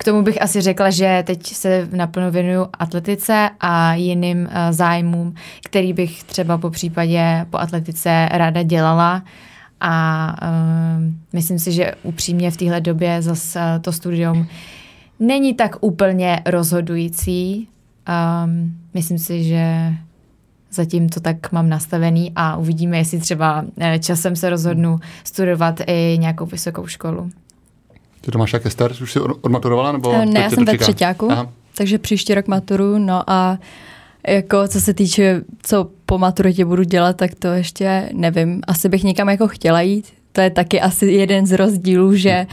k 0.00 0.04
tomu 0.04 0.22
bych 0.22 0.42
asi 0.42 0.60
řekla, 0.60 0.90
že 0.90 1.22
teď 1.26 1.46
se 1.46 1.88
naplno 1.92 2.30
věnuju 2.30 2.66
atletice 2.78 3.50
a 3.60 3.94
jiným 3.94 4.38
uh, 4.42 4.46
zájmům, 4.70 5.34
který 5.64 5.92
bych 5.92 6.24
třeba 6.24 6.58
po 6.58 6.70
případě 6.70 7.46
po 7.50 7.58
atletice 7.58 8.28
ráda 8.32 8.62
dělala. 8.62 9.22
A 9.80 10.34
uh, 10.42 11.04
myslím 11.32 11.58
si, 11.58 11.72
že 11.72 11.92
upřímně 12.02 12.50
v 12.50 12.56
téhle 12.56 12.80
době 12.80 13.22
zase 13.22 13.58
uh, 13.58 13.82
to 13.82 13.92
studium 13.92 14.46
není 15.18 15.54
tak 15.54 15.76
úplně 15.80 16.40
rozhodující. 16.46 17.68
Um, 18.44 18.76
myslím 18.94 19.18
si, 19.18 19.44
že 19.44 19.94
zatím 20.72 21.08
to 21.08 21.20
tak 21.20 21.52
mám 21.52 21.68
nastavený 21.68 22.32
a 22.36 22.56
uvidíme, 22.56 22.98
jestli 22.98 23.18
třeba 23.18 23.64
časem 24.00 24.36
se 24.36 24.50
rozhodnu 24.50 24.98
studovat 25.24 25.80
i 25.86 26.16
nějakou 26.20 26.46
vysokou 26.46 26.86
školu. 26.86 27.30
Ty 28.20 28.30
to 28.30 28.38
máš 28.38 28.52
jak 28.52 28.66
Ester? 28.66 28.92
Už 29.02 29.12
jsi 29.12 29.20
odmaturovala? 29.20 29.92
Nebo 29.92 30.12
eh, 30.12 30.26
ne, 30.26 30.40
já 30.40 30.50
jsem 30.50 30.64
ve 30.64 30.78
třetíku, 30.78 31.28
takže 31.74 31.98
příští 31.98 32.34
rok 32.34 32.46
maturu, 32.46 32.98
no 32.98 33.30
a 33.30 33.58
jako 34.26 34.68
co 34.68 34.80
se 34.80 34.94
týče, 34.94 35.40
co 35.62 35.90
po 36.06 36.18
maturitě 36.18 36.64
budu 36.64 36.82
dělat, 36.82 37.16
tak 37.16 37.34
to 37.34 37.48
ještě 37.48 38.10
nevím. 38.12 38.60
Asi 38.66 38.88
bych 38.88 39.04
někam 39.04 39.28
jako 39.28 39.48
chtěla 39.48 39.80
jít. 39.80 40.06
To 40.32 40.40
je 40.40 40.50
taky 40.50 40.80
asi 40.80 41.06
jeden 41.06 41.46
z 41.46 41.52
rozdílů, 41.52 42.14
že 42.14 42.46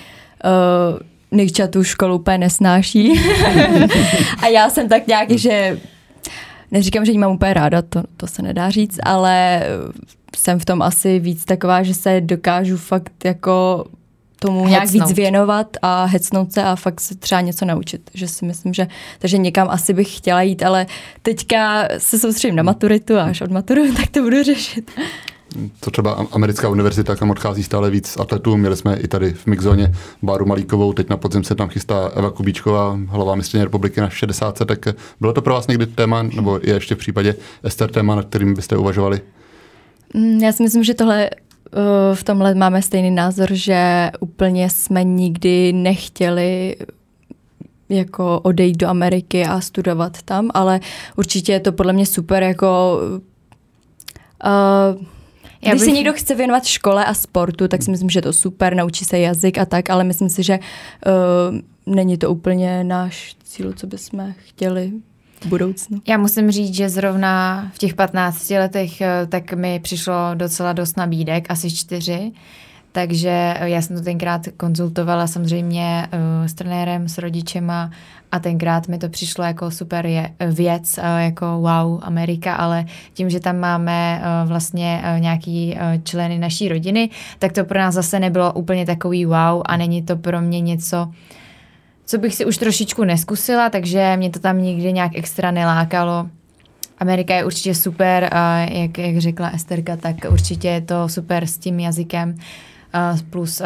uh, 0.44 1.00
Nikča 1.32 1.68
tu 1.68 1.84
školu 1.84 2.16
úplně 2.16 2.38
nesnáší. 2.38 3.20
a 4.42 4.48
já 4.48 4.70
jsem 4.70 4.90
tak 4.90 5.08
nějak, 5.08 5.32
že 5.32 5.80
neříkám, 6.72 7.06
že 7.06 7.12
ji 7.12 7.18
mám 7.18 7.32
úplně 7.32 7.54
ráda, 7.54 7.82
to, 7.82 8.04
to 8.18 8.28
se 8.28 8.42
nedá 8.42 8.70
říct, 8.70 9.00
ale 9.04 9.64
jsem 10.38 10.60
v 10.60 10.66
tom 10.66 10.82
asi 10.82 11.20
víc 11.20 11.46
taková, 11.46 11.84
že 11.84 11.94
se 11.94 12.22
dokážu 12.22 12.78
fakt 12.78 13.26
jako 13.26 13.86
tomu 14.40 14.64
hecnout. 14.64 14.70
nějak 14.70 14.90
víc 14.90 15.16
věnovat 15.16 15.68
a 15.82 16.06
hecnout 16.06 16.54
se 16.54 16.64
a 16.64 16.76
fakt 16.76 17.02
se 17.02 17.16
třeba 17.16 17.42
něco 17.42 17.66
naučit. 17.66 18.10
Že 18.14 18.28
si 18.28 18.46
myslím, 18.46 18.74
že 18.74 18.88
takže 19.20 19.38
někam 19.38 19.68
asi 19.70 19.94
bych 19.94 20.18
chtěla 20.18 20.42
jít, 20.42 20.64
ale 20.64 20.86
teďka 21.22 21.88
se 21.98 22.20
soustředím 22.20 22.56
na 22.56 22.64
maturitu 22.64 23.18
a 23.18 23.24
až 23.24 23.42
od 23.42 23.52
maturu, 23.52 23.94
tak 23.98 24.08
to 24.08 24.22
budu 24.22 24.44
řešit. 24.44 24.92
To 25.80 25.92
třeba 25.92 26.28
americká 26.32 26.70
univerzita, 26.70 27.16
kam 27.16 27.30
odchází 27.30 27.64
stále 27.64 27.90
víc 27.90 28.18
atletů. 28.20 28.58
Měli 28.58 28.78
jsme 28.78 28.98
i 28.98 29.08
tady 29.08 29.34
v 29.34 29.48
Mixzóně 29.48 29.94
Báru 30.24 30.46
Malíkovou, 30.46 30.94
teď 30.94 31.10
na 31.10 31.18
podzim 31.18 31.44
se 31.44 31.56
tam 31.56 31.70
chystá 31.70 32.12
Eva 32.16 32.32
Kubíčková, 32.32 33.00
hlavá 33.08 33.36
mistrně 33.36 33.64
republiky 33.64 34.02
na 34.02 34.10
60. 34.10 34.62
Tak 34.66 34.80
bylo 35.20 35.34
to 35.34 35.42
pro 35.42 35.54
vás 35.54 35.68
někdy 35.68 35.86
téma, 35.86 36.24
nebo 36.24 36.60
je 36.64 36.74
ještě 36.74 36.96
v 36.96 36.98
případě 36.98 37.36
Ester 37.64 37.92
téma, 37.92 38.16
nad 38.16 38.26
kterým 38.26 38.54
byste 38.54 38.78
uvažovali? 38.78 39.22
Mm, 40.14 40.40
já 40.44 40.52
si 40.52 40.64
myslím, 40.64 40.84
že 40.84 40.94
tohle 40.94 41.30
v 42.14 42.24
tomhle 42.24 42.56
máme 42.56 42.82
stejný 42.82 43.12
názor, 43.12 43.50
že 43.54 44.12
úplně 44.20 44.70
jsme 44.70 45.04
nikdy 45.04 45.74
nechtěli 45.74 46.76
jako 47.90 48.40
odejít 48.40 48.78
do 48.78 48.88
Ameriky 48.88 49.46
a 49.46 49.62
studovat 49.62 50.22
tam, 50.22 50.50
ale 50.54 50.80
určitě 51.18 51.52
je 51.52 51.60
to 51.60 51.72
podle 51.72 51.94
mě 51.94 52.06
super 52.06 52.44
jako 52.44 53.00
uh, 54.46 55.06
já 55.62 55.72
Když 55.72 55.82
bych... 55.82 55.90
se 55.90 55.96
někdo 55.96 56.14
chce 56.14 56.36
věnovat 56.36 56.66
škole 56.66 57.06
a 57.06 57.14
sportu, 57.14 57.68
tak 57.68 57.84
si 57.84 57.92
myslím, 57.92 58.10
že 58.10 58.18
je 58.18 58.24
to 58.24 58.34
super, 58.34 58.76
naučí 58.76 59.06
se 59.06 59.20
jazyk 59.20 59.58
a 59.58 59.66
tak, 59.66 59.90
ale 59.90 60.04
myslím 60.04 60.30
si, 60.30 60.44
že 60.44 60.60
uh, 60.60 61.94
není 61.96 62.18
to 62.18 62.32
úplně 62.32 62.84
náš 62.84 63.36
cíl, 63.44 63.74
co 63.74 63.88
bychom 63.88 64.34
chtěli 64.38 64.92
v 65.42 65.46
budoucnu. 65.46 66.02
Já 66.08 66.18
musím 66.18 66.52
říct, 66.52 66.76
že 66.76 66.90
zrovna 66.90 67.66
v 67.74 67.78
těch 67.78 67.94
15 67.94 68.50
letech 68.50 69.02
eh, 69.02 69.28
tak 69.30 69.54
mi 69.54 69.80
přišlo 69.80 70.14
docela 70.34 70.74
dost 70.74 70.98
nabídek, 70.98 71.46
asi 71.50 71.72
čtyři. 71.76 72.32
Takže 72.92 73.58
já 73.62 73.82
jsem 73.82 73.98
to 73.98 74.04
tenkrát 74.04 74.42
konzultovala 74.58 75.28
samozřejmě 75.28 76.08
uh, 76.14 76.48
s 76.48 76.54
trenérem, 76.54 77.10
s 77.10 77.18
rodičema 77.18 77.92
a 78.32 78.40
tenkrát 78.40 78.88
mi 78.88 78.98
to 78.98 79.10
přišlo 79.10 79.44
jako 79.44 79.72
super 79.72 80.06
je, 80.06 80.34
věc, 80.52 81.00
jako 81.18 81.46
wow, 81.46 82.00
Amerika, 82.02 82.56
ale 82.56 82.86
tím, 83.14 83.30
že 83.30 83.40
tam 83.40 83.58
máme 83.60 84.22
vlastně 84.46 85.04
nějaký 85.20 85.78
členy 86.04 86.40
naší 86.40 86.70
rodiny, 86.70 87.10
tak 87.40 87.52
to 87.52 87.66
pro 87.66 87.80
nás 87.80 87.96
zase 87.96 88.20
nebylo 88.20 88.54
úplně 88.54 88.86
takový 88.86 89.26
wow 89.26 89.62
a 89.66 89.78
není 89.78 90.04
to 90.04 90.16
pro 90.16 90.42
mě 90.42 90.62
něco, 90.62 91.12
co 92.08 92.18
bych 92.18 92.36
si 92.36 92.46
už 92.46 92.58
trošičku 92.58 93.04
neskusila, 93.04 93.70
takže 93.70 94.14
mě 94.18 94.30
to 94.30 94.40
tam 94.40 94.62
nikdy 94.62 94.94
nějak 94.94 95.12
extra 95.16 95.52
nelákalo. 95.52 96.28
Amerika 97.00 97.36
je 97.36 97.46
určitě 97.46 97.76
super, 97.76 98.30
jak, 98.72 98.98
jak 98.98 99.18
řekla 99.18 99.50
Esterka, 99.50 99.96
tak 99.96 100.16
určitě 100.30 100.68
je 100.68 100.82
to 100.82 101.10
super 101.10 101.46
s 101.46 101.58
tím 101.58 101.80
jazykem 101.80 102.36
plus 103.30 103.62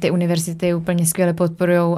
ty 0.00 0.10
univerzity 0.10 0.74
úplně 0.74 1.06
skvěle 1.06 1.32
podporují 1.32 1.96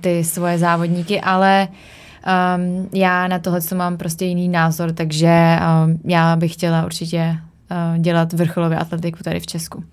ty 0.00 0.24
svoje 0.24 0.58
závodníky, 0.58 1.20
ale 1.20 1.68
um, 1.68 2.88
já 2.92 3.28
na 3.28 3.38
tohle 3.38 3.60
mám 3.74 3.96
prostě 3.96 4.24
jiný 4.24 4.48
názor, 4.48 4.92
takže 4.92 5.58
um, 5.84 5.98
já 6.04 6.36
bych 6.36 6.52
chtěla 6.52 6.84
určitě 6.84 7.36
uh, 7.70 7.98
dělat 7.98 8.32
vrcholově 8.32 8.78
atletiku 8.78 9.22
tady 9.22 9.40
v 9.40 9.46
Česku. 9.46 9.84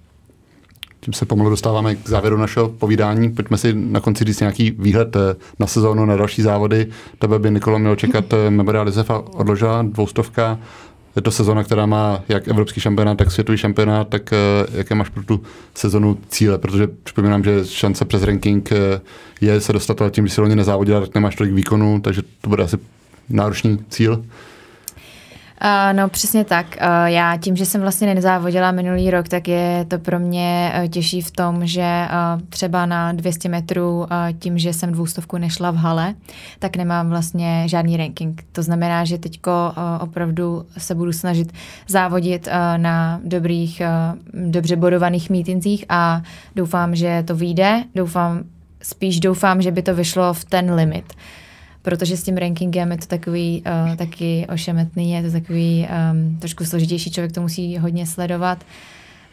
Tím 1.04 1.14
se 1.14 1.26
pomalu 1.26 1.49
dostáváme 1.49 1.95
k 1.95 2.10
závěru 2.10 2.38
našeho 2.38 2.70
povídání. 2.70 3.32
Pojďme 3.32 3.58
si 3.58 3.74
na 3.74 3.99
konci 3.99 4.24
říct 4.24 4.39
nějaký 4.39 4.72
výhled 4.72 5.16
eh, 5.16 5.36
na 5.60 5.68
sezónu, 5.68 6.06
na 6.06 6.16
další 6.16 6.41
závody. 6.41 6.88
Tebe 7.20 7.39
by 7.39 7.52
Nikola 7.52 7.78
měl 7.78 7.95
čekat 7.95 8.34
eh, 8.34 8.49
Memorial 8.49 8.88
Josefa 8.88 9.20
odložila, 9.20 9.82
dvoustovka. 9.82 10.60
Je 11.16 11.22
to 11.22 11.32
sezona, 11.32 11.64
která 11.64 11.86
má 11.86 12.24
jak 12.30 12.47
evropský 12.47 12.82
šampionát, 12.82 13.18
tak 13.18 13.32
světový 13.32 13.58
šampionát, 13.58 14.08
tak 14.08 14.30
uh, 14.32 14.78
jaké 14.78 14.95
máš 14.95 15.10
pro 15.10 15.24
tu 15.24 15.41
sezonu 15.76 16.18
cíle, 16.30 16.58
protože 16.58 16.88
připomínám, 17.04 17.43
že 17.43 17.66
šance 17.66 18.06
přes 18.06 18.24
ranking 18.24 18.70
je 19.41 19.62
se 19.62 19.74
dostat, 19.74 20.02
ale 20.02 20.12
tím, 20.12 20.28
že 20.28 20.34
si 20.34 20.41
loni 20.41 20.56
nezávodila, 20.56 21.02
tak 21.02 21.16
nemáš 21.16 21.36
tolik 21.36 21.54
výkonů, 21.54 22.02
takže 22.02 22.22
to 22.41 22.49
bude 22.49 22.64
asi 22.64 22.78
náročný 23.30 23.80
cíl. 23.89 24.24
Uh, 25.64 25.97
no 25.97 26.09
přesně 26.09 26.45
tak. 26.45 26.66
Uh, 26.82 27.05
já 27.05 27.38
tím, 27.38 27.55
že 27.55 27.66
jsem 27.66 27.82
vlastně 27.82 28.16
nezávodila 28.16 28.72
minulý 28.72 29.12
rok, 29.12 29.28
tak 29.28 29.47
je 29.47 29.86
to 29.88 29.99
pro 29.99 30.20
mě 30.20 30.74
uh, 30.76 30.88
těžší 30.88 31.22
v 31.22 31.32
tom, 31.32 31.66
že 31.66 31.82
uh, 31.82 32.41
třeba 32.49 32.86
na 32.86 33.12
200 33.12 33.49
metrů 33.49 33.99
uh, 33.99 34.07
tím, 34.39 34.57
že 34.57 34.74
jsem 34.74 34.91
dvoustovku 34.91 35.38
nešla 35.38 35.72
v 35.72 35.76
hale, 35.76 36.16
tak 36.59 36.76
nemám 36.76 37.09
vlastně 37.09 37.64
žádný 37.66 37.97
ranking. 37.97 38.43
To 38.51 38.64
znamená, 38.64 39.05
že 39.05 39.18
teďko 39.18 39.51
uh, 39.51 39.84
opravdu 40.03 40.66
se 40.78 40.95
budu 40.95 41.14
snažit 41.14 41.53
závodit 41.88 42.47
uh, 42.47 42.53
na 42.78 43.20
dobrých, 43.24 43.82
uh, 44.34 44.41
dobře 44.51 44.76
bodovaných 44.76 45.30
mítincích 45.30 45.86
a 45.89 46.22
doufám, 46.55 46.95
že 46.95 47.24
to 47.28 47.36
vyjde. 47.36 47.84
Doufám, 47.95 48.43
spíš 48.82 49.20
doufám, 49.20 49.62
že 49.62 49.72
by 49.72 49.82
to 49.82 49.95
vyšlo 49.95 50.34
v 50.34 50.45
ten 50.45 50.74
limit. 50.74 51.14
Uh, 51.14 51.41
protože 51.82 52.18
s 52.18 52.24
tím 52.24 52.38
rankingem 52.38 52.92
je 52.92 52.98
to 52.98 53.06
takový 53.06 53.64
uh, 53.66 53.96
taky 53.96 54.48
ošemetný, 54.54 55.12
je 55.12 55.24
to 55.24 55.32
takový 55.32 55.88
um, 56.12 56.38
trošku 56.40 56.66
složitější, 56.66 57.12
člověk 57.12 57.32
to 57.32 57.42
musí 57.42 57.78
hodně 57.78 58.08
sledovat. 58.08 58.64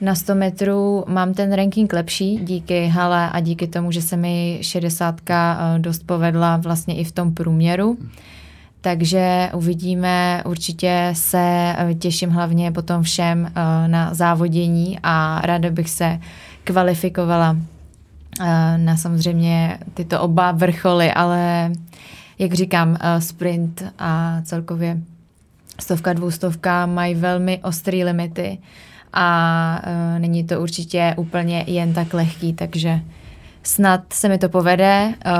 Na 0.00 0.14
100 0.14 0.34
metrů 0.34 1.04
mám 1.08 1.34
ten 1.34 1.52
ranking 1.52 1.92
lepší 1.92 2.36
díky 2.36 2.86
hale 2.86 3.30
a 3.30 3.40
díky 3.40 3.66
tomu, 3.66 3.92
že 3.92 4.02
se 4.02 4.16
mi 4.16 4.58
60 4.62 5.14
uh, 5.14 5.18
eh, 5.30 5.78
dost 5.78 6.06
povedla 6.06 6.56
vlastně 6.56 6.96
i 6.96 7.04
v 7.04 7.12
tom 7.12 7.34
průměru. 7.34 7.98
Takže 8.80 9.50
uvidíme, 9.54 10.42
určitě 10.46 11.10
se 11.12 11.74
eh, 11.78 11.94
těším 11.94 12.30
hlavně 12.30 12.72
potom 12.72 13.02
všem 13.02 13.52
na 13.86 14.14
závodění 14.14 14.98
a 15.02 15.40
ráda 15.44 15.70
bych 15.70 15.90
se 15.90 16.20
kvalifikovala 16.64 17.56
na 18.76 18.96
samozřejmě 18.96 19.78
tyto 19.94 20.20
oba 20.20 20.52
vrcholy, 20.52 21.12
ale 21.12 21.70
jak 22.38 22.52
říkám, 22.52 22.90
uh, 22.90 22.96
sprint 23.20 23.82
a 23.98 24.40
celkově 24.44 24.98
stovka, 25.80 26.12
dvoustovka 26.12 26.86
mají 26.86 27.14
velmi 27.14 27.60
ostrý 27.62 28.04
limity 28.04 28.58
a 29.12 29.82
uh, 29.86 30.20
není 30.20 30.44
to 30.44 30.60
určitě 30.60 31.14
úplně 31.16 31.64
jen 31.66 31.94
tak 31.94 32.14
lehký, 32.14 32.52
takže 32.52 33.00
snad 33.62 34.12
se 34.12 34.28
mi 34.28 34.38
to 34.38 34.48
povede. 34.48 35.14
Uh, 35.26 35.32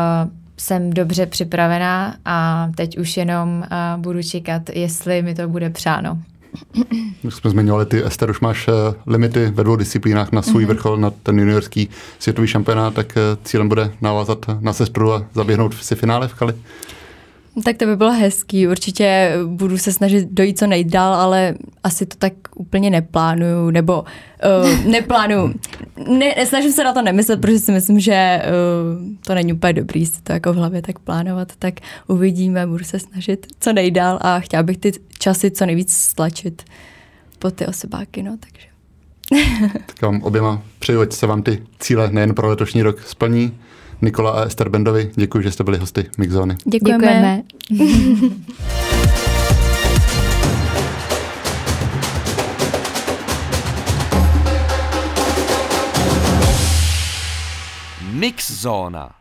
jsem 0.57 0.91
dobře 0.93 1.27
připravená 1.27 2.17
a 2.25 2.69
teď 2.77 2.99
už 2.99 3.17
jenom 3.17 3.65
budu 3.97 4.23
čekat, 4.23 4.71
jestli 4.71 5.23
mi 5.23 5.35
to 5.35 5.49
bude 5.49 5.71
přáno. 5.71 6.19
Už 7.23 7.35
jsme 7.35 7.51
zmiňovali, 7.51 7.87
ty 7.87 8.05
Ester, 8.05 8.31
už 8.31 8.41
máš 8.41 8.69
uh, 8.69 8.75
limity 9.07 9.47
ve 9.47 9.65
dvou 9.65 9.77
disciplínách 9.77 10.33
na 10.33 10.43
svůj 10.43 10.65
mm-hmm. 10.65 10.69
vrchol, 10.69 10.97
na 10.97 11.11
ten 11.11 11.39
juniorský 11.39 11.89
světový 12.19 12.49
šampionát, 12.49 12.95
tak 12.95 13.13
uh, 13.17 13.45
cílem 13.45 13.69
bude 13.69 13.93
navázat 14.01 14.47
na 14.61 14.73
sestru 14.73 15.13
a 15.13 15.27
zaběhnout 15.35 15.75
si 15.75 15.95
finále 15.95 16.29
v 16.29 16.35
Kali? 16.35 16.55
Tak 17.65 17.77
to 17.77 17.87
by 17.87 17.97
bylo 17.97 18.13
hezký. 18.13 18.69
Určitě 18.69 19.33
budu 19.47 19.79
se 19.79 19.93
snažit 19.93 20.29
dojít 20.31 20.59
co 20.59 20.67
nejdál, 20.67 21.15
ale 21.15 21.55
asi 21.85 22.07
to 22.07 22.17
tak 22.17 22.33
úplně 22.55 22.91
neplánuju, 22.91 23.71
nebo 23.71 24.05
uh, 24.63 24.85
neplánuju. 24.91 25.55
Ne, 26.09 26.47
snažím 26.47 26.73
se 26.73 26.85
na 26.85 26.93
to 26.93 27.03
nemyslet, 27.03 27.41
protože 27.41 27.59
si 27.59 27.73
myslím, 27.73 28.01
že 28.01 28.43
uh, 28.43 29.17
to 29.27 29.35
není 29.35 29.53
úplně 29.53 29.73
dobrý 29.73 30.07
si 30.07 30.23
to 30.23 30.33
jako 30.33 30.53
v 30.53 30.57
hlavě 30.57 30.83
tak 30.83 30.99
plánovat. 30.99 31.53
Tak 31.59 31.75
uvidíme, 32.07 32.67
budu 32.67 32.85
se 32.85 32.99
snažit 32.99 33.47
co 33.61 33.73
nejdál 33.73 34.19
a 34.21 34.41
chtěla 34.41 34.63
bych 34.63 34.79
ty 34.79 34.93
časy 35.19 35.51
co 35.51 35.67
nejvíc 35.67 35.93
stlačit 35.93 36.63
po 37.39 37.51
ty 37.51 37.67
osobáky, 37.67 38.23
no, 38.23 38.37
takže. 38.41 38.69
tak 39.87 40.03
vám 40.03 40.23
oběma 40.23 40.63
přeju, 40.79 41.01
ať 41.01 41.13
se 41.13 41.27
vám 41.27 41.43
ty 41.43 41.63
cíle 41.79 42.11
nejen 42.13 42.35
pro 42.35 42.49
letošní 42.49 42.83
rok 42.83 43.03
splní, 43.07 43.59
Nikola 44.03 44.31
a 44.31 44.45
Ester 44.45 44.69
Bendovi. 44.69 45.11
Děkuji, 45.15 45.43
že 45.43 45.51
jste 45.51 45.65
byli 45.65 45.79
hosty 45.79 46.11
Mixzóny. 46.19 46.57
Děkujeme. 46.65 46.99
Děkujeme. 46.99 47.43
Mixzóna. 58.13 59.18